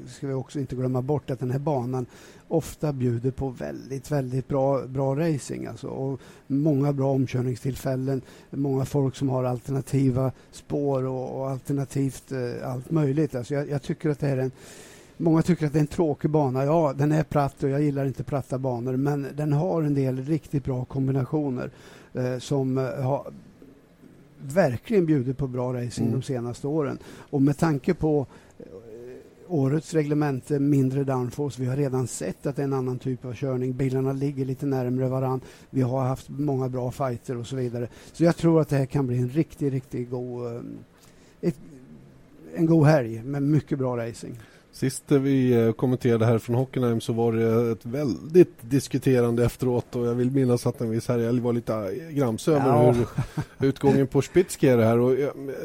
ska 0.08 0.26
vi 0.26 0.32
också 0.32 0.60
inte 0.60 0.76
glömma 0.76 1.02
bort 1.02 1.30
att 1.30 1.40
den 1.40 1.50
här 1.50 1.58
banan 1.58 2.06
ofta 2.48 2.92
bjuder 2.92 3.30
på 3.30 3.48
väldigt, 3.48 4.10
väldigt 4.10 4.48
bra, 4.48 4.86
bra 4.86 5.16
racing. 5.16 5.66
Alltså, 5.66 5.86
och 5.86 6.20
många 6.46 6.92
bra 6.92 7.10
omkörningstillfällen, 7.10 8.22
många 8.50 8.84
folk 8.84 9.16
som 9.16 9.28
har 9.28 9.44
alternativa 9.44 10.32
spår 10.50 11.04
och, 11.04 11.40
och 11.40 11.50
alternativt 11.50 12.32
eh, 12.32 12.70
allt 12.70 12.90
möjligt. 12.90 13.34
Alltså, 13.34 13.54
jag, 13.54 13.70
jag, 13.70 13.82
tycker 13.82 14.10
att 14.10 14.20
det 14.20 14.28
är 14.28 14.36
en 14.36 14.50
Många 15.16 15.42
tycker 15.42 15.66
att 15.66 15.72
det 15.72 15.78
är 15.78 15.80
en 15.80 15.86
tråkig 15.86 16.30
bana. 16.30 16.64
Ja, 16.64 16.92
den 16.96 17.12
är 17.12 17.22
platt 17.22 17.62
och 17.62 17.68
jag 17.68 17.82
gillar 17.82 18.04
inte 18.04 18.24
platta 18.24 18.58
banor 18.58 18.96
men 18.96 19.26
den 19.36 19.52
har 19.52 19.82
en 19.82 19.94
del 19.94 20.24
riktigt 20.24 20.64
bra 20.64 20.84
kombinationer 20.84 21.70
eh, 22.14 22.38
som 22.38 22.78
eh, 22.78 22.84
verkligen 24.44 25.06
bjudit 25.06 25.38
på 25.38 25.46
bra 25.46 25.74
racing 25.74 26.06
mm. 26.06 26.20
de 26.20 26.22
senaste 26.22 26.66
åren. 26.66 26.98
Och 27.30 27.42
med 27.42 27.58
tanke 27.58 27.94
på 27.94 28.26
årets 29.48 29.94
reglemente 29.94 30.58
mindre 30.58 31.04
downforce. 31.04 31.62
Vi 31.62 31.68
har 31.68 31.76
redan 31.76 32.06
sett 32.06 32.46
att 32.46 32.56
det 32.56 32.62
är 32.62 32.64
en 32.64 32.72
annan 32.72 32.98
typ 32.98 33.24
av 33.24 33.34
körning. 33.34 33.72
Bilarna 33.72 34.12
ligger 34.12 34.44
lite 34.44 34.66
närmre 34.66 35.08
varann. 35.08 35.40
Vi 35.70 35.82
har 35.82 36.02
haft 36.04 36.28
många 36.28 36.68
bra 36.68 36.90
fighter 36.90 37.36
och 37.36 37.46
så 37.46 37.56
vidare. 37.56 37.88
Så 38.12 38.24
jag 38.24 38.36
tror 38.36 38.60
att 38.60 38.68
det 38.68 38.76
här 38.76 38.86
kan 38.86 39.06
bli 39.06 39.18
en 39.18 39.28
riktigt, 39.28 39.72
riktigt 39.72 40.10
god, 40.10 40.46
eh, 40.46 40.62
ett, 41.40 41.56
en 42.54 42.66
god 42.66 42.86
helg 42.86 43.22
med 43.22 43.42
mycket 43.42 43.78
bra 43.78 43.96
racing. 43.96 44.38
Sist 44.74 45.12
vi 45.12 45.52
eh, 45.52 45.72
kommenterade 45.72 46.26
här 46.26 46.38
från 46.38 46.56
Hockenheim 46.56 47.00
så 47.00 47.12
var 47.12 47.32
det 47.32 47.72
ett 47.72 47.86
väldigt 47.86 48.54
diskuterande 48.60 49.44
efteråt 49.44 49.96
och 49.96 50.06
jag 50.06 50.14
vill 50.14 50.30
minnas 50.30 50.66
att 50.66 50.80
en 50.80 50.90
viss 50.90 51.08
herrjälg 51.08 51.40
var 51.40 51.52
lite 51.52 51.74
eh, 51.74 52.10
grams 52.10 52.48
över 52.48 52.68
ja. 52.68 52.92
hur 52.92 53.06
utgången 53.68 54.06
på 54.06 54.22
Spitzke 54.22 54.72
är 54.72 54.76
det 54.76 54.84
här 54.84 54.98
och 54.98 55.16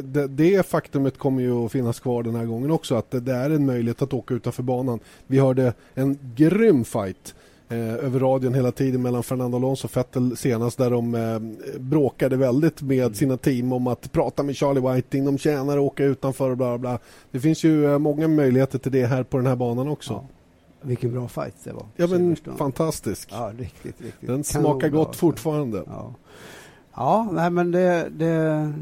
det, 0.03 0.27
det, 0.27 0.65
faktumet 0.65 1.17
kommer 1.17 1.41
ju 1.41 1.65
att 1.65 1.71
finnas 1.71 1.99
kvar 1.99 2.23
den 2.23 2.35
här 2.35 2.45
gången 2.45 2.71
också 2.71 2.95
att 2.95 3.11
det, 3.11 3.19
det 3.19 3.33
är 3.33 3.49
en 3.49 3.65
möjlighet 3.65 4.01
att 4.01 4.13
åka 4.13 4.33
utanför 4.33 4.63
banan. 4.63 4.99
Vi 5.27 5.39
hörde 5.39 5.73
en 5.93 6.17
grym 6.35 6.85
fight 6.85 7.35
eh, 7.69 8.05
över 8.05 8.19
radion 8.19 8.53
hela 8.53 8.71
tiden 8.71 9.01
mellan 9.01 9.23
Fernando 9.23 9.57
Alonso 9.57 9.87
och 9.87 9.97
Vettel 9.97 10.37
senast 10.37 10.77
där 10.77 10.91
de 10.91 11.15
eh, 11.15 11.39
bråkade 11.79 12.37
väldigt 12.37 12.81
med 12.81 12.99
mm. 12.99 13.13
sina 13.13 13.37
team 13.37 13.73
om 13.73 13.87
att 13.87 14.11
prata 14.11 14.43
med 14.43 14.57
Charlie 14.57 14.93
Whiting, 14.93 15.25
de 15.25 15.37
tjänar 15.37 15.77
att 15.77 15.83
åka 15.83 16.03
utanför 16.03 16.49
och 16.49 16.57
bla 16.57 16.77
bla. 16.77 16.99
Det 17.31 17.39
finns 17.39 17.63
ju 17.63 17.85
eh, 17.85 17.99
många 17.99 18.27
möjligheter 18.27 18.79
till 18.79 18.91
det 18.91 19.05
här 19.05 19.23
på 19.23 19.37
den 19.37 19.45
här 19.45 19.55
banan 19.55 19.87
också. 19.87 20.13
Ja. 20.13 20.27
Vilken 20.81 21.11
bra 21.11 21.27
fight 21.27 21.55
det 21.63 21.73
var. 21.73 21.85
Ja 21.95 22.07
men 22.07 22.35
fantastisk. 22.35 23.29
Ja, 23.31 23.51
riktigt, 23.57 24.01
riktigt. 24.01 24.27
Den 24.27 24.43
smakar 24.43 24.89
gott 24.89 25.07
alltså. 25.07 25.19
fortfarande. 25.19 25.83
Ja, 25.87 26.13
ja 26.95 27.29
nej, 27.31 27.49
men 27.49 27.71
det, 27.71 28.09
det 28.09 28.73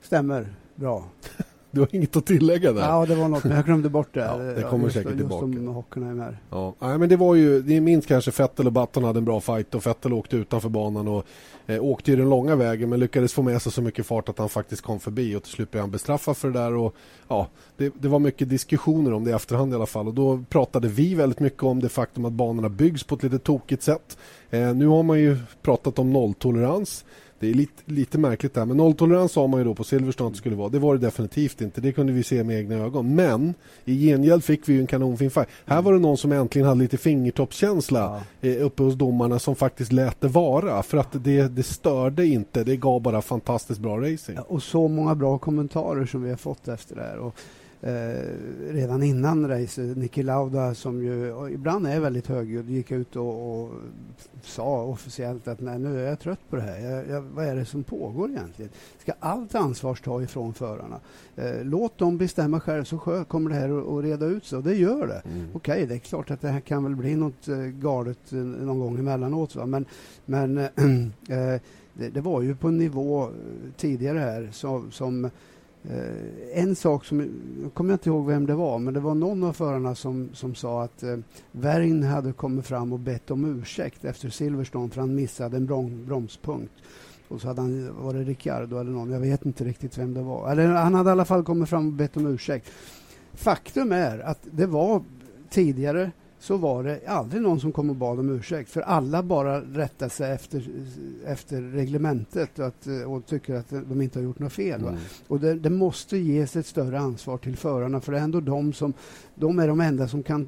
stämmer 0.00 0.54
bra. 0.74 1.04
Du 1.72 1.80
har 1.80 1.88
inget 1.90 2.16
att 2.16 2.26
tillägga 2.26 2.72
där? 2.72 2.82
Ja, 2.82 3.06
det 3.06 3.14
var 3.14 3.28
något, 3.28 3.44
men 3.44 3.56
jag 3.56 3.64
glömde 3.64 3.88
bort 3.88 4.08
det. 4.14 4.20
Ja, 4.32 4.36
det 4.36 4.62
kommer 4.62 4.84
just, 4.84 4.96
säkert 4.96 5.16
tillbaka. 5.16 5.46
Just 5.46 5.68
hockeyn 5.68 6.20
är 6.20 6.38
Ja, 6.50 6.74
nej, 6.78 6.98
men 6.98 7.08
det 7.08 7.16
var 7.16 7.34
ju, 7.34 7.62
ni 7.62 7.80
minns 7.80 8.06
kanske 8.06 8.30
Fettel 8.30 8.66
och 8.66 8.72
Button 8.72 9.04
hade 9.04 9.18
en 9.18 9.24
bra 9.24 9.40
fight 9.40 9.74
och 9.74 9.82
Fettel 9.82 10.12
åkte 10.12 10.36
utanför 10.36 10.68
banan 10.68 11.08
och 11.08 11.24
eh, 11.66 11.84
åkte 11.84 12.10
ju 12.10 12.16
den 12.16 12.30
långa 12.30 12.56
vägen 12.56 12.88
men 12.88 13.00
lyckades 13.00 13.32
få 13.32 13.42
med 13.42 13.62
sig 13.62 13.72
så 13.72 13.82
mycket 13.82 14.06
fart 14.06 14.28
att 14.28 14.38
han 14.38 14.48
faktiskt 14.48 14.82
kom 14.82 15.00
förbi 15.00 15.36
och 15.36 15.42
till 15.42 15.52
slut 15.52 15.70
blev 15.70 15.80
han 15.80 15.90
bestraffad 15.90 16.36
för 16.36 16.50
det 16.50 16.58
där 16.58 16.74
och 16.74 16.94
ja, 17.28 17.48
det, 17.76 17.92
det 18.00 18.08
var 18.08 18.18
mycket 18.18 18.48
diskussioner 18.48 19.12
om 19.12 19.24
det 19.24 19.30
i 19.30 19.34
efterhand 19.34 19.72
i 19.72 19.74
alla 19.74 19.86
fall 19.86 20.08
och 20.08 20.14
då 20.14 20.44
pratade 20.48 20.88
vi 20.88 21.14
väldigt 21.14 21.40
mycket 21.40 21.62
om 21.62 21.80
det 21.80 21.88
faktum 21.88 22.24
att 22.24 22.32
banorna 22.32 22.68
byggs 22.68 23.04
på 23.04 23.14
ett 23.14 23.22
lite 23.22 23.38
tokigt 23.38 23.82
sätt. 23.82 24.18
Eh, 24.50 24.74
nu 24.74 24.86
har 24.86 25.02
man 25.02 25.18
ju 25.18 25.36
pratat 25.62 25.98
om 25.98 26.12
nolltolerans 26.12 27.04
det 27.42 27.50
är 27.50 27.54
lite, 27.54 27.82
lite 27.84 28.18
märkligt 28.18 28.54
där. 28.54 28.64
Men 28.64 28.76
nolltolerans 28.76 29.32
sa 29.32 29.46
man 29.46 29.60
ju 29.60 29.64
då 29.64 29.74
på 29.74 29.84
Silverstone 29.84 30.26
att 30.26 30.32
det 30.32 30.38
skulle 30.38 30.56
vara. 30.56 30.68
Det 30.68 30.78
var 30.78 30.94
det 30.94 31.06
definitivt 31.06 31.60
inte. 31.60 31.80
Det 31.80 31.92
kunde 31.92 32.12
vi 32.12 32.22
se 32.22 32.44
med 32.44 32.58
egna 32.58 32.74
ögon. 32.74 33.14
Men 33.14 33.54
i 33.84 34.06
gengäld 34.06 34.44
fick 34.44 34.68
vi 34.68 34.72
ju 34.72 34.80
en 34.80 34.86
kanonfin 34.86 35.30
fight. 35.30 35.48
Här 35.66 35.82
var 35.82 35.92
det 35.92 35.98
någon 35.98 36.16
som 36.16 36.32
äntligen 36.32 36.68
hade 36.68 36.80
lite 36.80 36.96
fingertoppskänsla 36.96 38.22
ja. 38.40 38.48
Eh, 38.48 38.66
uppe 38.66 38.82
hos 38.82 38.94
domarna 38.94 39.38
som 39.38 39.56
faktiskt 39.56 39.92
lät 39.92 40.20
det 40.20 40.28
vara. 40.28 40.82
För 40.82 40.98
att 40.98 41.24
det, 41.24 41.48
det 41.48 41.62
störde 41.62 42.26
inte. 42.26 42.64
Det 42.64 42.76
gav 42.76 43.02
bara 43.02 43.22
fantastiskt 43.22 43.80
bra 43.80 44.00
racing. 44.00 44.38
och 44.38 44.62
så 44.62 44.88
många 44.88 45.14
bra 45.14 45.38
kommentarer 45.38 46.06
som 46.06 46.22
vi 46.22 46.30
har 46.30 46.36
fått 46.36 46.68
efter 46.68 46.96
det 46.96 47.02
här. 47.02 47.18
Och 47.18 47.36
redan 48.70 49.02
innan 49.02 49.48
racet. 49.48 49.96
Niki 49.96 50.22
Lauda 50.22 50.74
som 50.74 51.04
ju 51.04 51.48
ibland 51.50 51.86
är 51.86 52.00
väldigt 52.00 52.26
högljudd 52.26 52.70
gick 52.70 52.90
ut 52.90 53.16
och, 53.16 53.62
och, 53.62 53.70
sa 54.42 54.82
officiellt 54.82 55.48
att 55.48 55.60
nej, 55.60 55.78
nu 55.78 56.00
är 56.00 56.08
jag 56.08 56.20
trött 56.20 56.50
på 56.50 56.56
det 56.56 56.62
här. 56.62 56.78
Jag, 56.78 57.08
jag, 57.08 57.20
vad 57.22 57.46
är 57.46 57.56
det 57.56 57.64
som 57.64 57.82
pågår 57.82 58.30
egentligen? 58.30 58.70
Ska 58.98 59.12
allt 59.20 59.54
ansvar 59.54 59.94
ta 59.94 60.22
ifrån 60.22 60.54
förarna? 60.54 61.00
Eh, 61.36 61.64
låt 61.64 61.98
dem 61.98 62.18
bestämma 62.18 62.60
själv 62.60 62.84
så 62.84 63.24
kommer 63.28 63.50
det 63.50 63.56
här 63.56 63.98
att 63.98 64.04
reda 64.04 64.26
ut 64.26 64.44
sig 64.44 64.58
och 64.58 64.64
det 64.64 64.74
gör 64.74 65.06
det. 65.06 65.22
Mm. 65.24 65.46
Okej, 65.52 65.72
okay, 65.72 65.86
det 65.86 65.94
är 65.94 65.98
klart 65.98 66.30
att 66.30 66.40
det 66.40 66.48
här 66.48 66.60
kan 66.60 66.84
väl 66.84 66.96
bli 66.96 67.16
något 67.16 67.48
eh, 67.48 67.56
galet 67.58 68.32
eh, 68.32 68.38
någon 68.38 68.78
gång 68.78 68.98
emellanåt. 68.98 69.56
Va? 69.56 69.66
Men, 69.66 69.84
men 70.24 70.58
äh, 70.58 70.66
det, 71.94 72.08
det, 72.08 72.20
var 72.20 72.42
ju 72.42 72.56
på 72.56 72.68
en 72.68 72.78
nivå 72.78 73.28
tidigare 73.76 74.18
här 74.18 74.48
som, 74.52 74.90
som 74.90 75.24
Eh, 75.24 75.30
Eh, 75.90 76.62
en 76.62 76.76
sak 76.76 77.04
som, 77.04 77.20
jag 77.62 77.74
kommer 77.74 77.92
inte 77.92 78.08
ihåg 78.08 78.26
vem 78.26 78.46
det 78.46 78.54
var, 78.54 78.78
men 78.78 78.94
det 78.94 79.00
var 79.00 79.14
någon 79.14 79.44
av 79.44 79.52
förarna 79.52 79.94
som, 79.94 80.28
som 80.32 80.54
sa 80.54 80.82
att 80.82 81.02
eh, 81.02 81.16
Wern 81.52 82.02
hade 82.02 82.32
kommit 82.32 82.66
fram 82.66 82.92
och 82.92 82.98
bett 82.98 83.30
om 83.30 83.60
ursäkt 83.60 84.04
efter 84.04 84.30
Silverstone 84.30 84.90
för 84.90 85.00
han 85.00 85.14
missade 85.14 85.56
en 85.56 85.66
brom, 85.66 86.04
bromspunkt. 86.06 86.72
Och 87.28 87.40
så 87.40 87.48
hade 87.48 87.60
han, 87.60 88.04
var 88.04 88.14
det 88.14 88.22
Ricciardo 88.22 88.78
eller 88.78 88.90
någon, 88.90 89.10
jag 89.10 89.20
vet 89.20 89.46
inte 89.46 89.64
riktigt 89.64 89.98
vem 89.98 90.14
det 90.14 90.22
var. 90.22 90.50
Eller, 90.50 90.66
han 90.66 90.94
hade 90.94 91.10
i 91.10 91.12
alla 91.12 91.24
fall 91.24 91.44
kommit 91.44 91.68
fram 91.68 91.86
och 91.86 91.92
bett 91.92 92.16
om 92.16 92.26
ursäkt. 92.26 92.70
Faktum 93.34 93.92
är 93.92 94.18
att 94.18 94.40
det 94.50 94.66
var 94.66 95.02
tidigare 95.50 96.10
så 96.42 96.56
var 96.56 96.84
det 96.84 97.00
aldrig 97.06 97.42
någon 97.42 97.60
som 97.60 97.72
kom 97.72 97.90
och 97.90 97.96
bad 97.96 98.18
om 98.18 98.30
ursäkt. 98.30 98.70
För 98.70 98.80
alla 98.80 99.22
bara 99.22 99.60
rättar 99.60 100.08
sig 100.08 100.32
efter, 100.32 100.68
efter 101.26 101.62
reglementet 101.62 102.58
och, 102.58 102.66
att, 102.66 102.86
och 103.06 103.26
tycker 103.26 103.54
att 103.54 103.70
de 103.70 104.02
inte 104.02 104.18
har 104.18 104.24
gjort 104.24 104.38
något 104.38 104.52
fel. 104.52 104.80
Mm. 104.80 104.94
Och 105.28 105.40
det, 105.40 105.54
det, 105.54 105.70
måste 105.70 106.16
ges 106.16 106.56
ett 106.56 106.66
större 106.66 106.98
ansvar 106.98 107.38
till 107.38 107.56
förarna 107.56 108.00
för 108.00 108.12
det 108.12 108.18
är 108.18 108.22
ändå 108.22 108.40
de 108.40 108.72
som 108.72 108.94
de 109.34 109.58
är 109.58 109.68
de 109.68 109.80
enda 109.80 110.08
som 110.08 110.22
kan, 110.22 110.46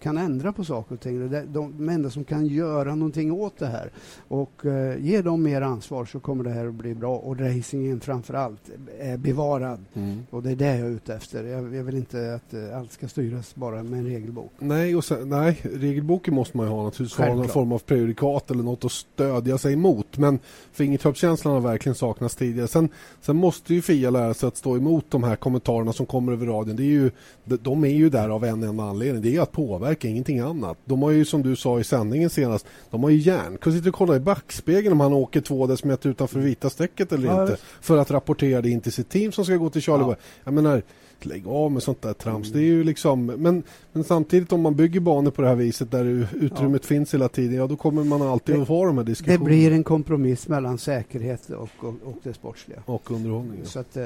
kan 0.00 0.18
ändra 0.18 0.52
på 0.52 0.64
saker 0.64 0.94
och 0.94 1.00
ting. 1.00 1.30
De, 1.30 1.44
de 1.52 1.88
enda 1.88 2.10
som 2.10 2.24
kan 2.24 2.46
göra 2.46 2.94
någonting 2.94 3.32
åt 3.32 3.58
det 3.58 3.66
här. 3.66 3.90
Och 4.28 4.66
eh, 4.66 5.04
ge 5.04 5.22
dem 5.22 5.42
mer 5.42 5.62
ansvar 5.62 6.04
så 6.04 6.20
kommer 6.20 6.44
det 6.44 6.50
här 6.50 6.66
att 6.66 6.74
bli 6.74 6.94
bra. 6.94 7.16
Och 7.16 7.40
racingen 7.40 8.00
framför 8.00 8.34
allt 8.34 8.70
är 8.98 9.16
bevarad. 9.16 9.84
Mm. 9.94 10.26
Och 10.30 10.42
det 10.42 10.50
är 10.50 10.56
det 10.56 10.76
jag 10.76 10.86
är 10.86 10.90
ute 10.90 11.14
efter. 11.14 11.44
Jag, 11.44 11.74
jag 11.74 11.84
vill 11.84 11.96
inte 11.96 12.34
att 12.34 12.54
eh, 12.54 12.78
allt 12.78 12.92
ska 12.92 13.08
styras 13.08 13.54
bara 13.54 13.82
med 13.82 13.98
en 13.98 14.06
regelbok. 14.06 14.52
Nej, 14.58 14.96
och 14.96 15.04
sen, 15.04 15.28
nej 15.40 15.60
regelboken 15.62 16.34
måste 16.34 16.56
man 16.56 16.66
ju 16.66 16.72
ha 16.72 16.84
naturligtvis. 16.84 17.26
Ha 17.26 17.34
någon 17.34 17.48
form 17.48 17.72
av 17.72 17.78
prejudikat 17.78 18.50
eller 18.50 18.62
något 18.62 18.84
att 18.84 18.92
stödja 18.92 19.58
sig 19.58 19.72
emot. 19.72 20.18
Men 20.18 20.38
fingertoppskänslan 20.72 21.54
har 21.54 21.60
verkligen 21.60 21.94
saknats 21.94 22.36
tidigare. 22.36 22.68
Sen, 22.68 22.88
sen 23.20 23.36
måste 23.36 23.74
ju 23.74 23.82
Fia 23.82 24.10
lära 24.10 24.34
sig 24.34 24.46
att 24.46 24.56
stå 24.56 24.76
emot 24.76 25.04
de 25.08 25.24
här 25.24 25.36
kommentarerna 25.36 25.92
som 25.92 26.06
kommer 26.06 26.32
över 26.32 26.46
radion. 26.46 26.76
Det 26.76 26.82
är 26.82 26.84
ju, 26.84 27.10
de 27.44 27.84
är 27.84 27.88
ju 27.88 28.10
där 28.10 28.28
av 28.28 28.44
en 28.44 28.62
enda 28.62 28.84
anledning. 28.84 29.22
Det 29.22 29.36
är 29.36 29.40
att 29.40 29.52
påverka, 29.52 30.08
ingenting 30.08 30.38
annat. 30.38 30.78
De 30.84 31.02
har 31.02 31.10
ju 31.10 31.24
som 31.24 31.42
du 31.42 31.56
sa 31.56 31.80
i 31.80 31.84
sändningen 31.84 32.30
senast, 32.30 32.66
de 32.90 33.02
har 33.02 33.10
ju 33.10 33.18
järn. 33.18 33.58
Kan 33.58 33.72
sitta 33.72 33.88
och 33.88 33.94
kolla 33.94 34.16
i 34.16 34.20
backspegeln 34.20 34.92
om 34.92 35.00
han 35.00 35.12
åker 35.12 35.40
två 35.40 35.66
decimeter 35.66 36.10
utanför 36.10 36.40
vita 36.40 36.70
strecket 36.70 37.12
eller 37.12 37.28
ja, 37.28 37.42
inte. 37.42 37.56
För 37.80 37.98
att 37.98 38.10
rapportera 38.10 38.60
det 38.60 38.70
in 38.70 38.80
till 38.80 38.92
sitt 38.92 39.08
team 39.08 39.32
som 39.32 39.44
ska 39.44 39.56
gå 39.56 39.70
till 39.70 39.82
Charlie. 39.82 40.04
Ja. 40.04 40.16
Jag 40.44 40.54
menar, 40.54 40.82
lägg 41.24 41.46
av 41.46 41.72
med 41.72 41.82
sånt 41.82 42.02
där 42.02 42.12
trams. 42.12 42.48
Mm. 42.48 42.58
Det 42.58 42.64
är 42.64 42.70
ju 42.70 42.84
liksom, 42.84 43.26
men, 43.26 43.62
men 43.92 44.04
samtidigt 44.04 44.52
om 44.52 44.60
man 44.60 44.74
bygger 44.74 45.00
banor 45.00 45.30
på 45.30 45.42
det 45.42 45.48
här 45.48 45.54
viset 45.54 45.90
där 45.90 46.28
utrymmet 46.40 46.82
ja. 46.84 46.88
finns 46.88 47.14
hela 47.14 47.28
tiden, 47.28 47.56
ja 47.56 47.66
då 47.66 47.76
kommer 47.76 48.04
man 48.04 48.22
alltid 48.22 48.54
det, 48.54 48.62
att 48.62 48.68
ha 48.68 48.86
de 48.86 48.98
här 48.98 49.04
diskussionerna. 49.04 49.44
Det 49.44 49.50
blir 49.50 49.72
en 49.72 49.84
kompromiss 49.84 50.48
mellan 50.48 50.78
säkerhet 50.78 51.50
och, 51.50 51.68
och, 51.78 51.94
och 52.04 52.16
det 52.22 52.34
sportsliga. 52.34 52.82
Och 52.86 53.10
underhållning. 53.10 53.60
Så, 53.64 53.78
att, 53.78 53.96
eh, 53.96 54.04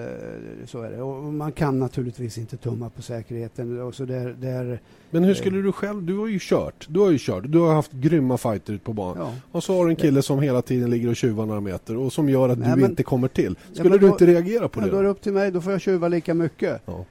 så 0.66 0.83
är 0.83 0.90
det. 0.90 1.03
Och 1.03 1.23
man 1.25 1.53
kan 1.53 1.79
naturligtvis 1.79 2.38
inte 2.38 2.57
tumma 2.57 2.90
på 2.90 3.03
säkerheten. 3.03 3.81
Och 3.81 3.94
så 3.94 4.05
där, 4.05 4.37
där, 4.40 4.81
men 5.11 5.25
hur 5.25 5.35
skulle 5.35 5.62
du 5.62 5.73
själv, 5.73 6.03
du 6.03 6.18
har 6.18 6.27
ju 6.27 6.38
kört, 6.40 6.87
du 6.88 7.01
har 7.01 7.11
ju 7.11 7.18
kört, 7.20 7.44
du 7.46 7.59
har 7.59 7.75
haft 7.75 7.92
grymma 7.92 8.38
fighter 8.38 8.73
ute 8.73 8.85
på 8.85 8.92
banan. 8.92 9.16
Ja. 9.18 9.33
Och 9.53 9.64
så 9.64 9.77
har 9.77 9.85
du 9.85 9.90
en 9.90 9.96
kille 9.96 10.23
som 10.23 10.40
hela 10.40 10.62
tiden 10.62 10.90
ligger 10.90 11.09
och 11.09 11.16
tjuvar 11.16 11.46
några 11.46 11.61
meter 11.61 11.96
och 11.96 12.12
som 12.12 12.29
gör 12.29 12.49
att 12.49 12.59
Nej, 12.59 12.70
du 12.75 12.81
men, 12.81 12.90
inte 12.90 13.03
kommer 13.03 13.29
till. 13.29 13.57
Skulle 13.73 13.88
ja, 13.88 13.99
du 13.99 14.07
då, 14.07 14.12
inte 14.12 14.27
reagera 14.27 14.68
på 14.68 14.81
det? 14.81 14.90
Då 14.90 14.96
är 14.96 15.03
det 15.03 15.09
upp 15.09 15.23
till 15.23 15.33
mig, 15.33 15.51
då 15.51 15.61
får 15.61 15.73
jag 15.73 15.81
tjuva 15.81 16.09
lika 16.09 16.35
mycket. 16.35 16.83
Ja 16.87 17.05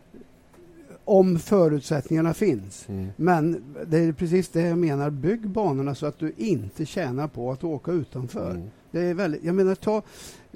om 1.10 1.40
förutsättningarna 1.40 2.34
finns. 2.34 2.90
Mm. 2.90 3.08
Men 3.16 3.64
det 3.88 3.98
är 3.98 4.12
precis 4.12 4.50
det 4.50 4.62
jag 4.62 4.78
menar. 4.78 5.10
Bygg 5.10 5.50
banorna 5.50 5.96
så 5.96 6.06
att 6.06 6.20
du 6.20 6.34
inte 6.38 6.86
tjänar 6.86 7.28
på 7.28 7.52
att 7.52 7.64
åka 7.64 7.92
utanför. 7.92 8.52
Mm. 8.52 8.70
Det 8.92 9.00
är 9.00 9.14
väldigt, 9.14 9.44
jag 9.44 9.56
menar, 9.56 9.76
ta 9.76 10.02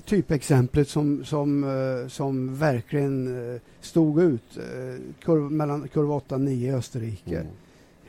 typexemplet 0.06 0.90
som, 0.90 1.26
som, 1.26 1.64
uh, 1.64 2.08
som 2.08 2.56
verkligen 2.56 3.28
uh, 3.28 3.60
stod 3.82 4.22
ut. 4.22 4.58
Uh, 4.58 5.00
kurv, 5.24 5.52
mellan 5.52 5.88
kurva 5.88 6.16
8 6.16 6.36
och 6.36 6.42
9 6.42 6.72
i 6.72 6.76
Österrike. 6.76 7.48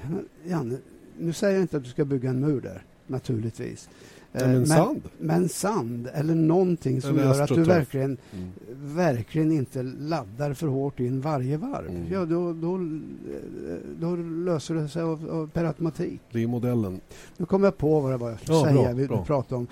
Mm. 0.03 0.25
Janne, 0.47 0.77
nu 1.19 1.33
säger 1.33 1.55
jag 1.55 1.63
inte 1.63 1.77
att 1.77 1.85
du 1.85 1.91
ska 1.91 2.05
bygga 2.05 2.31
en 2.31 2.41
mur 2.41 2.61
där, 2.61 2.83
naturligtvis. 3.07 3.89
Ja, 4.39 4.47
men, 4.47 4.67
sand? 4.67 5.03
Men 5.19 5.49
sand 5.49 6.09
eller 6.15 6.35
någonting 6.35 7.01
som 7.01 7.11
eller 7.11 7.35
gör 7.35 7.43
att 7.43 7.49
du 7.49 7.63
verkligen, 7.63 8.17
mm. 8.33 8.51
verkligen 8.97 9.53
inte 9.53 9.83
laddar 9.83 10.55
för 10.55 10.67
hårt 10.67 11.01
in 11.01 11.21
varje 11.21 11.57
varv. 11.57 11.89
Mm. 11.89 12.13
Ja, 12.13 12.25
då, 12.25 12.53
då, 12.53 12.81
då, 14.01 14.17
löser 14.17 14.75
det 14.75 14.89
sig 14.89 15.03
av, 15.03 15.31
av, 15.31 15.51
per 15.51 15.65
automatik. 15.65 16.21
Det 16.33 16.43
är 16.43 16.47
modellen. 16.47 17.01
Nu 17.37 17.47
kom 17.47 17.65
jag 17.65 17.79
på 17.79 18.01
vad 18.01 18.13
det 18.13 18.17
var 18.17 18.31
jag 18.31 18.41
skulle 18.41 18.59
ja, 18.59 18.65
säga. 18.65 18.83
Bra, 18.83 18.93
vi 18.93 19.07
bra. 19.07 19.25
pratade 19.25 19.55
om 19.55 19.67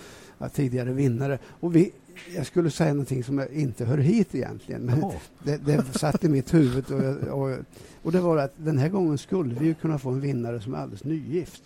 tidigare 0.53 0.93
vinnare. 0.93 1.39
Och 1.47 1.77
vi, 1.77 1.93
jag 2.37 2.47
skulle 2.47 2.71
säga 2.71 2.93
någonting 2.93 3.25
som 3.25 3.47
inte 3.53 3.85
hör 3.85 3.99
hit 3.99 4.35
egentligen. 4.35 4.83
Men 4.83 5.05
det, 5.45 5.57
det 5.57 5.99
satt 5.99 6.25
i 6.25 6.29
mitt 6.29 6.55
huvud. 6.55 6.91
Och, 6.91 7.43
och, 7.43 7.57
och, 8.03 8.13
det 8.13 8.21
var 8.21 8.37
att 8.37 8.53
den 8.57 8.79
här 8.79 8.89
gången 8.89 9.19
skulle 9.19 9.55
vi 9.55 9.75
kunna 9.75 9.99
få 9.99 10.11
en 10.11 10.21
vinnare 10.21 10.61
som 10.61 10.75
är 10.75 10.79
alldeles 10.79 11.05
nygift. 11.05 11.63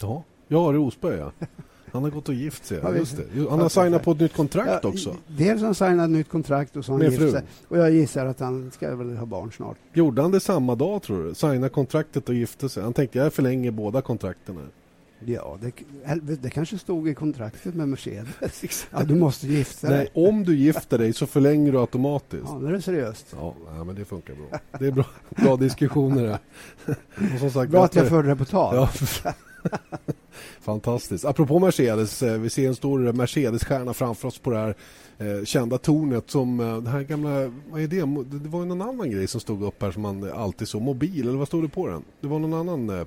Ja, 0.00 0.22
ja 0.48 0.58
Rosberg 0.58 1.16
ja. 1.16 1.32
Han 1.92 2.02
har 2.02 2.10
gått 2.10 2.28
och 2.28 2.34
gift 2.34 2.64
sig. 2.64 2.80
Ja, 2.82 2.94
just 2.94 3.16
det. 3.16 3.48
Han 3.50 3.60
har 3.60 3.68
signat 3.68 4.02
på 4.02 4.12
ett 4.12 4.20
nytt 4.20 4.34
kontrakt 4.36 4.80
ja, 4.82 4.88
också. 4.88 5.16
Dels 5.26 5.60
har 5.60 5.66
han 5.66 5.74
signat 5.74 6.04
ett 6.04 6.10
nytt 6.10 6.28
kontrakt 6.28 6.76
och 6.76 6.84
så 6.84 6.92
har 6.92 6.98
han 6.98 7.10
gift 7.10 7.32
sig. 7.32 7.42
Och 7.68 7.78
jag 7.78 7.90
gissar 7.90 8.26
att 8.26 8.40
han 8.40 8.70
ska 8.70 8.96
väl 8.96 9.16
ha 9.16 9.26
barn 9.26 9.52
snart. 9.52 9.76
Gjorde 9.92 10.22
han 10.22 10.30
det 10.30 10.40
samma 10.40 10.74
dag 10.74 11.02
tror 11.02 11.24
du? 11.24 11.34
Signade 11.34 11.68
kontraktet 11.68 12.28
och 12.28 12.34
gifte 12.34 12.68
sig? 12.68 12.82
Han 12.82 12.92
tänkte 12.92 13.18
jag 13.18 13.32
förlänger 13.32 13.70
båda 13.70 14.02
kontrakten. 14.02 14.58
Ja, 15.24 15.58
det, 15.60 15.72
det 16.42 16.50
kanske 16.50 16.78
stod 16.78 17.08
i 17.08 17.14
kontraktet 17.14 17.74
med 17.74 17.88
Mercedes. 17.88 18.86
ja, 18.90 19.02
du 19.04 19.14
måste 19.14 19.46
gifta 19.46 19.88
dig. 19.88 19.96
Nej, 19.96 20.26
om 20.28 20.44
du 20.44 20.56
gifter 20.56 20.98
dig 20.98 21.12
så 21.12 21.26
förlänger 21.26 21.72
du 21.72 21.78
automatiskt. 21.78 22.44
Ja, 22.46 22.58
nu 22.58 22.68
är 22.68 22.72
det 22.72 22.82
seriöst. 22.82 23.26
Ja, 23.36 23.54
nej, 23.74 23.84
men 23.84 23.94
det 23.94 24.04
funkar 24.04 24.34
bra. 24.34 24.58
Det 24.78 24.86
är 24.86 24.90
bra, 24.90 25.04
bra 25.28 25.56
diskussioner. 25.56 26.38
Och 27.34 27.40
som 27.40 27.50
sagt, 27.50 27.70
bra 27.70 27.84
att 27.84 27.94
jag 27.94 28.08
förde 28.08 28.28
det 28.28 28.36
på 28.36 28.44
tal. 28.44 28.76
Ja, 28.76 28.90
Fantastiskt. 30.60 31.24
Apropå 31.24 31.58
Mercedes, 31.58 32.22
eh, 32.22 32.40
vi 32.40 32.50
ser 32.50 32.68
en 32.68 32.74
stor 32.74 33.12
Mercedes-stjärna 33.12 33.94
framför 33.94 34.28
oss 34.28 34.38
på 34.38 34.50
det 34.50 34.58
här 34.58 34.74
eh, 35.18 35.44
kända 35.44 35.78
tornet 35.78 36.30
som 36.30 36.60
eh, 36.60 36.76
det 36.76 36.90
här 36.90 37.02
gamla, 37.02 37.52
vad 37.70 37.82
är 37.82 37.86
det? 37.86 38.38
Det 38.38 38.48
var 38.48 38.60
ju 38.60 38.66
någon 38.66 38.82
annan 38.82 39.10
grej 39.10 39.26
som 39.26 39.40
stod 39.40 39.62
upp 39.62 39.82
här 39.82 39.90
som 39.90 40.02
man 40.02 40.32
alltid 40.32 40.68
såg, 40.68 40.82
mobil 40.82 41.28
eller 41.28 41.38
vad 41.38 41.48
stod 41.48 41.64
det 41.64 41.68
på 41.68 41.88
den? 41.88 42.04
Det 42.20 42.28
var 42.28 42.38
någon 42.38 42.54
annan 42.68 43.06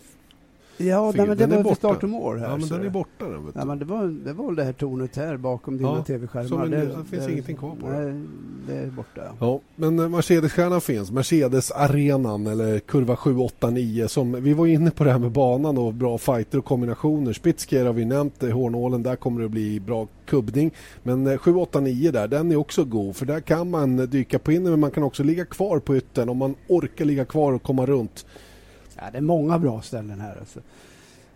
Ja, 0.88 1.12
nej, 1.16 1.28
men 1.28 1.38
det 1.38 1.48
var 1.48 1.64
för 1.64 1.76
start 1.76 2.04
och 2.04 2.10
mål 2.10 2.40
här. 2.40 2.50
Ja, 2.50 2.58
men 2.58 2.70
den 2.70 2.86
är 2.86 2.90
borta 2.90 3.26
den, 3.26 3.46
vet 3.46 3.56
ja, 3.56 3.66
men 3.66 3.80
det 3.80 3.86
var, 3.86 4.08
det 4.26 4.34
var 4.34 4.52
det 4.52 4.64
här 4.64 4.74
tornet 4.74 5.16
här 5.16 5.38
bakom 5.38 5.78
dina 5.78 5.90
ja, 5.90 6.04
tv-skärmar. 6.04 6.68
Det, 6.68 6.78
det, 6.78 7.06
finns 7.10 7.26
det, 7.26 7.32
ingenting 7.32 7.58
kvar 7.58 7.76
på 7.82 7.88
nej, 7.88 8.06
det. 8.06 8.74
det 8.74 8.80
är 8.80 8.88
borta. 8.88 9.22
Ja, 9.24 9.34
ja 9.40 9.60
men 9.76 10.00
eh, 10.00 10.10
Mercedes-stjärnan 10.10 10.82
finns. 10.82 11.12
Mercedes-arenan 11.12 12.48
eller 12.48 12.80
kurva 12.80 13.16
789 13.16 14.08
som 14.08 14.44
vi 14.44 14.54
var 14.54 14.68
inne 14.68 14.92
på 14.92 15.04
det 15.04 15.12
här 15.12 15.20
med 15.20 15.32
banan 15.32 15.78
och 15.78 15.94
bra 15.94 16.18
fighter 16.18 16.58
och 16.58 16.66
kombinationer. 16.66 17.34
Spitzker 17.34 17.86
har 17.86 17.94
vi 17.94 18.06
nämnt, 18.06 18.42
Hornålen, 18.42 19.04
där 19.04 19.16
kommer 19.16 19.42
det 19.42 19.50
bli 19.50 19.80
bra 19.80 20.08
kubbning. 20.26 20.72
Men 21.04 21.38
789 21.38 22.08
eh, 22.08 22.14
där, 22.14 22.28
den 22.28 22.52
är 22.52 22.56
också 22.56 22.84
god 22.84 23.16
för 23.16 23.26
där 23.26 23.40
kan 23.40 23.70
man 23.70 23.98
dyka 23.98 24.40
på 24.40 24.52
inne 24.52 24.70
men 24.70 24.80
man 24.80 24.92
kan 24.92 25.04
också 25.04 25.24
ligga 25.24 25.46
kvar 25.46 25.80
på 25.80 25.98
yttern 25.98 26.30
om 26.30 26.38
man 26.38 26.56
orkar 26.68 27.06
ligga 27.06 27.26
kvar 27.26 27.54
och 27.54 27.64
komma 27.64 27.86
runt. 27.86 28.26
Ja, 29.02 29.12
det 29.12 29.18
är 29.18 29.22
många 29.22 29.60
bra 29.60 29.82
ställen 29.82 30.22
här. 30.22 30.38
Alltså. 30.40 30.60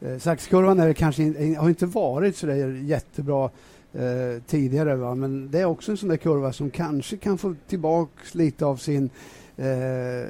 Eh, 0.02 0.18
Saxkurvan 0.18 0.80
är 0.80 0.94
kanske 0.94 1.24
in, 1.24 1.56
har 1.56 1.70
inte 1.70 1.86
varit 1.86 2.38
så 2.38 2.48
där 2.48 2.68
jättebra 2.68 3.50
eh, 3.94 4.42
tidigare, 4.48 4.96
va? 4.96 5.16
men 5.16 5.52
det 5.52 5.60
är 5.60 5.66
också 5.66 5.92
en 5.92 5.98
sån 5.98 6.10
där 6.10 6.18
kurva 6.18 6.54
som 6.54 6.70
kanske 6.70 7.18
kan 7.18 7.38
få 7.38 7.56
tillbaka 7.68 8.22
lite 8.32 8.66
av 8.66 8.78
sin 8.78 9.10
eh, 9.58 10.30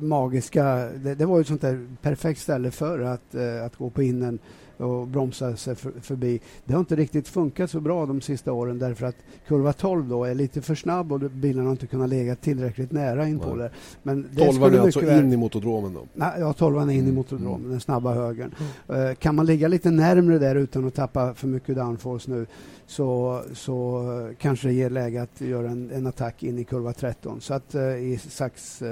magiska... 0.00 0.64
Det, 0.94 1.14
det, 1.14 1.26
var 1.26 1.36
ju 1.36 1.40
ett 1.40 1.46
sånt 1.46 1.60
där 1.60 1.86
perfekt 2.02 2.40
ställe 2.40 2.70
för 2.70 3.00
att, 3.00 3.34
eh, 3.34 3.64
att 3.64 3.76
gå 3.76 3.90
på 3.90 4.02
innen 4.02 4.38
och 4.76 5.08
bromsa 5.08 5.56
sig 5.56 5.74
för, 5.74 5.92
förbi. 6.00 6.40
Det 6.64 6.72
har 6.72 6.80
inte 6.80 6.96
riktigt 6.96 7.28
funkat 7.28 7.70
så 7.70 7.80
bra 7.80 8.06
de 8.06 8.20
sista 8.20 8.52
åren 8.52 8.78
därför 8.78 9.06
att 9.06 9.16
kurva 9.46 9.72
12 9.72 10.08
då 10.08 10.24
är 10.24 10.34
lite 10.34 10.62
för 10.62 10.74
snabb 10.74 11.12
och 11.12 11.20
bilarna 11.20 11.68
har 11.68 11.72
inte 11.72 11.86
kunnat 11.86 12.08
ligga 12.08 12.36
tillräckligt 12.36 12.92
nära 12.92 13.28
in 13.28 13.38
på 13.38 13.56
det. 13.56 13.70
Men 14.02 14.28
det 14.32 14.44
12 14.44 14.62
är 14.62 14.78
alltså 14.78 15.00
väl... 15.00 15.24
in 15.24 15.32
i 15.32 15.36
motodromen 15.36 15.94
då? 15.94 16.06
Nej, 16.14 16.32
ja, 16.38 16.52
12 16.52 16.76
är 16.76 16.82
in 16.82 16.90
mm. 16.90 17.08
i 17.08 17.12
motodromen, 17.12 17.60
mm. 17.60 17.70
den 17.70 17.80
snabba 17.80 18.14
högern. 18.14 18.54
Mm. 18.88 19.08
Uh, 19.08 19.14
kan 19.14 19.34
man 19.34 19.46
ligga 19.46 19.68
lite 19.68 19.90
närmre 19.90 20.38
där 20.38 20.54
utan 20.56 20.86
att 20.86 20.94
tappa 20.94 21.34
för 21.34 21.46
mycket 21.46 21.76
downforce 21.76 22.30
nu 22.30 22.46
så, 22.86 23.40
så 23.52 24.02
uh, 24.02 24.34
kanske 24.38 24.68
det 24.68 24.74
ger 24.74 24.90
läge 24.90 25.22
att 25.22 25.40
göra 25.40 25.70
en, 25.70 25.90
en 25.90 26.06
attack 26.06 26.42
in 26.42 26.58
i 26.58 26.64
kurva 26.64 26.92
13. 26.92 27.40
Så 27.40 27.54
att 27.54 27.74
uh, 27.74 27.82
i 27.82 28.18
sax, 28.18 28.82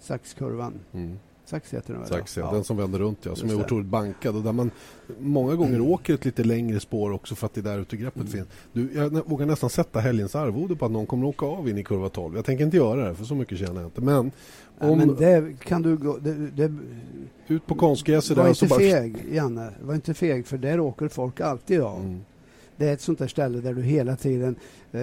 saxkurvan. 0.00 0.72
Mm. 0.92 1.18
Sax 1.48 1.74
heter 1.74 1.94
den 1.94 2.06
Sax, 2.06 2.36
ja. 2.36 2.50
Den 2.52 2.64
som 2.64 2.76
vänder 2.76 2.98
runt, 2.98 3.18
ja. 3.22 3.36
Som 3.36 3.50
är 3.50 3.54
otroligt 3.54 3.86
bankad 3.86 4.36
och 4.36 4.42
där 4.42 4.52
man 4.52 4.70
många 5.18 5.54
gånger 5.54 5.74
mm. 5.74 5.90
åker 5.90 6.14
ett 6.14 6.24
lite 6.24 6.44
längre 6.44 6.80
spår 6.80 7.10
också 7.10 7.34
för 7.34 7.46
att 7.46 7.54
det 7.54 7.60
är 7.60 7.62
där 7.62 7.78
ute 7.78 7.96
greppet 7.96 8.20
mm. 8.20 8.32
finns. 8.32 8.48
Du, 8.72 8.88
jag 8.94 9.10
vågar 9.10 9.46
nästan 9.46 9.70
sätta 9.70 10.00
helgens 10.00 10.34
arvode 10.34 10.76
på 10.76 10.84
att 10.84 10.90
någon 10.90 11.06
kommer 11.06 11.26
åka 11.26 11.46
av 11.46 11.68
in 11.68 11.78
i 11.78 11.84
kurva 11.84 12.08
12. 12.08 12.36
Jag 12.36 12.44
tänker 12.44 12.64
inte 12.64 12.76
göra 12.76 13.08
det, 13.08 13.14
för 13.14 13.24
så 13.24 13.34
mycket 13.34 13.58
känner 13.58 13.80
jag 13.80 13.84
inte. 13.84 14.00
Men 14.00 14.30
om... 14.78 14.98
Men 14.98 15.16
det 15.16 15.60
kan 15.60 15.82
du 15.82 15.96
gå... 15.96 16.16
Det, 16.16 16.34
det... 16.34 16.74
Ut 17.46 17.66
på 17.66 17.74
konstgräset 17.74 18.36
där. 18.36 18.42
Var 18.42 18.48
inte 18.48 18.66
bara... 18.66 18.78
feg, 18.78 19.16
Janne. 19.32 19.72
Var 19.82 19.94
inte 19.94 20.14
feg, 20.14 20.46
för 20.46 20.58
där 20.58 20.80
åker 20.80 21.08
folk 21.08 21.40
alltid 21.40 21.80
av. 21.80 22.00
Mm. 22.00 22.20
Det 22.76 22.88
är 22.88 22.92
ett 22.92 23.00
sånt 23.00 23.18
där 23.18 23.28
ställe 23.28 23.60
där 23.60 23.74
du 23.74 23.82
hela 23.82 24.16
tiden 24.16 24.56
eh, 24.92 25.00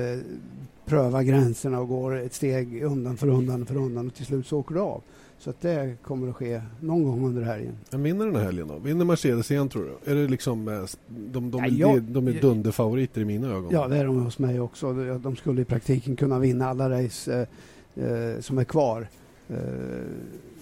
prövar 0.86 1.24
gränserna 1.24 1.80
och 1.80 1.88
går 1.88 2.16
ett 2.16 2.34
steg 2.34 2.84
undan 2.84 3.18
för 3.18 3.28
undan 3.28 3.66
för 3.66 3.76
undan 3.76 4.08
och 4.08 4.14
till 4.14 4.26
slut 4.26 4.48
så 4.48 4.60
åker 4.60 4.76
du 4.76 4.82
av. 4.82 5.02
Så 5.40 5.50
att 5.50 5.62
det 5.62 5.96
kommer 6.02 6.30
att 6.30 6.36
ske 6.36 6.62
någon 6.80 7.04
gång 7.04 7.26
under 7.26 7.42
helgen. 7.42 7.76
Men 7.92 8.04
vinner 8.04 8.26
den 8.26 8.36
här 8.36 8.44
helgen 8.44 8.68
då? 8.68 8.78
Vinner 8.78 9.06
Mercedes 9.06 9.52
igen 9.52 9.70
tror 9.70 9.84
du? 9.84 10.12
Är 10.12 10.16
det 10.16 10.28
liksom, 10.28 10.68
eh, 10.68 10.84
de, 11.08 11.52
de, 11.52 11.62
ja, 11.66 11.68
jag, 11.68 12.02
de 12.02 12.28
är 12.28 12.42
dunderfavoriter 12.42 13.22
i 13.22 13.26
mina 13.26 13.48
ögon. 13.48 13.70
Ja, 13.72 13.88
det 13.88 13.98
är 13.98 14.06
de 14.06 14.24
hos 14.24 14.40
mig 14.40 14.60
också. 14.60 14.94
De 15.18 15.36
skulle 15.36 15.62
i 15.62 15.66
praktiken 15.66 16.16
kunna 16.16 16.40
vinna 16.40 16.70
alla 16.70 16.90
race 16.90 17.48
eh, 17.96 18.06
eh, 18.06 18.40
som 18.40 18.58
är 18.58 18.64
kvar. 18.64 19.08
Eh, 19.50 19.58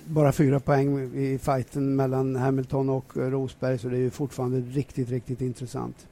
bara 0.05 0.31
fyra 0.31 0.59
poäng 0.59 1.15
i 1.15 1.37
fighten 1.37 1.95
mellan 1.95 2.35
Hamilton 2.35 2.89
och 2.89 3.17
Rosberg 3.17 3.77
så 3.77 3.87
det 3.87 3.97
är 3.97 4.01
ju 4.01 4.09
fortfarande 4.09 4.59
riktigt, 4.59 5.09
riktigt 5.09 5.41
intressant. 5.41 6.07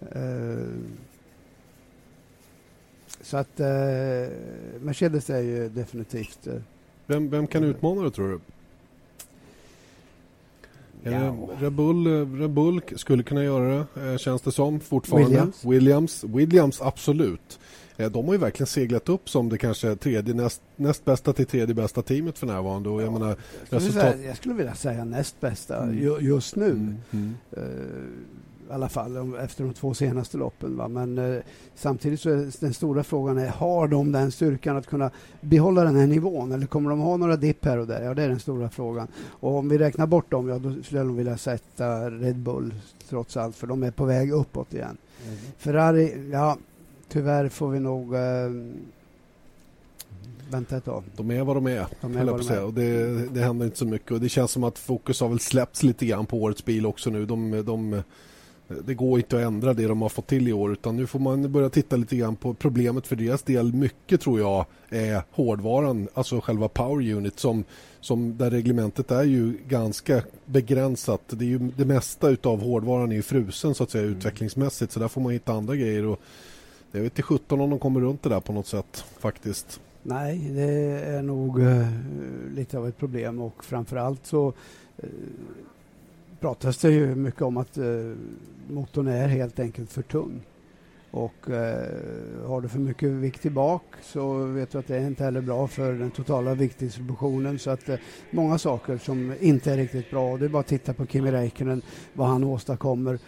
Eh, 0.00 0.66
så 3.20 3.36
att 3.36 3.60
eh, 3.60 3.66
Mercedes 4.80 5.30
är 5.30 5.40
ju 5.40 5.68
definitivt 5.68 6.48
vem, 7.10 7.30
vem 7.30 7.46
kan 7.46 7.64
utmana 7.64 8.02
det 8.02 8.10
tror 8.10 8.28
du? 8.28 8.40
Ja. 11.02 11.36
Red, 11.60 11.72
Bull, 11.72 12.06
Red 12.40 12.50
Bull 12.50 12.80
skulle 12.96 13.22
kunna 13.22 13.44
göra 13.44 13.86
det, 13.94 14.10
eh, 14.10 14.16
känns 14.16 14.42
det 14.42 14.52
som 14.52 14.80
fortfarande. 14.80 15.28
Williams. 15.28 15.64
Williams, 15.64 16.24
Williams 16.24 16.80
absolut. 16.80 17.58
Eh, 17.96 18.10
de 18.10 18.26
har 18.26 18.34
ju 18.34 18.38
verkligen 18.38 18.66
seglat 18.66 19.08
upp 19.08 19.28
som 19.28 19.48
det 19.48 19.58
kanske 19.58 19.96
tredje, 19.96 20.34
näst, 20.34 20.62
näst 20.76 21.04
bästa 21.04 21.32
till 21.32 21.46
tredje 21.46 21.74
bästa 21.74 22.02
teamet 22.02 22.38
för 22.38 22.46
närvarande. 22.46 22.88
Och 22.88 23.02
jag, 23.02 23.06
ja, 23.06 23.10
menar, 23.10 23.36
jag, 23.70 23.82
skulle 23.82 24.00
säga, 24.00 24.26
jag 24.26 24.36
skulle 24.36 24.54
vilja 24.54 24.74
säga 24.74 25.04
näst 25.04 25.40
bästa 25.40 25.82
mm. 25.82 26.26
just 26.26 26.56
nu. 26.56 26.70
Mm. 26.70 26.96
Mm. 27.10 27.34
Uh, 27.56 27.64
i 28.70 28.72
alla 28.72 28.88
fall 28.88 29.34
efter 29.34 29.64
de 29.64 29.74
två 29.74 29.94
senaste 29.94 30.36
loppen. 30.36 30.76
Va? 30.76 30.88
Men 30.88 31.18
eh, 31.18 31.42
samtidigt 31.74 32.20
så 32.20 32.30
är 32.30 32.60
den 32.60 32.74
stora 32.74 33.04
frågan 33.04 33.38
är, 33.38 33.48
har 33.48 33.88
de 33.88 34.12
den 34.12 34.32
styrkan 34.32 34.76
att 34.76 34.86
kunna 34.86 35.10
behålla 35.40 35.84
den 35.84 35.96
här 35.96 36.06
nivån 36.06 36.52
eller 36.52 36.66
kommer 36.66 36.90
de 36.90 37.00
ha 37.00 37.16
några 37.16 37.36
dipp 37.36 37.64
här 37.64 37.78
och 37.78 37.86
där? 37.86 38.02
Ja, 38.02 38.14
det 38.14 38.22
är 38.22 38.28
den 38.28 38.40
stora 38.40 38.68
frågan. 38.68 39.08
Och 39.28 39.58
om 39.58 39.68
vi 39.68 39.78
räknar 39.78 40.06
bort 40.06 40.30
dem, 40.30 40.48
ja, 40.48 40.58
då 40.58 40.82
skulle 40.82 41.00
jag 41.00 41.12
vilja 41.12 41.36
sätta 41.36 42.10
Red 42.10 42.36
Bull 42.36 42.74
trots 43.08 43.36
allt, 43.36 43.56
för 43.56 43.66
de 43.66 43.82
är 43.82 43.90
på 43.90 44.04
väg 44.04 44.32
uppåt 44.32 44.74
igen. 44.74 44.96
Mm. 45.26 45.38
Ferrari, 45.58 46.30
ja, 46.32 46.56
tyvärr 47.08 47.48
får 47.48 47.68
vi 47.68 47.80
nog 47.80 48.14
eh, 48.14 48.50
vänta 50.50 50.76
ett 50.76 50.84
tag. 50.84 51.04
De 51.16 51.30
är 51.30 51.44
vad 51.44 51.56
de 51.56 51.66
är, 51.66 51.86
de 52.00 52.16
är, 52.16 52.24
vad 52.24 52.40
de 52.40 52.54
är. 52.54 52.64
Och 52.64 52.74
det, 52.74 53.26
det 53.34 53.40
händer 53.40 53.66
inte 53.66 53.78
så 53.78 53.86
mycket. 53.86 54.10
Och 54.10 54.20
det 54.20 54.28
känns 54.28 54.50
som 54.50 54.64
att 54.64 54.78
fokus 54.78 55.20
har 55.20 55.28
väl 55.28 55.40
släppts 55.40 55.82
lite 55.82 56.06
grann 56.06 56.26
på 56.26 56.42
årets 56.42 56.64
bil 56.64 56.86
också 56.86 57.10
nu. 57.10 57.26
De, 57.26 57.64
de 57.64 58.02
det 58.84 58.94
går 58.94 59.18
inte 59.18 59.36
att 59.36 59.42
ändra 59.42 59.74
det 59.74 59.86
de 59.86 60.02
har 60.02 60.08
fått 60.08 60.26
till 60.26 60.48
i 60.48 60.52
år 60.52 60.72
utan 60.72 60.96
nu 60.96 61.06
får 61.06 61.18
man 61.18 61.52
börja 61.52 61.68
titta 61.68 61.96
lite 61.96 62.16
grann 62.16 62.36
på 62.36 62.54
problemet 62.54 63.06
för 63.06 63.16
deras 63.16 63.42
del. 63.42 63.72
Mycket 63.72 64.20
tror 64.20 64.40
jag 64.40 64.66
är 64.88 65.22
hårdvaran, 65.30 66.08
alltså 66.14 66.40
själva 66.40 66.68
Power 66.68 67.12
Unit 67.12 67.38
som, 67.38 67.64
som 68.00 68.36
där 68.36 68.50
reglementet 68.50 69.10
är 69.10 69.22
ju 69.22 69.58
ganska 69.68 70.22
begränsat. 70.44 71.20
Det 71.28 71.44
är 71.44 71.48
ju 71.48 71.58
det 71.58 71.84
mesta 71.84 72.36
av 72.42 72.60
hårdvaran 72.62 73.12
är 73.12 73.16
ju 73.16 73.22
frusen 73.22 73.74
så 73.74 73.84
att 73.84 73.90
säga 73.90 74.04
mm. 74.04 74.16
utvecklingsmässigt 74.16 74.92
så 74.92 75.00
där 75.00 75.08
får 75.08 75.20
man 75.20 75.32
hitta 75.32 75.52
andra 75.52 75.76
grejer 75.76 76.06
och 76.06 76.20
jag 76.92 77.00
vet 77.00 77.12
inte 77.12 77.22
17 77.22 77.60
om 77.60 77.70
de 77.70 77.78
kommer 77.78 78.00
runt 78.00 78.22
det 78.22 78.28
där 78.28 78.40
på 78.40 78.52
något 78.52 78.66
sätt 78.66 79.04
faktiskt. 79.18 79.80
Nej, 80.02 80.50
det 80.54 80.62
är 81.06 81.22
nog 81.22 81.60
uh, 81.60 81.86
lite 82.54 82.78
av 82.78 82.88
ett 82.88 82.98
problem 82.98 83.40
och 83.40 83.64
framförallt 83.64 84.26
så 84.26 84.48
uh, 84.48 85.08
pratas 86.40 86.78
det 86.78 86.90
ju 86.90 87.14
mycket 87.14 87.42
om 87.42 87.56
att 87.56 87.78
eh, 87.78 87.84
motorn 88.68 89.08
är 89.08 89.28
helt 89.28 89.60
enkelt 89.60 89.92
för 89.92 90.02
tung. 90.02 90.42
Och 91.10 91.50
eh, 91.50 92.46
har 92.46 92.60
du 92.60 92.68
för 92.68 92.78
mycket 92.78 93.08
vikt 93.08 93.44
bak 93.44 93.82
så 94.02 94.44
vet 94.44 94.70
du 94.70 94.78
att 94.78 94.86
det 94.86 94.96
är 94.96 95.06
inte 95.06 95.24
heller 95.24 95.40
bra 95.40 95.68
för 95.68 95.92
den 95.92 96.10
totala 96.10 96.54
viktdistributionen. 96.54 97.58
Så 97.58 97.70
att 97.70 97.88
eh, 97.88 97.96
många 98.30 98.58
saker 98.58 98.98
som 98.98 99.34
inte 99.40 99.72
är 99.72 99.76
riktigt 99.76 100.10
bra. 100.10 100.36
Det 100.36 100.44
är 100.44 100.48
bara 100.48 100.60
att 100.60 100.66
titta 100.66 100.94
på 100.94 101.06
Kimi 101.06 101.32
Räikkönen, 101.32 101.82
vad 102.12 102.28
han 102.28 102.44
åstadkommer. 102.44 103.18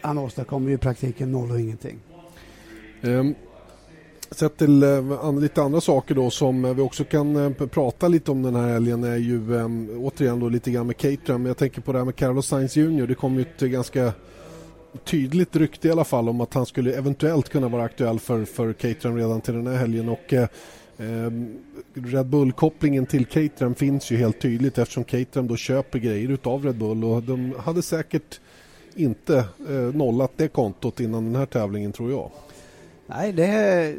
Han 0.00 0.18
åstadkommer 0.18 0.68
ju 0.68 0.74
i 0.74 0.78
praktiken 0.78 1.32
noll 1.32 1.50
och 1.50 1.60
ingenting. 1.60 1.98
Um. 3.02 3.34
Sett 4.30 4.56
till 4.56 4.82
eh, 4.82 5.38
lite 5.40 5.62
andra 5.62 5.80
saker 5.80 6.14
då 6.14 6.30
som 6.30 6.64
eh, 6.64 6.74
vi 6.74 6.82
också 6.82 7.04
kan 7.04 7.36
eh, 7.36 7.66
prata 7.66 8.08
lite 8.08 8.30
om 8.30 8.42
den 8.42 8.54
här 8.54 8.68
helgen 8.68 9.04
är 9.04 9.16
ju 9.16 9.56
ehm, 9.56 9.90
återigen 9.98 10.40
då 10.40 10.48
lite 10.48 10.70
grann 10.70 10.86
med 10.86 10.96
Caterham. 10.96 11.46
Jag 11.46 11.56
tänker 11.56 11.80
på 11.80 11.92
det 11.92 11.98
här 11.98 12.04
med 12.04 12.16
Carlos 12.16 12.46
Sainz 12.46 12.76
Jr. 12.76 13.06
Det 13.06 13.14
kom 13.14 13.34
ju 13.34 13.40
ett 13.40 13.60
ganska 13.60 14.12
tydligt 15.04 15.56
rykte 15.56 15.88
i 15.88 15.90
alla 15.90 16.04
fall 16.04 16.28
om 16.28 16.40
att 16.40 16.54
han 16.54 16.66
skulle 16.66 16.92
eventuellt 16.92 17.48
kunna 17.48 17.68
vara 17.68 17.82
aktuell 17.82 18.18
för, 18.20 18.44
för 18.44 18.72
Caterham 18.72 19.16
redan 19.16 19.40
till 19.40 19.54
den 19.54 19.66
här 19.66 19.76
helgen 19.76 20.08
och 20.08 20.32
ehm, 20.32 21.56
Red 21.94 22.26
Bull-kopplingen 22.26 23.06
till 23.06 23.26
Caterham 23.26 23.74
finns 23.74 24.10
ju 24.10 24.16
helt 24.16 24.40
tydligt 24.40 24.78
eftersom 24.78 25.04
Caterham 25.04 25.48
då 25.48 25.56
köper 25.56 25.98
grejer 25.98 26.28
utav 26.28 26.64
Red 26.64 26.76
Bull 26.76 27.04
och 27.04 27.22
de 27.22 27.54
hade 27.58 27.82
säkert 27.82 28.40
inte 28.94 29.44
eh, 29.68 29.74
nollat 29.74 30.32
det 30.36 30.48
kontot 30.48 31.00
innan 31.00 31.24
den 31.24 31.36
här 31.36 31.46
tävlingen 31.46 31.92
tror 31.92 32.10
jag. 32.10 32.30
Nej, 33.14 33.32
det, 33.32 33.94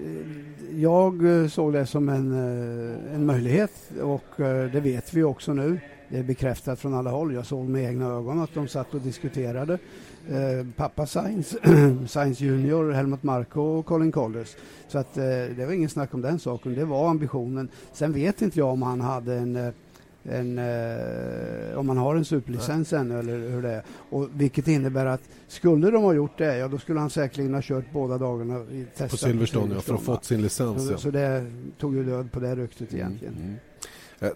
jag 0.76 1.42
eh, 1.42 1.48
såg 1.48 1.74
det 1.74 1.86
som 1.86 2.10
en, 2.10 2.32
eh, 2.32 3.16
en 3.16 3.26
möjlighet 3.26 3.72
och 4.02 4.40
eh, 4.40 4.72
det 4.72 4.80
vet 4.80 5.14
vi 5.14 5.24
också 5.24 5.54
nu. 5.54 5.80
Det 6.10 6.18
är 6.18 6.24
bekräftat 6.24 6.80
från 6.80 6.94
alla 6.94 7.10
håll. 7.10 7.34
Jag 7.34 7.46
såg 7.46 7.70
med 7.70 7.84
egna 7.84 8.06
ögon 8.06 8.42
att 8.42 8.54
de 8.54 8.68
satt 8.68 8.94
och 8.94 9.02
diskuterade. 9.02 9.74
Eh, 10.30 10.68
pappa 10.76 11.06
Sainz, 11.06 11.56
Sainz 12.08 12.40
Junior, 12.40 12.92
Helmut 12.92 13.24
Marko 13.24 13.62
och 13.62 13.86
Colin 13.86 14.12
Collins. 14.12 14.56
Så 14.88 14.98
att, 14.98 15.18
eh, 15.18 15.24
det 15.58 15.66
var 15.66 15.74
ingen 15.74 15.90
snack 15.90 16.14
om 16.14 16.22
den 16.22 16.40
saken. 16.40 16.76
Det 16.76 16.86
var 16.86 17.10
ambitionen. 17.10 17.70
Sen 17.94 18.14
vet 18.14 18.42
inte 18.42 18.60
jag 18.60 18.70
om 18.70 18.82
han 18.82 19.02
hade 19.02 19.36
en 19.36 19.74
en, 20.24 20.58
eh, 20.58 21.78
om 21.78 21.88
man 21.88 21.98
har 21.98 22.16
en 22.16 22.26
superlicens 22.26 22.94
ännu 22.94 23.20
eller 23.20 23.50
hur 23.50 23.62
det 23.62 23.72
är. 23.72 23.84
Och 24.10 24.30
vilket 24.34 24.68
innebär 24.68 25.06
att 25.06 25.22
skulle 25.48 25.92
de 25.92 26.04
ha 26.04 26.14
gjort 26.14 26.38
det, 26.38 26.58
ja 26.58 26.68
då 26.68 26.78
skulle 26.78 27.00
han 27.00 27.10
säkerligen 27.10 27.54
ha 27.54 27.62
kört 27.62 27.86
båda 27.94 28.18
dagarna 28.18 28.60
i 28.72 28.86
testet. 28.86 29.12
På 29.12 29.18
Silverstone, 29.18 29.76
ja, 29.76 29.82
för 29.82 29.94
att 29.94 30.00
ha 30.00 30.06
fått 30.16 30.26
sin 30.26 30.42
licens. 30.42 30.88
Så, 30.88 30.94
ja. 30.94 30.98
så 30.98 31.12
det 31.12 31.46
tog 31.80 31.96
ju 31.96 32.04
död 32.04 32.32
på 32.32 32.40
det 32.40 32.56
ryktet 32.56 32.94
egentligen. 32.94 33.34
Mm, 33.34 33.48
mm. 33.48 33.58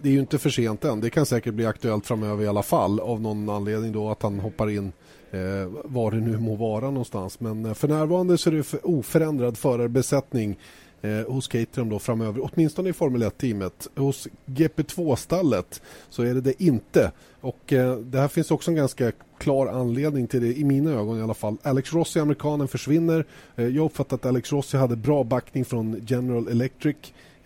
Det 0.02 0.10
är 0.10 0.14
ju 0.14 0.20
inte 0.20 0.38
för 0.38 0.50
sent 0.50 0.86
än. 0.86 1.02
Det 1.02 1.10
kan 1.10 1.26
säkert 1.26 1.54
bli 1.54 1.66
aktuellt 1.66 2.06
framöver 2.06 2.44
i 2.44 2.48
alla 2.48 2.64
fall 2.64 3.00
av 3.00 3.22
någon 3.22 3.50
anledning 3.50 3.92
då 3.92 4.10
att 4.10 4.22
han 4.22 4.40
hoppar 4.40 4.70
in 4.70 4.92
eh, 5.32 5.40
var 5.84 6.12
det 6.12 6.18
nu 6.18 6.38
må 6.38 6.56
vara 6.56 6.86
någonstans. 6.86 7.40
Men 7.40 7.66
eh, 7.66 7.74
för 7.74 7.88
närvarande 7.88 8.38
så 8.38 8.50
är 8.50 8.54
det 8.54 8.64
för 8.64 8.88
oförändrad 8.88 9.58
förarbesättning 9.58 10.60
eh, 11.02 11.34
hos 11.34 11.48
Caterham 11.48 11.90
då 11.90 12.00
framöver, 12.00 12.50
åtminstone 12.52 12.90
i 12.90 12.94
Formel 12.94 13.24
1-teamet. 13.24 13.88
Hos 13.96 14.28
GP2-stallet 14.46 15.82
så 16.10 16.24
är 16.24 16.34
det 16.34 16.42
det 16.42 16.64
inte. 16.64 17.12
Och 17.42 17.74
eh, 17.74 17.98
det 17.98 18.20
här 18.20 18.28
finns 18.28 18.52
också 18.52 18.72
en 18.72 18.76
ganska 18.76 19.12
klar 19.38 19.68
anledning 19.68 20.28
till 20.28 20.42
det, 20.42 20.60
i 20.60 20.64
mina 20.64 20.92
ögon 20.92 21.20
i 21.20 21.22
alla 21.22 21.34
fall. 21.34 21.58
Alex 21.62 21.94
Rossi, 21.94 22.20
amerikanen, 22.20 22.68
försvinner. 22.68 23.26
Eh, 23.56 23.68
jag 23.68 23.86
uppfattar 23.86 24.16
att 24.16 24.26
Alex 24.26 24.52
Rossi 24.52 24.78
hade 24.78 24.96
bra 24.96 25.24
backning 25.24 25.66
från 25.66 26.06
General 26.08 26.48
Electric. 26.48 26.96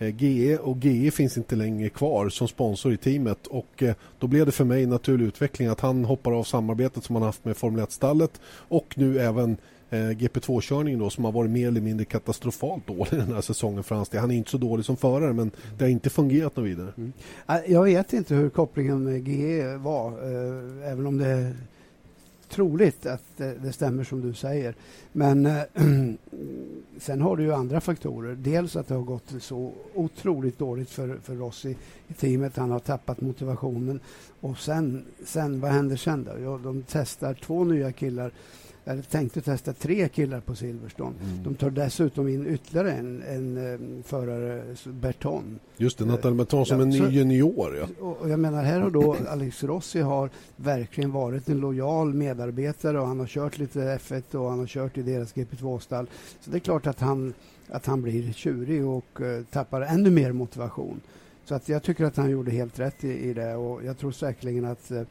Eh, 0.00 0.16
GE 0.16 0.58
och 0.58 0.84
GE 0.84 1.10
finns 1.10 1.36
inte 1.36 1.56
längre 1.56 1.88
kvar 1.88 2.28
som 2.28 2.48
sponsor 2.48 2.92
i 2.92 2.96
teamet 2.96 3.46
och 3.46 3.82
eh, 3.82 3.94
då 4.18 4.26
blev 4.26 4.46
det 4.46 4.52
för 4.52 4.64
mig 4.64 4.86
naturlig 4.86 5.26
utveckling 5.26 5.68
att 5.68 5.80
han 5.80 6.04
hoppar 6.04 6.32
av 6.32 6.44
samarbetet 6.44 7.04
som 7.04 7.16
han 7.16 7.22
haft 7.22 7.44
med 7.44 7.56
Formel 7.56 7.84
1-stallet 7.84 8.40
och 8.68 8.94
nu 8.96 9.18
även 9.18 9.56
GP2-körningen 9.90 11.00
då 11.00 11.10
som 11.10 11.24
har 11.24 11.32
varit 11.32 11.50
mer 11.50 11.68
eller 11.68 11.80
mindre 11.80 12.04
katastrofalt 12.04 12.86
dålig 12.86 13.10
den 13.10 13.32
här 13.32 13.40
säsongen 13.40 13.82
för 13.82 13.94
hans 13.94 14.08
del. 14.08 14.20
Han 14.20 14.30
är 14.30 14.36
inte 14.36 14.50
så 14.50 14.58
dålig 14.58 14.84
som 14.84 14.96
förare 14.96 15.32
men 15.32 15.50
det 15.78 15.84
har 15.84 15.90
inte 15.90 16.10
fungerat 16.10 16.56
något 16.56 16.66
vidare. 16.66 16.92
Mm. 16.96 17.12
Jag 17.66 17.84
vet 17.84 18.12
inte 18.12 18.34
hur 18.34 18.50
kopplingen 18.50 19.04
med 19.04 19.28
GE 19.28 19.76
var 19.76 20.12
även 20.84 21.06
om 21.06 21.18
det 21.18 21.54
troligt 22.50 23.06
att 23.06 23.36
det, 23.36 23.72
stämmer 23.72 24.04
som 24.04 24.20
du 24.20 24.34
säger. 24.34 24.74
Men 25.12 25.46
äh, 25.46 25.62
sen 26.98 27.20
har 27.20 27.36
du 27.36 27.42
ju 27.42 27.54
andra 27.54 27.80
faktorer. 27.80 28.34
Dels 28.34 28.76
att 28.76 28.88
det 28.88 28.94
har 28.94 29.02
gått 29.02 29.32
så 29.40 29.72
otroligt 29.94 30.58
dåligt 30.58 30.90
för, 30.90 31.18
för 31.22 31.34
Rossi 31.34 31.76
i 32.08 32.14
teamet. 32.14 32.56
Han 32.56 32.70
har 32.70 32.78
tappat 32.78 33.20
motivationen. 33.20 34.00
Och 34.40 34.58
sen, 34.58 35.04
sen 35.24 35.60
vad 35.60 35.70
händer 35.70 35.96
sen 35.96 36.24
då? 36.24 36.42
Ja, 36.42 36.60
de 36.64 36.84
testar 36.88 37.34
två 37.34 37.64
nya 37.64 37.92
killar 37.92 38.32
eller 38.84 39.02
tänkte 39.02 39.40
testa 39.40 39.72
tre 39.72 40.08
killar 40.08 40.40
på 40.40 40.54
Silverstone. 40.54 41.14
Mm. 41.22 41.42
De 41.42 41.54
tar 41.54 41.70
dessutom 41.70 42.28
in 42.28 42.46
ytterligare 42.46 42.92
en, 42.92 43.22
en, 43.22 43.56
en 43.56 43.98
eh, 43.98 44.04
förare, 44.04 44.62
Berton. 44.84 45.58
Just 45.76 45.98
det, 45.98 46.04
Nathaniel 46.04 46.36
Berton 46.36 46.66
som 46.66 46.76
ja, 46.76 46.82
en 46.82 46.90
ny 46.90 47.08
junior. 47.08 47.76
Ja. 47.76 48.04
Och 48.04 48.30
jag 48.30 48.38
menar, 48.38 48.62
här 48.62 48.80
har 48.80 48.90
då 48.90 49.16
Alex 49.28 49.64
Rossi 49.64 50.00
har 50.00 50.30
verkligen 50.56 51.12
varit 51.12 51.48
en 51.48 51.58
lojal 51.58 52.14
medarbetare 52.14 53.00
och 53.00 53.06
han 53.06 53.20
har 53.20 53.26
kört 53.26 53.58
lite 53.58 53.78
F1 53.78 54.34
och 54.34 54.50
han 54.50 54.58
har 54.58 54.66
kört 54.66 54.98
i 54.98 55.02
deras 55.02 55.34
GP2-stall. 55.34 56.06
Så 56.40 56.50
det 56.50 56.56
är 56.56 56.60
klart 56.60 56.86
att 56.86 57.00
han, 57.00 57.34
att 57.68 57.86
han 57.86 58.02
blir 58.02 58.32
tjurig 58.32 58.86
och 58.86 59.20
uh, 59.20 59.44
tappar 59.50 59.80
ännu 59.80 60.10
mer 60.10 60.32
motivation. 60.32 61.00
Så 61.44 61.54
att 61.54 61.68
jag 61.68 61.82
tycker 61.82 62.04
att 62.04 62.16
han 62.16 62.30
gjorde 62.30 62.50
helt 62.50 62.78
rätt 62.78 63.04
i, 63.04 63.28
i 63.28 63.34
det 63.34 63.54
och 63.54 63.84
jag 63.84 63.98
tror 63.98 64.12
säkerligen 64.12 64.64
att 64.64 64.90
uh, 64.90 65.00
Eh, 65.00 65.06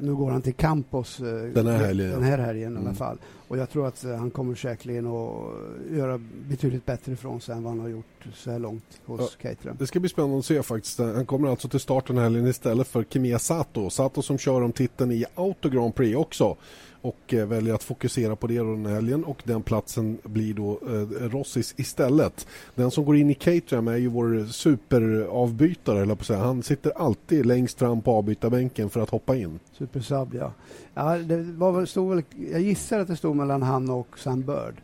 nu 0.00 0.14
går 0.14 0.30
han 0.30 0.42
till 0.42 0.54
Campos 0.54 1.20
eh, 1.20 1.26
den 1.26 1.66
här 1.66 1.78
helgen, 1.78 2.10
den 2.10 2.22
här 2.22 2.38
helgen 2.38 2.66
mm. 2.66 2.74
i 2.74 2.80
alla 2.80 2.88
mm. 2.88 2.96
fall. 2.96 3.18
Och 3.48 3.58
jag 3.58 3.70
tror 3.70 3.86
att 3.86 4.04
eh, 4.04 4.16
han 4.16 4.30
kommer 4.30 4.54
säkerligen 4.54 5.06
att 5.06 5.52
göra 5.90 6.20
betydligt 6.48 6.86
bättre 6.86 7.12
ifrån 7.12 7.40
sig 7.40 7.54
än 7.54 7.62
vad 7.62 7.72
han 7.72 7.80
har 7.80 7.88
gjort 7.88 8.26
så 8.34 8.50
här 8.50 8.58
långt 8.58 9.00
hos 9.04 9.20
ja, 9.20 9.50
Caterham. 9.50 9.76
Det 9.78 9.86
ska 9.86 10.00
bli 10.00 10.08
spännande 10.08 10.38
att 10.38 10.44
se 10.44 10.62
faktiskt. 10.62 10.98
Han 10.98 11.26
kommer 11.26 11.48
alltså 11.48 11.68
till 11.68 11.80
start 11.80 12.06
den 12.06 12.16
här 12.16 12.24
helgen 12.24 12.46
istället 12.46 12.86
för 12.86 13.04
Kimia 13.04 13.38
Sato. 13.38 13.90
Sato 13.90 14.22
som 14.22 14.38
kör 14.38 14.62
om 14.62 14.72
titeln 14.72 15.12
i 15.12 15.24
Auto 15.34 15.68
Grand 15.68 15.94
Prix 15.94 16.16
också 16.16 16.56
och 17.02 17.34
eh, 17.34 17.46
väljer 17.46 17.74
att 17.74 17.82
fokusera 17.82 18.36
på 18.36 18.46
det 18.46 18.58
den 18.58 18.86
här 18.86 18.94
helgen 18.94 19.24
och 19.24 19.42
den 19.44 19.62
platsen 19.62 20.18
blir 20.22 20.54
då 20.54 20.78
eh, 20.86 21.28
Rossis 21.28 21.74
istället. 21.76 22.46
Den 22.74 22.90
som 22.90 23.04
går 23.04 23.16
in 23.16 23.30
i 23.30 23.34
Caterham 23.34 23.88
är 23.88 23.96
ju 23.96 24.08
vår 24.08 24.46
superavbytare, 24.46 26.02
eller 26.02 26.14
på 26.14 26.24
säga. 26.24 26.38
Han 26.38 26.62
sitter 26.62 26.90
alltid 26.90 27.46
längst 27.46 27.78
fram 27.78 28.00
på 28.00 28.12
avbytarbänken 28.12 28.90
för 28.90 29.00
att 29.00 29.10
hoppa 29.10 29.36
in. 29.36 29.58
Supersub, 29.72 30.34
ja. 30.34 30.52
ja 30.94 31.18
det 31.18 31.42
var, 31.42 31.84
stod 31.84 32.10
väl, 32.10 32.22
jag 32.52 32.60
gissar 32.60 32.98
att 32.98 33.08
det 33.08 33.16
stod 33.16 33.36
mellan 33.36 33.62
han 33.62 33.90
och 33.90 34.18
Sam 34.18 34.42
Bird. 34.42 34.74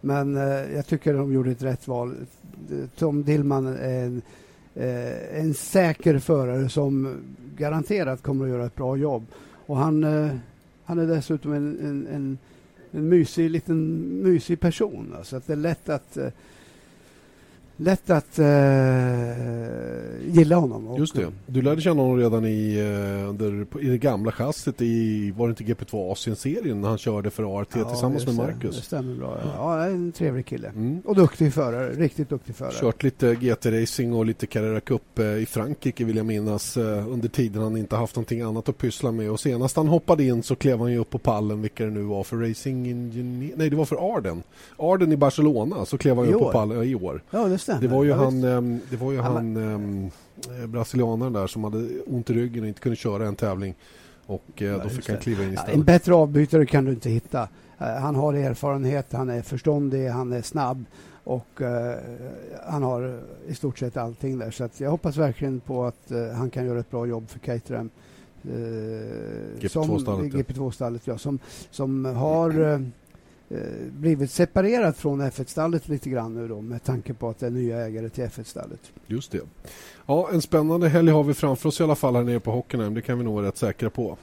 Men 0.00 0.36
eh, 0.36 0.74
jag 0.74 0.86
tycker 0.86 1.14
de 1.14 1.32
gjorde 1.32 1.50
ett 1.50 1.62
rätt 1.62 1.88
val. 1.88 2.14
Tom 2.98 3.24
Dillman 3.24 3.66
är 3.66 4.04
en, 4.04 4.22
eh, 4.74 5.40
en 5.40 5.54
säker 5.54 6.18
förare 6.18 6.68
som 6.68 7.16
garanterat 7.56 8.22
kommer 8.22 8.44
att 8.44 8.50
göra 8.50 8.66
ett 8.66 8.74
bra 8.74 8.96
jobb. 8.96 9.26
Och 9.66 9.76
han 9.76 10.04
eh, 10.04 10.36
han 10.86 10.98
är 10.98 11.06
dessutom 11.06 11.52
en, 11.52 11.78
en, 11.80 12.06
en, 12.06 12.38
en 12.90 13.08
mysig, 13.08 13.50
liten 13.50 14.08
mysig 14.22 14.60
person. 14.60 15.08
Så 15.10 15.16
alltså 15.16 15.36
att 15.36 15.46
det 15.46 15.52
är 15.52 15.56
lätt 15.56 15.88
att 15.88 16.16
eh, 16.16 16.28
lätt 17.76 18.10
att 18.10 18.38
uh, 18.38 18.46
gilla 20.28 20.56
honom. 20.56 20.96
Just 20.98 21.14
det. 21.14 21.32
Du 21.46 21.62
lärde 21.62 21.80
känna 21.80 22.02
honom 22.02 22.18
redan 22.18 22.44
i, 22.44 22.80
uh, 22.80 23.28
under, 23.28 23.66
i 23.80 23.88
det 23.88 23.98
gamla 23.98 24.32
chassit 24.32 24.82
i, 24.82 25.30
var 25.30 25.48
det 25.48 25.50
inte 25.50 25.64
GP2 25.64 26.12
Asien-serien 26.12 26.80
när 26.80 26.88
han 26.88 26.98
körde 26.98 27.30
för 27.30 27.60
ART 27.60 27.68
ja, 27.74 27.88
tillsammans 27.88 28.26
med 28.26 28.34
Marcus. 28.34 28.76
Det 28.76 28.82
stämmer 28.82 29.14
bra. 29.14 29.38
Ja, 29.56 29.84
en 29.84 30.12
trevlig 30.12 30.46
kille. 30.46 30.68
Mm. 30.68 31.00
Och 31.04 31.14
duktig 31.14 31.54
förare, 31.54 31.92
riktigt 31.92 32.28
duktig 32.28 32.56
förare. 32.56 32.74
Kört 32.80 33.02
lite 33.02 33.34
GT-racing 33.34 34.14
och 34.14 34.26
lite 34.26 34.46
Carrera 34.46 34.80
Cup 34.80 35.02
uh, 35.18 35.26
i 35.26 35.46
Frankrike 35.46 36.04
vill 36.04 36.16
jag 36.16 36.26
minnas 36.26 36.76
under 36.76 37.28
tiden 37.28 37.62
han 37.62 37.76
inte 37.76 37.96
haft 37.96 38.16
någonting 38.16 38.40
annat 38.40 38.68
att 38.68 38.78
pyssla 38.78 39.12
med. 39.12 39.30
Och 39.30 39.40
senast 39.40 39.76
han 39.76 39.88
hoppade 39.88 40.24
in 40.24 40.42
så 40.42 40.56
klev 40.56 40.78
han 40.78 40.92
ju 40.92 40.98
upp 40.98 41.10
på 41.10 41.18
pallen, 41.18 41.62
vilka 41.62 41.84
det 41.84 41.90
nu 41.90 42.02
var 42.02 42.24
för 42.24 42.36
Racing 42.36 42.88
Engineer. 42.90 43.52
Nej, 43.56 43.70
det 43.70 43.76
var 43.76 43.84
för 43.84 44.16
Arden. 44.16 44.42
Arden 44.76 45.12
i 45.12 45.16
Barcelona 45.16 45.84
så 45.84 45.98
klev 45.98 46.16
han 46.16 46.26
ju 46.26 46.32
upp 46.32 46.40
på 46.40 46.52
pallen 46.52 46.82
i 46.82 46.94
år. 46.94 47.22
Ja, 47.30 47.44
det 47.44 47.58
stämmer. 47.66 47.80
Det 47.80 47.88
var 47.88 48.04
ju 48.04 48.12
han, 48.12 48.44
ehm, 48.44 48.80
det 48.90 48.96
var 48.96 49.12
ju 49.12 49.20
han, 49.20 49.34
han 49.34 49.56
ehm, 49.56 50.10
eh, 50.60 50.66
brasilianaren 50.66 51.32
där 51.32 51.46
som 51.46 51.64
hade 51.64 51.88
ont 52.06 52.30
i 52.30 52.32
ryggen 52.32 52.62
och 52.62 52.68
inte 52.68 52.80
kunde 52.80 52.96
köra 52.96 53.26
en 53.26 53.36
tävling. 53.36 53.74
Och 54.26 54.62
eh, 54.62 54.82
då 54.82 54.88
fick 54.88 55.08
han 55.08 55.18
kliva 55.18 55.44
in 55.44 55.52
istället. 55.52 55.74
En 55.74 55.84
bättre 55.84 56.14
avbytare 56.14 56.66
kan 56.66 56.84
du 56.84 56.90
inte 56.90 57.10
hitta. 57.10 57.48
Eh, 57.78 57.86
han 57.86 58.14
har 58.14 58.34
erfarenhet, 58.34 59.12
han 59.12 59.30
är 59.30 59.42
förståndig, 59.42 60.08
han 60.08 60.32
är 60.32 60.42
snabb 60.42 60.84
och 61.24 61.60
uh, 61.60 61.68
han 62.66 62.82
har 62.82 63.20
i 63.48 63.54
stort 63.54 63.78
sett 63.78 63.96
allting 63.96 64.38
där. 64.38 64.50
Så 64.50 64.68
jag 64.76 64.90
hoppas 64.90 65.16
verkligen 65.16 65.60
på 65.60 65.84
att 65.84 66.12
uh, 66.12 66.30
han 66.32 66.50
kan 66.50 66.66
göra 66.66 66.80
ett 66.80 66.90
bra 66.90 67.06
jobb 67.06 67.28
för 67.28 67.38
Caterham. 67.38 67.90
Uh, 68.48 68.52
GP2-stallet. 69.60 70.32
GP2-stallet, 70.32 71.06
ja. 71.06 71.18
Som, 71.18 71.38
som 71.70 72.04
har 72.04 72.50
Eh, 72.60 72.80
blivit 73.90 74.30
separerat 74.30 74.96
från 74.96 75.22
F1-stallet 75.22 75.88
lite 75.88 76.10
grann 76.10 76.34
nu 76.34 76.48
då 76.48 76.60
med 76.60 76.84
tanke 76.84 77.14
på 77.14 77.28
att 77.28 77.38
det 77.38 77.46
är 77.46 77.50
nya 77.50 77.86
ägare 77.86 78.08
till 78.08 78.24
F1-stallet. 78.24 78.80
Just 79.06 79.32
det. 79.32 79.40
Ja, 80.06 80.28
en 80.32 80.42
spännande 80.42 80.88
helg 80.88 81.10
har 81.10 81.24
vi 81.24 81.34
framför 81.34 81.68
oss 81.68 81.80
i 81.80 81.82
alla 81.82 81.94
fall 81.94 82.16
här 82.16 82.22
nere 82.22 82.40
på 82.40 82.50
Hockenheim. 82.50 82.94
Det 82.94 83.02
kan 83.02 83.18
vi 83.18 83.24
nog 83.24 83.34
vara 83.34 83.46
rätt 83.46 83.56
säkra 83.56 83.90
på. 83.90 84.18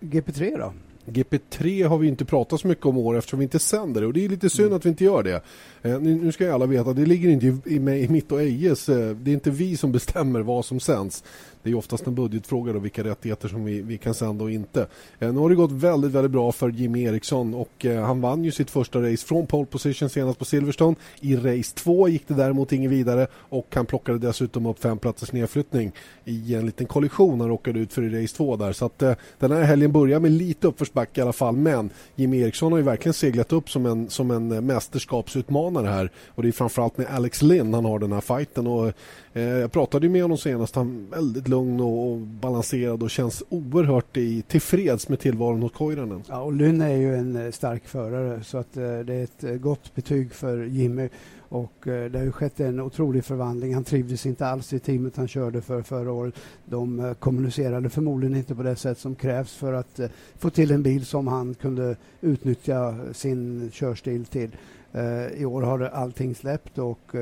GP3 0.00 0.58
då? 0.58 0.72
GP3 1.06 1.86
har 1.86 1.98
vi 1.98 2.08
inte 2.08 2.24
pratat 2.24 2.60
så 2.60 2.68
mycket 2.68 2.86
om 2.86 2.98
år 2.98 3.18
eftersom 3.18 3.38
vi 3.38 3.42
inte 3.42 3.58
sänder 3.58 4.00
det 4.00 4.06
och 4.06 4.12
det 4.12 4.24
är 4.24 4.28
lite 4.28 4.50
synd 4.50 4.66
mm. 4.66 4.76
att 4.76 4.84
vi 4.84 4.88
inte 4.88 5.04
gör 5.04 5.22
det. 5.22 5.42
Eh, 5.82 6.00
nu 6.00 6.32
ska 6.32 6.54
alla 6.54 6.66
veta, 6.66 6.92
det 6.92 7.06
ligger 7.06 7.28
inte 7.28 7.46
i, 7.46 7.58
i, 7.64 7.76
i 7.76 8.08
mitt 8.08 8.32
och 8.32 8.42
Ejes, 8.42 8.88
eh, 8.88 9.16
det 9.16 9.30
är 9.30 9.34
inte 9.34 9.50
vi 9.50 9.76
som 9.76 9.92
bestämmer 9.92 10.40
vad 10.40 10.64
som 10.64 10.80
sänds 10.80 11.24
det 11.62 11.70
är 11.70 11.74
oftast 11.74 12.06
en 12.06 12.14
budgetfråga 12.14 12.72
då, 12.72 12.78
vilka 12.78 13.04
rättigheter 13.04 13.48
som 13.48 13.64
vi, 13.64 13.82
vi 13.82 13.98
kan 13.98 14.14
sända 14.14 14.44
och 14.44 14.50
inte. 14.50 14.86
Eh, 15.18 15.32
nu 15.32 15.40
har 15.40 15.48
det 15.48 15.54
gått 15.54 15.72
väldigt, 15.72 16.10
väldigt 16.10 16.32
bra 16.32 16.52
för 16.52 16.68
Jimmy 16.68 17.02
Eriksson 17.02 17.54
och 17.54 17.86
eh, 17.86 18.04
han 18.04 18.20
vann 18.20 18.44
ju 18.44 18.52
sitt 18.52 18.70
första 18.70 19.02
race 19.02 19.26
från 19.26 19.46
pole 19.46 19.66
position 19.66 20.08
senast 20.08 20.38
på 20.38 20.44
Silverstone. 20.44 20.96
I 21.20 21.36
race 21.36 21.76
2 21.76 22.08
gick 22.08 22.28
det 22.28 22.34
däremot 22.34 22.72
inget 22.72 22.90
vidare 22.90 23.26
och 23.34 23.66
han 23.74 23.86
plockade 23.86 24.18
dessutom 24.18 24.66
upp 24.66 24.78
fem 24.78 24.98
platsers 24.98 25.32
nedflyttning 25.32 25.92
i 26.24 26.54
en 26.54 26.66
liten 26.66 26.86
kollision 26.86 27.40
han 27.40 27.48
råkade 27.48 27.78
ut 27.78 27.92
för 27.92 28.02
i 28.02 28.22
race 28.22 28.36
2 28.36 28.56
där. 28.56 28.72
Så 28.72 28.86
att 28.86 29.02
eh, 29.02 29.14
den 29.38 29.52
här 29.52 29.62
helgen 29.62 29.92
börjar 29.92 30.20
med 30.20 30.30
lite 30.30 30.66
uppförsbacke 30.66 31.20
i 31.20 31.22
alla 31.22 31.32
fall. 31.32 31.56
Men 31.56 31.90
Jimmy 32.14 32.40
Eriksson 32.40 32.72
har 32.72 32.78
ju 32.78 32.84
verkligen 32.84 33.14
seglat 33.14 33.52
upp 33.52 33.70
som 33.70 33.86
en, 33.86 34.10
som 34.10 34.30
en 34.30 34.52
eh, 34.52 34.60
mästerskapsutmanare 34.60 35.86
här. 35.86 36.10
Och 36.28 36.42
det 36.42 36.48
är 36.48 36.52
framförallt 36.52 36.98
med 36.98 37.06
Alex 37.06 37.42
Lynn 37.42 37.74
han 37.74 37.84
har 37.84 37.98
den 37.98 38.12
här 38.12 38.20
fighten. 38.20 38.66
Och, 38.66 38.92
eh, 39.32 39.42
jag 39.42 39.72
pratade 39.72 40.06
ju 40.06 40.12
med 40.12 40.22
honom 40.22 40.38
senast. 40.38 40.74
Han 40.74 41.10
väldigt 41.10 41.48
lugn 41.50 41.80
och, 41.80 42.10
och 42.10 42.18
balanserad 42.18 43.02
och 43.02 43.10
känns 43.10 43.42
oerhört 43.48 44.16
i, 44.16 44.42
tillfreds 44.42 45.08
med 45.08 45.18
tillvaron 45.18 45.62
hos 45.62 45.72
Koiranen. 45.72 46.22
Ja, 46.28 46.40
och 46.40 46.52
Lynn 46.52 46.80
är 46.80 46.96
ju 46.96 47.14
en 47.14 47.36
eh, 47.36 47.50
stark 47.50 47.88
förare 47.88 48.44
så 48.44 48.58
att 48.58 48.76
eh, 48.76 48.98
det 48.98 49.14
är 49.14 49.24
ett 49.24 49.44
eh, 49.44 49.54
gott 49.54 49.94
betyg 49.94 50.32
för 50.32 50.64
Jimmy. 50.64 51.08
Och 51.50 51.88
eh, 51.88 52.10
det 52.10 52.18
har 52.18 52.24
ju 52.24 52.32
skett 52.32 52.60
en 52.60 52.80
otrolig 52.80 53.24
förvandling. 53.24 53.74
Han 53.74 53.84
trivdes 53.84 54.26
inte 54.26 54.46
alls 54.46 54.72
i 54.72 54.78
teamet 54.78 55.16
han 55.16 55.28
körde 55.28 55.60
för 55.60 55.82
förra 55.82 56.12
året. 56.12 56.34
De 56.64 57.00
eh, 57.00 57.14
kommunicerade 57.14 57.90
förmodligen 57.90 58.36
inte 58.36 58.54
på 58.54 58.62
det 58.62 58.76
sätt 58.76 58.98
som 58.98 59.14
krävs 59.14 59.54
för 59.54 59.72
att 59.72 59.98
eh, 59.98 60.08
få 60.38 60.50
till 60.50 60.70
en 60.70 60.82
bil 60.82 61.06
som 61.06 61.26
han 61.26 61.54
kunde 61.54 61.96
utnyttja 62.20 62.98
sin 63.12 63.70
körstil 63.72 64.24
till. 64.24 64.56
Eh, 64.92 65.26
I 65.26 65.44
år 65.44 65.62
har 65.62 65.80
allting 65.80 66.34
släppt 66.34 66.78
och 66.78 67.14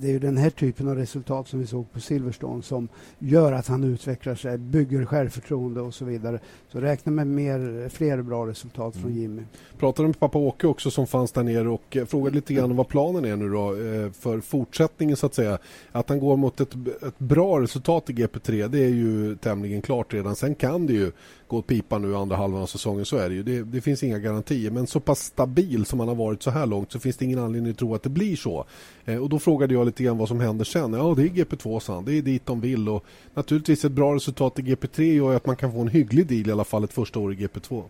det 0.00 0.06
är 0.06 0.10
ju 0.10 0.18
den 0.18 0.36
här 0.36 0.50
typen 0.50 0.88
av 0.88 0.94
resultat 0.94 1.48
som 1.48 1.60
vi 1.60 1.66
såg 1.66 1.92
på 1.92 2.00
Silverstone 2.00 2.62
som 2.62 2.88
gör 3.18 3.52
att 3.52 3.66
han 3.66 3.84
utvecklar 3.84 4.34
sig, 4.34 4.58
bygger 4.58 5.04
självförtroende 5.04 5.80
och 5.80 5.94
så 5.94 6.04
vidare. 6.04 6.38
Så 6.72 6.80
räkna 6.80 7.12
med 7.12 7.26
mer, 7.26 7.88
fler 7.88 8.22
bra 8.22 8.46
resultat 8.46 8.94
mm. 8.94 9.02
från 9.02 9.14
Jimmy. 9.20 9.42
Pratade 9.78 10.08
med 10.08 10.18
pappa 10.18 10.38
Åke 10.38 10.66
också 10.66 10.90
som 10.90 11.06
fanns 11.06 11.32
där 11.32 11.42
nere 11.42 11.68
och 11.68 11.96
eh, 11.96 12.04
frågade 12.04 12.34
lite 12.34 12.54
grann 12.54 12.70
om 12.70 12.76
vad 12.76 12.88
planen 12.88 13.24
är 13.24 13.36
nu 13.36 13.48
då 13.48 13.70
eh, 13.70 14.10
för 14.12 14.40
fortsättningen 14.40 15.16
så 15.16 15.26
att 15.26 15.34
säga. 15.34 15.58
Att 15.92 16.08
han 16.08 16.18
går 16.18 16.36
mot 16.36 16.60
ett, 16.60 16.74
ett 17.06 17.18
bra 17.18 17.60
resultat 17.60 18.10
i 18.10 18.12
GP3 18.12 18.68
det 18.68 18.84
är 18.84 18.88
ju 18.88 19.36
tämligen 19.36 19.82
klart 19.82 20.14
redan. 20.14 20.36
Sen 20.36 20.54
kan 20.54 20.86
det 20.86 20.92
ju 20.92 21.12
gå 21.48 21.58
åt 21.58 21.66
pipa 21.66 21.98
nu 21.98 22.16
andra 22.16 22.36
halvan 22.36 22.62
av 22.62 22.66
säsongen 22.66 23.04
så 23.04 23.16
är 23.16 23.28
det 23.28 23.34
ju. 23.34 23.42
Det, 23.42 23.62
det, 23.62 23.80
finns 23.80 24.02
inga 24.02 24.18
garantier 24.18 24.70
men 24.70 24.86
så 24.86 25.00
pass 25.00 25.18
stabil 25.18 25.84
som 25.84 26.00
han 26.00 26.08
har 26.08 26.14
varit 26.14 26.42
så 26.42 26.50
här 26.50 26.66
långt 26.66 26.92
så 26.92 26.98
finns 26.98 27.16
det 27.16 27.24
ingen 27.24 27.38
anledning 27.38 27.70
att 27.70 27.78
tro 27.78 27.94
att 27.94 28.02
det 28.02 28.08
blir 28.08 28.36
så. 28.36 28.64
Eh, 29.04 29.16
och 29.16 29.28
då 29.28 29.38
frågade 29.38 29.74
jag 29.74 29.86
lite 29.86 30.02
grann 30.02 30.18
vad 30.18 30.28
som 30.28 30.40
händer 30.40 30.64
sen. 30.64 30.92
Ja 30.92 31.14
det 31.16 31.22
är 31.22 31.28
GP2 31.28 31.78
sa 31.80 31.94
han. 31.94 32.04
Det 32.04 32.18
är 32.18 32.22
dit 32.22 32.46
de 32.46 32.60
vill 32.60 32.88
och 32.88 33.04
naturligtvis 33.34 33.84
ett 33.84 33.92
bra 33.92 34.14
resultat 34.14 34.58
i 34.58 34.62
GP3 34.62 35.02
gör 35.02 35.36
att 35.36 35.46
man 35.46 35.56
kan 35.56 35.72
få 35.72 35.80
en 35.80 35.88
hygglig 35.88 36.26
deal 36.26 36.48
i 36.48 36.52
alla 36.52 36.64
fall 36.64 36.84
ett 36.84 36.92
första 36.92 37.18
år 37.18 37.32
i 37.32 37.36
GP2. 37.36 37.82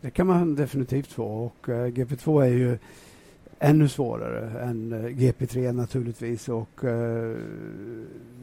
Det 0.00 0.10
kan 0.10 0.26
man 0.26 0.54
definitivt 0.54 1.12
få 1.12 1.24
och 1.24 1.68
eh, 1.68 1.86
GP2 1.86 2.42
är 2.42 2.48
ju 2.48 2.78
ännu 3.58 3.88
svårare 3.88 4.60
än 4.60 4.92
eh, 4.92 5.10
GP3 5.10 5.72
naturligtvis 5.72 6.48
och 6.48 6.80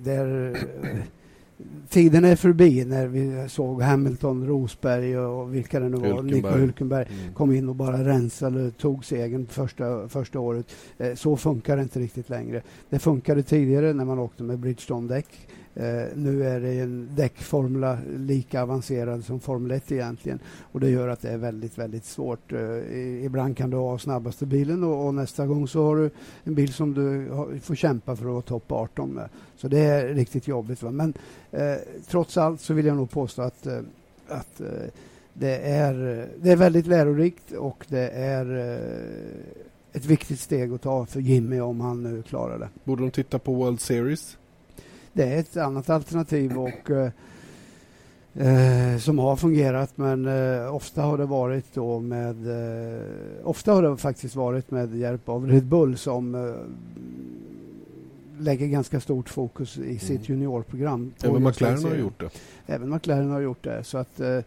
där 0.04 0.58
tiden 1.90 2.26
är 2.26 2.36
förbi 2.36 2.86
när 2.86 3.08
vi 3.08 3.50
såg 3.50 3.82
Hamilton, 3.82 4.48
Rosberg 4.48 5.18
och 5.18 5.56
vilka 5.56 5.80
det 5.80 5.90
nu 5.90 5.98
var, 5.98 6.24
Nico 6.24 6.48
Hülkenberg 6.48 7.08
mm. 7.10 7.34
kom 7.34 7.52
in 7.52 7.70
och 7.70 7.76
bara 7.76 8.06
rensade, 8.06 8.72
tog 8.72 9.06
segern 9.06 9.48
första, 9.48 10.10
första 10.10 10.40
året. 10.40 10.66
Eh, 10.98 11.16
så 11.16 11.38
funkar 11.38 11.78
det 11.78 11.84
inte 11.84 12.00
riktigt 12.00 12.30
längre. 12.30 12.62
Det 12.90 13.00
funkade 13.00 13.44
tidigare 13.44 13.94
när 13.94 14.06
man 14.06 14.20
åkte 14.20 14.44
med 14.44 14.60
Bridgestone-däck. 14.60 15.28
Eh, 15.76 16.08
nu 16.16 16.44
är 16.44 16.60
det 16.60 16.80
en 16.80 17.10
däckformula 17.16 17.98
lika 18.18 18.62
avancerad 18.62 19.26
som 19.26 19.40
Formel 19.40 19.72
1 19.72 19.92
egentligen 19.92 20.40
och 20.72 20.80
det 20.80 20.90
gör 20.90 21.08
att 21.08 21.22
det 21.22 21.30
är 21.30 21.38
väldigt, 21.38 21.78
väldigt 21.78 22.06
svårt. 22.06 22.54
Eh, 22.54 23.26
ibland 23.26 23.58
kan 23.58 23.70
du 23.70 23.78
ha 23.78 24.00
snabbaste 24.00 24.46
bilen 24.46 24.84
och, 24.84 25.06
och, 25.06 25.14
nästa 25.14 25.46
gång 25.48 25.68
så 25.68 25.84
har 25.84 25.96
du 25.96 26.10
en 26.44 26.56
bil 26.56 26.74
som 26.74 26.94
du 26.94 27.30
har, 27.30 27.60
får 27.60 27.76
kämpa 27.76 28.16
för 28.16 28.26
att 28.26 28.32
vara 28.32 28.42
topp 28.42 28.72
18 28.72 29.10
med. 29.10 29.30
Så 29.56 29.68
det 29.68 29.80
är 29.80 30.08
riktigt 30.08 30.48
jobbigt. 30.48 30.84
Va? 30.84 30.92
Men 30.92 31.14
eh, 31.52 31.76
trots 32.08 32.38
allt 32.38 32.62
så 32.62 32.74
vill 32.74 32.86
jag 32.86 32.98
nog 32.98 33.12
påstå 33.12 33.42
att, 33.42 33.66
eh, 33.66 33.80
att 34.28 34.62
eh, 34.62 34.68
det, 35.34 35.58
är, 35.58 36.28
det 36.42 36.52
är 36.52 36.56
väldigt 36.56 36.88
lärorikt 36.88 37.52
och 37.52 37.86
det 37.88 38.10
är 38.10 38.58
eh, 38.58 39.98
ett 39.98 40.06
viktigt 40.06 40.40
steg 40.40 40.74
att 40.74 40.82
ta 40.82 41.06
för 41.06 41.20
Jimmy 41.20 41.60
om 41.60 41.82
han 41.82 42.04
nu 42.04 42.22
klarar 42.22 42.60
det. 42.60 42.70
Borde 42.84 43.04
de 43.04 43.12
titta 43.12 43.40
på 43.40 43.54
World 43.54 43.80
Series? 43.80 44.38
Det 45.16 45.24
är 45.24 45.40
ett 45.40 45.58
annat 45.58 45.90
alternativ 45.90 46.58
och 46.58 46.92
eh, 46.92 47.12
eh, 48.34 48.98
som 49.00 49.20
har 49.20 49.36
fungerat 49.36 49.98
men 49.98 50.26
eh, 50.26 50.76
ofta 50.76 51.02
har 51.02 51.18
det 51.18 51.26
varit 51.26 51.74
då 51.74 52.00
med 52.00 52.48
eh, 52.48 53.02
ofta 53.44 53.74
har 53.74 53.84
det 53.84 53.98
faktiskt 53.98 54.36
varit 54.36 54.72
med 54.72 54.96
hjälp 54.96 55.30
av 55.30 55.48
Red 55.48 55.66
Bull 55.66 55.98
som 55.98 56.36
eh, 56.36 56.54
lägger 58.38 58.68
ganska 58.68 59.00
stort 59.00 59.30
fokus 59.30 59.78
i 59.78 60.00
sitt 60.00 60.10
mm. 60.10 60.24
juniorprogram. 60.24 61.14
Även 61.24 61.44
McLaren 61.44 61.84
har 61.84 61.96
gjort 61.96 62.20
det. 62.20 62.30
Även 62.66 62.90
McLaren 62.90 63.32
har 63.32 63.40
gjort 63.40 63.64
det. 63.64 63.84
Så 63.84 63.98
att, 63.98 64.20
eh, 64.20 64.40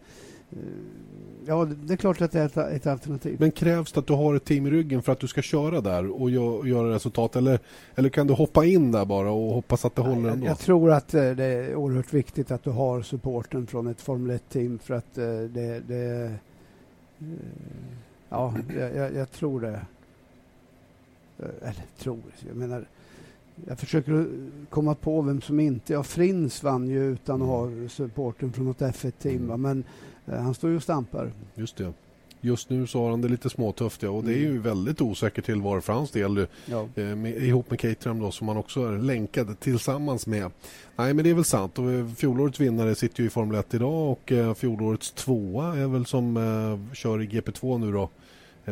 Ja, 1.49 1.65
det 1.65 1.93
är 1.93 1.97
klart 1.97 2.21
att 2.21 2.31
det 2.31 2.39
är 2.39 2.45
ett, 2.45 2.57
ett, 2.57 2.87
alternativ. 2.87 3.37
Men 3.39 3.51
krävs 3.51 3.91
det 3.91 3.99
att 3.99 4.07
du 4.07 4.13
har 4.13 4.35
ett 4.35 4.45
team 4.45 4.67
i 4.67 4.69
ryggen 4.69 5.01
för 5.01 5.11
att 5.11 5.19
du 5.19 5.27
ska 5.27 5.41
köra 5.41 5.81
där 5.81 6.21
och 6.21 6.29
gö 6.29 6.67
göra 6.67 6.93
resultat? 6.93 7.35
Eller, 7.35 7.59
eller 7.95 8.09
kan 8.09 8.27
du 8.27 8.33
hoppa 8.33 8.65
in 8.65 8.91
där 8.91 9.05
bara 9.05 9.31
och 9.31 9.53
hoppas 9.53 9.85
att 9.85 9.95
det 9.95 10.01
Nej, 10.01 10.13
håller 10.13 10.29
ändå? 10.29 10.45
Jag, 10.45 10.51
jag 10.51 10.59
tror 10.59 10.91
att 10.91 11.13
eh, 11.13 11.31
det 11.31 11.43
är 11.43 11.75
oerhört 11.75 12.13
viktigt 12.13 12.51
att 12.51 12.63
du 12.63 12.69
har 12.69 13.01
supporten 13.01 13.67
från 13.67 13.87
ett 13.87 14.01
Formel 14.01 14.37
1-team 14.37 14.79
för 14.79 14.93
att 14.93 15.17
eh, 15.17 15.23
det... 15.25 15.79
det 15.87 16.25
eh, 16.25 16.31
ja, 18.29 18.53
jag, 18.95 19.13
jag, 19.13 19.31
tror 19.31 19.61
det. 19.61 19.81
Eller 21.61 21.85
tror, 21.97 22.19
jag 22.47 22.55
menar... 22.55 22.85
Jag 23.67 23.79
försöker 23.79 24.27
komma 24.69 24.95
på 24.95 25.21
vem 25.21 25.41
som 25.41 25.59
inte... 25.59 25.93
Ja, 25.93 26.03
Frins 26.03 26.63
vann 26.63 26.87
ju 26.87 27.11
utan 27.11 27.41
att 27.41 27.47
ha 27.47 27.69
supporten 27.89 28.53
från 28.53 28.65
något 28.65 28.79
F1-team. 28.79 29.43
Mm. 29.43 29.61
Men 29.61 29.83
han 30.37 30.53
står 30.53 30.69
ju 30.69 30.75
och 30.75 30.83
stampar. 30.83 31.31
Just 31.55 31.77
det. 31.77 31.93
Just 32.41 32.69
nu 32.69 32.87
så 32.87 33.03
har 33.03 33.09
han 33.09 33.21
det 33.21 33.27
lite 33.27 33.49
småtufft 33.49 34.03
ja, 34.03 34.09
och 34.09 34.23
det 34.23 34.33
är 34.33 34.37
ju 34.37 34.49
mm. 34.49 34.61
väldigt 34.61 35.01
osäker 35.01 35.41
tillvaro 35.41 35.81
för 35.81 35.93
hans 35.93 36.11
del 36.11 36.47
ja. 36.65 36.87
eh, 36.95 37.03
med, 37.03 37.43
ihop 37.43 37.69
med 37.69 37.79
Caterham 37.79 38.19
då 38.19 38.31
som 38.31 38.47
han 38.47 38.57
också 38.57 38.85
är 38.85 38.97
länkad 38.97 39.59
tillsammans 39.59 40.27
med. 40.27 40.51
Nej 40.95 41.13
men 41.13 41.23
det 41.23 41.29
är 41.29 41.33
väl 41.33 41.43
sant 41.43 41.79
och 41.79 41.91
eh, 41.91 42.07
fjolårets 42.07 42.59
vinnare 42.59 42.95
sitter 42.95 43.21
ju 43.21 43.27
i 43.27 43.29
Formel 43.29 43.59
1 43.59 43.73
idag 43.73 44.11
och 44.11 44.31
eh, 44.31 44.53
fjolårets 44.53 45.11
tvåa 45.11 45.77
är 45.77 45.87
väl 45.87 46.05
som 46.05 46.37
eh, 46.37 46.95
kör 46.95 47.21
i 47.21 47.27
GP2 47.27 47.77
nu 47.77 47.91
då 47.91 48.01
Eh, 48.03 48.09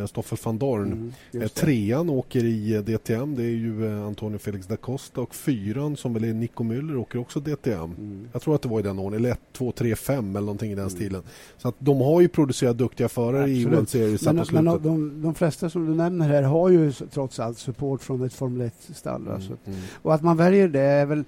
Stoffel 0.06 0.38
van 0.44 0.58
Dorn. 0.58 1.14
Mm, 1.32 1.44
eh, 1.44 1.48
Trean 1.48 2.10
åker 2.10 2.44
i 2.44 2.76
eh, 2.76 2.82
DTM, 2.82 3.36
det 3.36 3.44
är 3.44 3.48
ju 3.48 4.02
Antonio 4.06 4.38
Felix 4.38 4.68
da 4.68 4.76
Costa 4.76 5.22
och 5.22 5.36
fyran 5.36 5.98
som 5.98 6.14
väl 6.14 6.24
är 6.24 6.34
Nico 6.34 6.64
Müller 6.64 6.98
åker 6.98 7.20
också 7.20 7.40
DTM. 7.40 7.84
Mm. 7.84 8.28
Jag 8.34 8.42
tror 8.42 8.56
att 8.56 8.62
det 8.62 8.70
var 8.70 8.80
i 8.80 8.84
den 8.84 9.00
ordningen, 9.00 9.26
eller 9.26 9.32
1, 9.34 9.40
2, 9.54 9.72
3, 9.72 9.96
5 9.96 10.30
eller 10.30 10.40
någonting 10.40 10.72
i 10.72 10.76
den 10.76 10.88
mm. 10.88 10.90
stilen. 10.90 11.24
Så 11.58 11.68
att 11.68 11.76
de 11.80 12.02
har 12.02 12.22
ju 12.22 12.28
producerat 12.28 12.78
duktiga 12.78 13.10
förare 13.10 13.44
Absolut. 13.44 13.68
i 13.68 13.76
World 13.76 13.90
Series 13.90 14.22
men. 14.26 14.46
Men 14.52 14.66
de, 14.66 15.22
de, 15.22 15.36
flesta 15.36 15.70
som 15.70 15.86
du 15.86 15.96
nämner 15.96 16.28
här 16.30 16.44
har 16.44 16.70
ju 16.70 16.92
trots 16.92 17.40
allt 17.40 17.58
support 17.58 18.04
från 18.04 18.24
ett 18.24 18.34
Formel 18.34 18.70
1-stall. 18.70 19.22
Mm, 19.22 19.34
alltså. 19.34 19.54
Mm. 19.66 19.80
Och 20.02 20.14
att 20.14 20.22
man 20.22 20.38
väljer 20.38 20.68
det 20.68 20.82
är 20.82 21.06
väl 21.06 21.24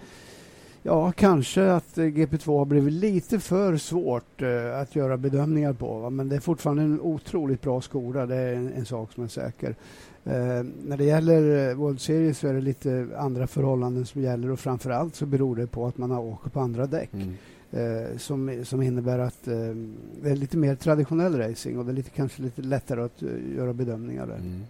Ja, 0.83 1.11
kanske 1.11 1.71
att 1.71 1.97
eh, 1.97 2.03
GP2 2.03 2.57
har 2.57 2.65
blivit 2.65 2.93
lite 2.93 3.39
för 3.39 3.77
svårt 3.77 4.41
eh, 4.41 4.79
att 4.79 4.95
göra 4.95 5.17
bedömningar 5.17 5.73
på. 5.73 5.99
Va? 5.99 6.09
Men 6.09 6.29
det 6.29 6.35
är 6.35 6.39
fortfarande 6.39 6.83
en 6.83 7.01
otroligt 7.01 7.61
bra 7.61 7.81
skola, 7.81 8.25
det 8.25 8.35
är 8.35 8.53
en, 8.53 8.73
en 8.73 8.85
sak 8.85 9.13
som 9.13 9.23
är 9.23 9.27
säker. 9.27 9.75
Eh, 10.25 10.63
när 10.85 10.97
det 10.97 11.03
gäller 11.03 11.69
eh, 11.69 11.75
World 11.75 12.01
Series 12.01 12.39
så 12.39 12.47
är 12.47 12.53
det 12.53 12.61
lite 12.61 13.07
andra 13.17 13.47
förhållanden 13.47 14.05
som 14.05 14.21
gäller 14.21 14.51
och 14.51 14.59
framför 14.59 14.89
allt 14.89 15.15
så 15.15 15.25
beror 15.25 15.55
det 15.55 15.67
på 15.67 15.87
att 15.87 15.97
man 15.97 16.11
har 16.11 16.21
åkt 16.21 16.53
på 16.53 16.59
andra 16.59 16.85
däck. 16.85 17.13
Mm. 17.13 17.33
Eh, 17.71 18.17
som, 18.17 18.65
som 18.65 18.81
innebär 18.81 19.19
att 19.19 19.47
eh, 19.47 19.75
det 20.21 20.29
är 20.29 20.35
lite 20.35 20.57
mer 20.57 20.75
traditionell 20.75 21.37
racing 21.37 21.79
och 21.79 21.85
det 21.85 21.91
är 21.91 21.95
lite, 21.95 22.09
kanske 22.09 22.41
lite 22.41 22.61
lättare 22.61 23.01
att 23.01 23.21
göra 23.57 23.73
bedömningar 23.73 24.27
där. 24.27 24.35
Mm. 24.35 24.61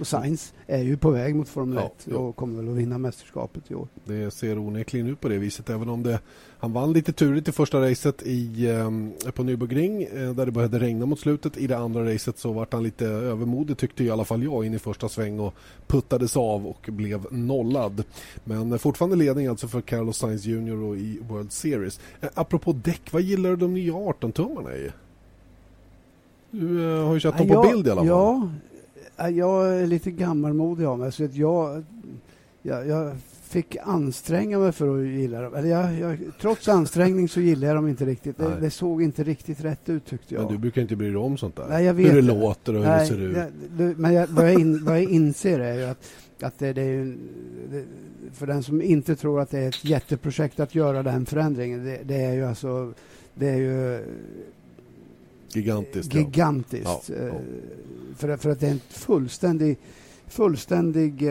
Och 0.00 0.06
Sainz 0.06 0.54
är 0.66 0.82
ju 0.82 0.96
på 0.96 1.10
väg 1.10 1.34
mot 1.34 1.48
Formel 1.48 1.78
1 1.78 1.92
ja, 2.04 2.16
och 2.16 2.36
kommer 2.36 2.62
väl 2.62 2.72
att 2.72 2.78
vinna 2.78 2.98
mästerskapet 2.98 3.70
i 3.70 3.74
år. 3.74 3.88
Det 4.04 4.30
ser 4.30 4.58
onekligen 4.58 5.06
ut 5.06 5.20
på 5.20 5.28
det 5.28 5.38
viset 5.38 5.70
även 5.70 5.88
om 5.88 6.02
det, 6.02 6.20
han 6.58 6.72
vann 6.72 6.92
lite 6.92 7.12
turigt 7.12 7.48
i 7.48 7.52
första 7.52 7.90
racet 7.90 8.22
i, 8.22 8.66
eh, 8.66 9.30
på 9.30 9.42
Nürburgring 9.42 10.06
eh, 10.14 10.34
där 10.34 10.46
det 10.46 10.52
började 10.52 10.78
regna 10.78 11.06
mot 11.06 11.20
slutet. 11.20 11.56
I 11.56 11.66
det 11.66 11.78
andra 11.78 12.14
racet 12.14 12.38
så 12.38 12.52
vart 12.52 12.72
han 12.72 12.82
lite 12.82 13.06
övermodig 13.06 13.78
tyckte 13.78 14.04
i 14.04 14.10
alla 14.10 14.24
fall 14.24 14.42
jag 14.42 14.64
in 14.64 14.74
i 14.74 14.78
första 14.78 15.08
sväng 15.08 15.40
och 15.40 15.54
puttades 15.86 16.36
av 16.36 16.66
och 16.66 16.88
blev 16.92 17.32
nollad. 17.32 18.04
Men 18.44 18.78
fortfarande 18.78 19.16
ledning 19.16 19.46
alltså 19.46 19.68
för 19.68 19.80
Carlos 19.80 20.18
Sainz 20.18 20.44
Jr 20.44 20.96
i 20.96 21.18
World 21.28 21.52
Series. 21.52 22.00
Eh, 22.20 22.28
apropå 22.34 22.72
däck, 22.72 23.12
vad 23.12 23.22
gillar 23.22 23.50
du 23.50 23.56
de 23.56 23.74
nya 23.74 23.92
18-tummarna 23.92 24.76
i? 24.76 24.90
Du 26.50 26.84
har 26.84 27.14
ju 27.14 27.20
sett 27.20 27.38
dem 27.38 27.48
på 27.48 27.62
bild 27.62 27.86
i 27.86 27.90
alla 27.90 28.00
fall. 28.00 28.08
Ja, 28.08 28.48
jag 29.16 29.78
är 29.78 29.86
lite 29.86 30.10
gammalmodig 30.10 30.84
av 30.84 30.98
mig. 30.98 31.12
Så 31.12 31.24
att 31.24 31.34
jag, 31.34 31.84
jag, 32.62 32.86
jag 32.86 33.16
fick 33.48 33.76
anstränga 33.82 34.58
mig 34.58 34.72
för 34.72 34.98
att 34.98 35.06
gilla 35.06 35.42
dem. 35.42 35.54
Eller 35.54 35.68
jag, 35.68 35.98
jag, 35.98 36.18
trots 36.40 36.68
ansträngning 36.68 37.28
så 37.28 37.40
gillar 37.40 37.68
jag 37.68 37.76
dem 37.76 37.88
inte 37.88 38.04
riktigt. 38.04 38.38
Det, 38.38 38.60
det, 38.60 38.70
såg 38.70 39.02
inte 39.02 39.24
riktigt 39.24 39.60
rätt 39.60 39.88
ut 39.88 40.06
tyckte 40.06 40.34
jag. 40.34 40.42
Men 40.42 40.52
du 40.52 40.58
brukar 40.58 40.82
inte 40.82 40.96
bry 40.96 41.06
dig 41.06 41.16
om 41.16 41.38
sånt 41.38 41.56
där? 41.56 41.66
Nej, 41.68 41.84
jag 41.84 41.94
vet 41.94 42.06
hur 42.06 42.22
det, 42.22 42.28
det. 42.28 42.40
låter 42.40 42.74
och 42.74 42.80
hur 42.80 42.88
Nej, 42.88 43.00
det 43.00 43.06
ser 43.06 43.22
ut? 43.22 43.36
Det, 43.70 43.94
men 43.96 44.14
jag, 44.14 44.26
vad, 44.26 44.52
jag 44.52 44.60
in, 44.60 44.84
vad 44.84 44.96
jag 44.96 45.10
inser 45.10 45.60
är 45.60 45.74
ju 45.74 45.84
att, 45.84 45.98
att 46.40 46.58
det, 46.58 46.66
är 46.68 47.16
för 48.32 48.46
den 48.46 48.62
som 48.62 48.82
inte 48.82 49.16
tror 49.16 49.40
att 49.40 49.50
det 49.50 49.58
är 49.58 49.68
ett 49.68 49.84
jätteprojekt 49.84 50.60
att 50.60 50.74
göra 50.74 51.02
den 51.02 51.26
förändringen. 51.26 51.84
Det, 51.84 52.00
det 52.04 52.16
är 52.16 52.32
ju 52.32 52.44
alltså 52.44 52.92
det 53.34 53.48
är 53.48 53.56
ju 53.56 54.04
Gigantiskt. 55.52 56.14
Gigantiskt. 56.14 56.84
Ja. 56.84 57.02
Ja. 57.08 57.40
För, 58.16 58.36
för 58.36 58.50
att 58.50 58.60
det 58.60 58.66
är 58.66 58.70
en 58.70 58.80
fullständig, 58.88 59.78
fullständig 60.26 61.30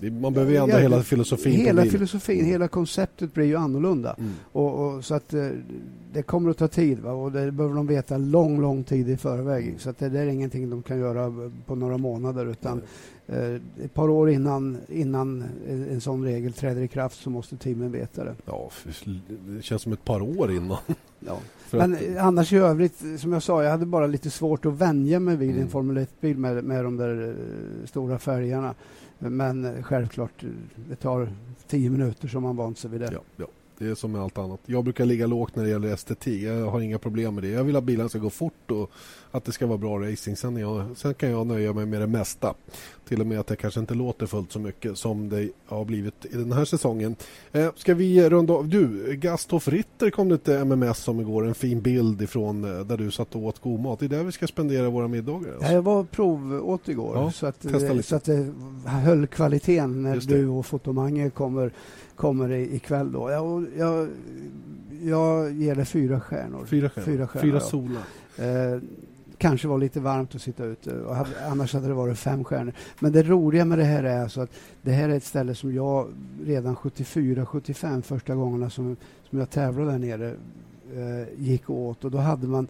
man 0.00 0.32
behöver 0.32 0.52
ju 0.52 0.58
ändra 0.58 0.74
ja, 0.74 0.82
hela 0.82 1.02
filosofin. 1.02 1.60
Hela 1.60 1.84
filosofin, 1.84 2.38
mm. 2.38 2.50
hela 2.50 2.68
konceptet 2.68 3.34
blir 3.34 3.44
ju 3.44 3.56
annorlunda. 3.56 4.14
Mm. 4.18 4.32
Och, 4.52 4.86
och, 4.86 5.04
så 5.04 5.14
att 5.14 5.34
eh, 5.34 5.48
det 6.12 6.22
kommer 6.22 6.50
att 6.50 6.58
ta 6.58 6.68
tid 6.68 6.98
va? 6.98 7.12
och 7.12 7.32
det 7.32 7.52
behöver 7.52 7.76
de 7.76 7.86
veta 7.86 8.16
lång, 8.16 8.60
lång 8.60 8.84
tid 8.84 9.08
i 9.08 9.16
förväg. 9.16 9.66
Mm. 9.66 9.78
Så 9.78 9.90
att 9.90 9.98
det, 9.98 10.08
det 10.08 10.20
är 10.20 10.26
ingenting 10.26 10.70
de 10.70 10.82
kan 10.82 10.98
göra 10.98 11.50
på 11.66 11.74
några 11.74 11.98
månader 11.98 12.46
utan 12.46 12.82
eh, 13.26 13.54
ett 13.84 13.94
par 13.94 14.08
år 14.08 14.30
innan, 14.30 14.78
innan 14.88 15.44
en 15.90 16.00
sån 16.00 16.24
regel 16.24 16.52
träder 16.52 16.82
i 16.82 16.88
kraft 16.88 17.20
så 17.20 17.30
måste 17.30 17.56
teamen 17.56 17.92
veta 17.92 18.24
det. 18.24 18.34
Ja, 18.46 18.70
det 19.28 19.62
känns 19.62 19.82
som 19.82 19.92
ett 19.92 20.04
par 20.04 20.22
år 20.22 20.52
innan. 20.52 20.78
Ja. 21.20 21.38
Men 21.70 21.94
att... 21.94 22.16
annars 22.18 22.52
i 22.52 22.56
övrigt, 22.56 23.20
som 23.20 23.32
jag 23.32 23.42
sa, 23.42 23.62
jag 23.62 23.70
hade 23.70 23.86
bara 23.86 24.06
lite 24.06 24.30
svårt 24.30 24.66
att 24.66 24.72
vänja 24.72 25.20
mig 25.20 25.36
vid 25.36 25.50
mm. 25.50 25.62
en 25.62 25.68
Formel 25.68 25.98
1-bil 25.98 26.38
med, 26.38 26.64
med 26.64 26.84
de 26.84 26.96
där 26.96 27.28
eh, 27.28 27.86
stora 27.86 28.18
färgerna. 28.18 28.74
Men 29.18 29.82
självklart, 29.82 30.44
det 30.88 30.96
tar 30.96 31.28
tio 31.68 31.90
minuter 31.90 32.28
som 32.28 32.42
man 32.42 32.56
vant 32.56 32.78
sig 32.78 32.90
vid 32.90 33.00
det. 33.00 33.10
Ja, 33.12 33.20
ja. 33.36 33.46
Det 33.78 33.86
är 33.86 33.94
som 33.94 34.12
med 34.12 34.20
allt 34.20 34.38
annat. 34.38 34.60
Jag 34.66 34.84
brukar 34.84 35.04
ligga 35.04 35.26
lågt 35.26 35.56
när 35.56 35.64
det 35.64 35.70
gäller 35.70 35.96
STT. 35.96 36.26
Jag 36.26 36.70
har 36.70 36.80
inga 36.80 36.98
problem 36.98 37.34
med 37.34 37.44
det. 37.44 37.48
Jag 37.48 37.64
vill 37.64 37.76
att 37.76 37.84
bilen 37.84 38.08
ska 38.08 38.18
gå 38.18 38.30
fort 38.30 38.70
och 38.70 38.90
att 39.30 39.44
det 39.44 39.52
ska 39.52 39.66
vara 39.66 39.78
bra 39.78 39.98
racing. 39.98 40.36
Sen, 40.36 41.14
kan 41.18 41.30
jag 41.30 41.46
nöja 41.46 41.72
mig 41.72 41.86
med 41.86 42.00
det 42.00 42.06
mesta. 42.06 42.54
Till 43.08 43.20
och 43.20 43.26
med 43.26 43.40
att 43.40 43.46
det 43.46 43.56
kanske 43.56 43.80
inte 43.80 43.94
låter 43.94 44.26
fullt 44.26 44.52
så 44.52 44.58
mycket 44.58 44.98
som 44.98 45.28
det 45.28 45.48
har 45.66 45.84
blivit 45.84 46.24
i 46.24 46.36
den 46.36 46.52
här 46.52 46.64
säsongen. 46.64 47.16
Eh, 47.52 47.70
ska 47.76 47.94
vi 47.94 48.28
runda 48.28 48.54
av? 48.54 48.68
Du, 48.68 49.14
Gasthoff 49.16 49.68
Ritter 49.68 50.10
kom 50.10 50.28
det 50.28 50.38
till 50.38 50.54
MMS 50.54 51.08
om 51.08 51.20
igår. 51.20 51.46
En 51.46 51.54
fin 51.54 51.80
bild 51.80 52.22
ifrån 52.22 52.64
eh, 52.64 52.84
där 52.84 52.96
du 52.96 53.10
satt 53.10 53.34
och 53.34 53.42
åt 53.42 53.58
god 53.58 53.80
mat. 53.80 53.98
Det 53.98 54.04
är 54.06 54.08
där 54.08 54.24
vi 54.24 54.32
ska 54.32 54.46
spendera 54.46 54.90
våra 54.90 55.08
middagar. 55.08 55.52
Alltså. 55.52 55.66
Ja, 55.66 55.72
jag 55.72 55.82
var 55.82 56.04
prov 56.04 56.68
åt 56.68 56.88
igår. 56.88 57.16
Ja, 57.16 57.32
så, 57.32 57.46
att, 57.46 57.66
så 58.04 58.16
att 58.16 58.24
det 58.24 58.52
höll 58.86 59.26
kvaliteten 59.26 60.02
när 60.02 60.16
du 60.16 60.48
och 60.48 60.66
Fotomange 60.66 61.30
kommer 61.30 61.72
kommer 62.18 62.52
ikväll. 62.52 63.12
Då. 63.12 63.30
Jag, 63.30 63.66
jag, 63.76 64.08
jag 65.02 65.52
ger 65.52 65.74
det 65.74 65.84
fyra 65.84 66.20
stjärnor. 66.20 66.64
Fyra 66.66 66.90
stjärnor? 66.90 67.06
Fyra, 67.06 67.26
stjärnor, 67.26 67.50
fyra 67.50 67.60
solar? 67.60 68.02
Eh, 68.38 68.80
kanske 69.38 69.68
var 69.68 69.78
lite 69.78 70.00
varmt 70.00 70.34
att 70.34 70.42
sitta 70.42 70.64
ute. 70.64 71.00
Och 71.00 71.16
hade, 71.16 71.46
annars 71.46 71.74
hade 71.74 71.88
det 71.88 71.94
varit 71.94 72.18
fem 72.18 72.44
stjärnor. 72.44 72.72
Men 73.00 73.12
det 73.12 73.22
roliga 73.22 73.64
med 73.64 73.78
det 73.78 73.84
här 73.84 74.04
är 74.04 74.22
alltså 74.22 74.40
att 74.40 74.50
det 74.82 74.92
här 74.92 75.08
är 75.08 75.16
ett 75.16 75.24
ställe 75.24 75.54
som 75.54 75.74
jag 75.74 76.08
redan 76.44 76.76
74-75 76.76 78.02
första 78.02 78.34
gångerna 78.34 78.70
som, 78.70 78.96
som 79.30 79.38
jag 79.38 79.50
tävlade 79.50 79.90
där 79.90 79.98
nere 79.98 80.34
eh, 80.94 81.28
gick 81.36 81.70
åt. 81.70 82.04
Och 82.04 82.10
då 82.10 82.18
hade 82.18 82.46
man 82.46 82.68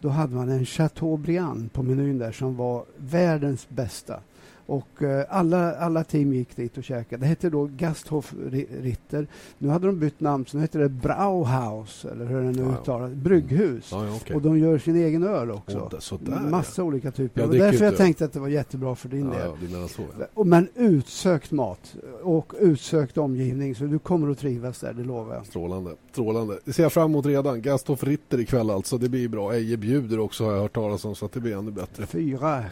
då 0.00 0.08
hade 0.08 0.34
man 0.34 0.48
en 0.48 0.66
Chateaubriand 0.66 1.72
på 1.72 1.82
menyn 1.82 2.18
där 2.18 2.32
som 2.32 2.56
var 2.56 2.84
världens 2.96 3.68
bästa. 3.68 4.20
Och 4.66 5.02
eh, 5.02 5.24
alla, 5.28 5.76
alla 5.76 6.04
team 6.04 6.32
gick 6.32 6.56
dit 6.56 6.78
och 6.78 6.84
käkade. 6.84 7.22
Det 7.22 7.26
hette 7.26 7.50
då 7.50 7.68
Gasthof 7.76 8.34
Ritter. 8.82 9.26
Nu 9.58 9.68
hade 9.68 9.86
de 9.86 9.98
bytt 9.98 10.20
namn, 10.20 10.46
så 10.46 10.56
nu 10.56 10.62
heter 10.62 10.78
det 10.78 10.88
Brauhaus, 10.88 12.04
eller 12.04 12.26
hur 12.26 12.40
det 12.40 12.62
nu 12.62 12.62
ja, 12.62 12.80
uttalas. 12.80 13.12
Brygghus. 13.12 13.88
Ja, 13.92 14.16
okay. 14.16 14.36
Och 14.36 14.42
de 14.42 14.58
gör 14.58 14.78
sin 14.78 14.96
egen 14.96 15.22
öl 15.22 15.50
också. 15.50 15.78
Oh, 15.78 15.98
sådär, 15.98 16.40
Massa 16.40 16.82
ja. 16.82 16.86
olika 16.86 17.10
typer. 17.10 17.40
Ja, 17.40 17.46
det 17.46 17.58
därför 17.58 17.84
jag 17.84 17.96
tänkte 17.96 18.24
att 18.24 18.32
det 18.32 18.40
var 18.40 18.48
jättebra 18.48 18.94
för 18.94 19.08
din 19.08 19.30
del. 19.30 19.88
Så, 19.88 20.44
Men 20.44 20.68
utsökt 20.74 21.50
mat 21.50 21.96
och 22.22 22.52
utsökt 22.60 23.18
omgivning, 23.18 23.74
så 23.74 23.84
du 23.84 23.98
kommer 23.98 24.30
att 24.30 24.38
trivas 24.38 24.80
där, 24.80 24.92
det 24.92 25.04
lovar 25.04 25.34
jag. 25.34 25.46
Strålande. 25.46 25.90
Strålande. 26.12 26.58
Det 26.64 26.72
ser 26.72 26.82
jag 26.82 26.92
fram 26.92 27.10
emot 27.10 27.26
redan. 27.26 27.62
Gasthof 27.62 28.04
Ritter 28.04 28.40
ikväll 28.40 28.70
alltså. 28.70 28.98
Det 28.98 29.08
blir 29.08 29.28
bra. 29.28 29.54
Eje 29.54 29.76
bjuder 29.76 30.18
också 30.18 30.44
har 30.44 30.52
jag 30.52 30.60
hört 30.60 30.74
talas 30.74 31.04
om, 31.04 31.14
så 31.14 31.26
att 31.26 31.32
det 31.32 31.40
blir 31.40 31.58
ännu 31.58 31.70
bättre. 31.70 32.06
Fyra 32.06 32.64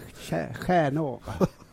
stjärnor. 0.55 1.21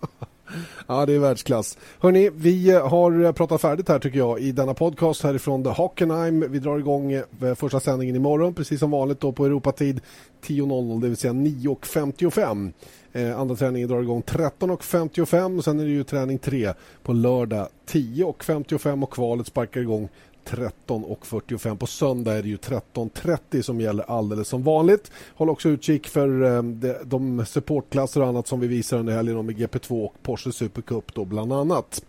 Ja, 0.87 1.05
det 1.05 1.13
är 1.13 1.19
världsklass. 1.19 1.77
Hörni, 1.99 2.29
vi 2.29 2.69
eh, 2.69 2.87
har 2.87 3.23
eh, 3.23 3.31
pratat 3.31 3.61
färdigt 3.61 3.89
här 3.89 3.99
tycker 3.99 4.17
jag 4.17 4.39
i 4.39 4.51
denna 4.51 4.73
podcast 4.73 5.23
härifrån 5.23 5.63
The 5.63 5.69
Hockenheim. 5.69 6.45
Vi 6.49 6.59
drar 6.59 6.79
igång 6.79 7.11
eh, 7.11 7.55
första 7.55 7.79
sändningen 7.79 8.15
imorgon, 8.15 8.53
precis 8.53 8.79
som 8.79 8.91
vanligt 8.91 9.19
då 9.19 9.31
på 9.31 9.45
Europatid 9.45 10.01
10.00, 10.45 11.01
det 11.01 11.07
vill 11.07 11.17
säga 11.17 11.33
9.55. 11.33 12.73
Eh, 13.13 13.39
andra 13.39 13.55
träningen 13.55 13.89
drar 13.89 14.01
igång 14.01 14.21
13.55 14.21 15.61
sen 15.61 15.79
är 15.79 15.83
det 15.83 15.89
ju 15.91 16.03
träning 16.03 16.39
3 16.39 16.73
på 17.03 17.13
lördag 17.13 17.67
10.55 17.89 19.03
och 19.03 19.13
kvalet 19.13 19.47
sparkar 19.47 19.81
igång 19.81 20.09
13.45. 20.45 21.77
På 21.77 21.87
söndag 21.87 22.33
är 22.33 22.41
det 22.41 22.49
ju 22.49 22.57
13.30 22.57 23.61
som 23.61 23.81
gäller 23.81 24.11
alldeles 24.11 24.47
som 24.47 24.63
vanligt. 24.63 25.11
Håll 25.35 25.49
också 25.49 25.69
utkik 25.69 26.07
för 26.07 26.43
eh, 26.43 26.63
de 27.03 27.45
supportklasser 27.45 28.21
och 28.21 28.27
annat 28.27 28.47
som 28.47 28.59
vi 28.59 28.67
visar 28.67 28.97
under 28.97 29.13
helgen 29.13 29.45
med 29.45 29.57
GP2 29.57 30.05
och 30.05 30.15
Porsche 30.23 30.51
Supercup 30.51 31.13
då 31.13 31.25
bland 31.25 31.53
annat. 31.53 32.05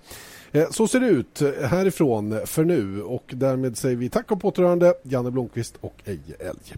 Eh, 0.53 0.71
så 0.71 0.89
ser 0.89 1.01
det 1.01 1.07
ut 1.07 1.43
härifrån 1.65 2.41
för 2.47 2.65
nu 2.65 3.03
och 3.03 3.25
därmed 3.35 3.77
säger 3.77 3.97
vi 3.97 4.09
tack 4.09 4.31
och 4.31 4.41
på 4.41 4.49
återhörande 4.49 4.95
Janne 5.03 5.31
Blomqvist 5.31 5.77
och 5.81 5.95
Eje 6.05 6.37
Elg. 6.39 6.77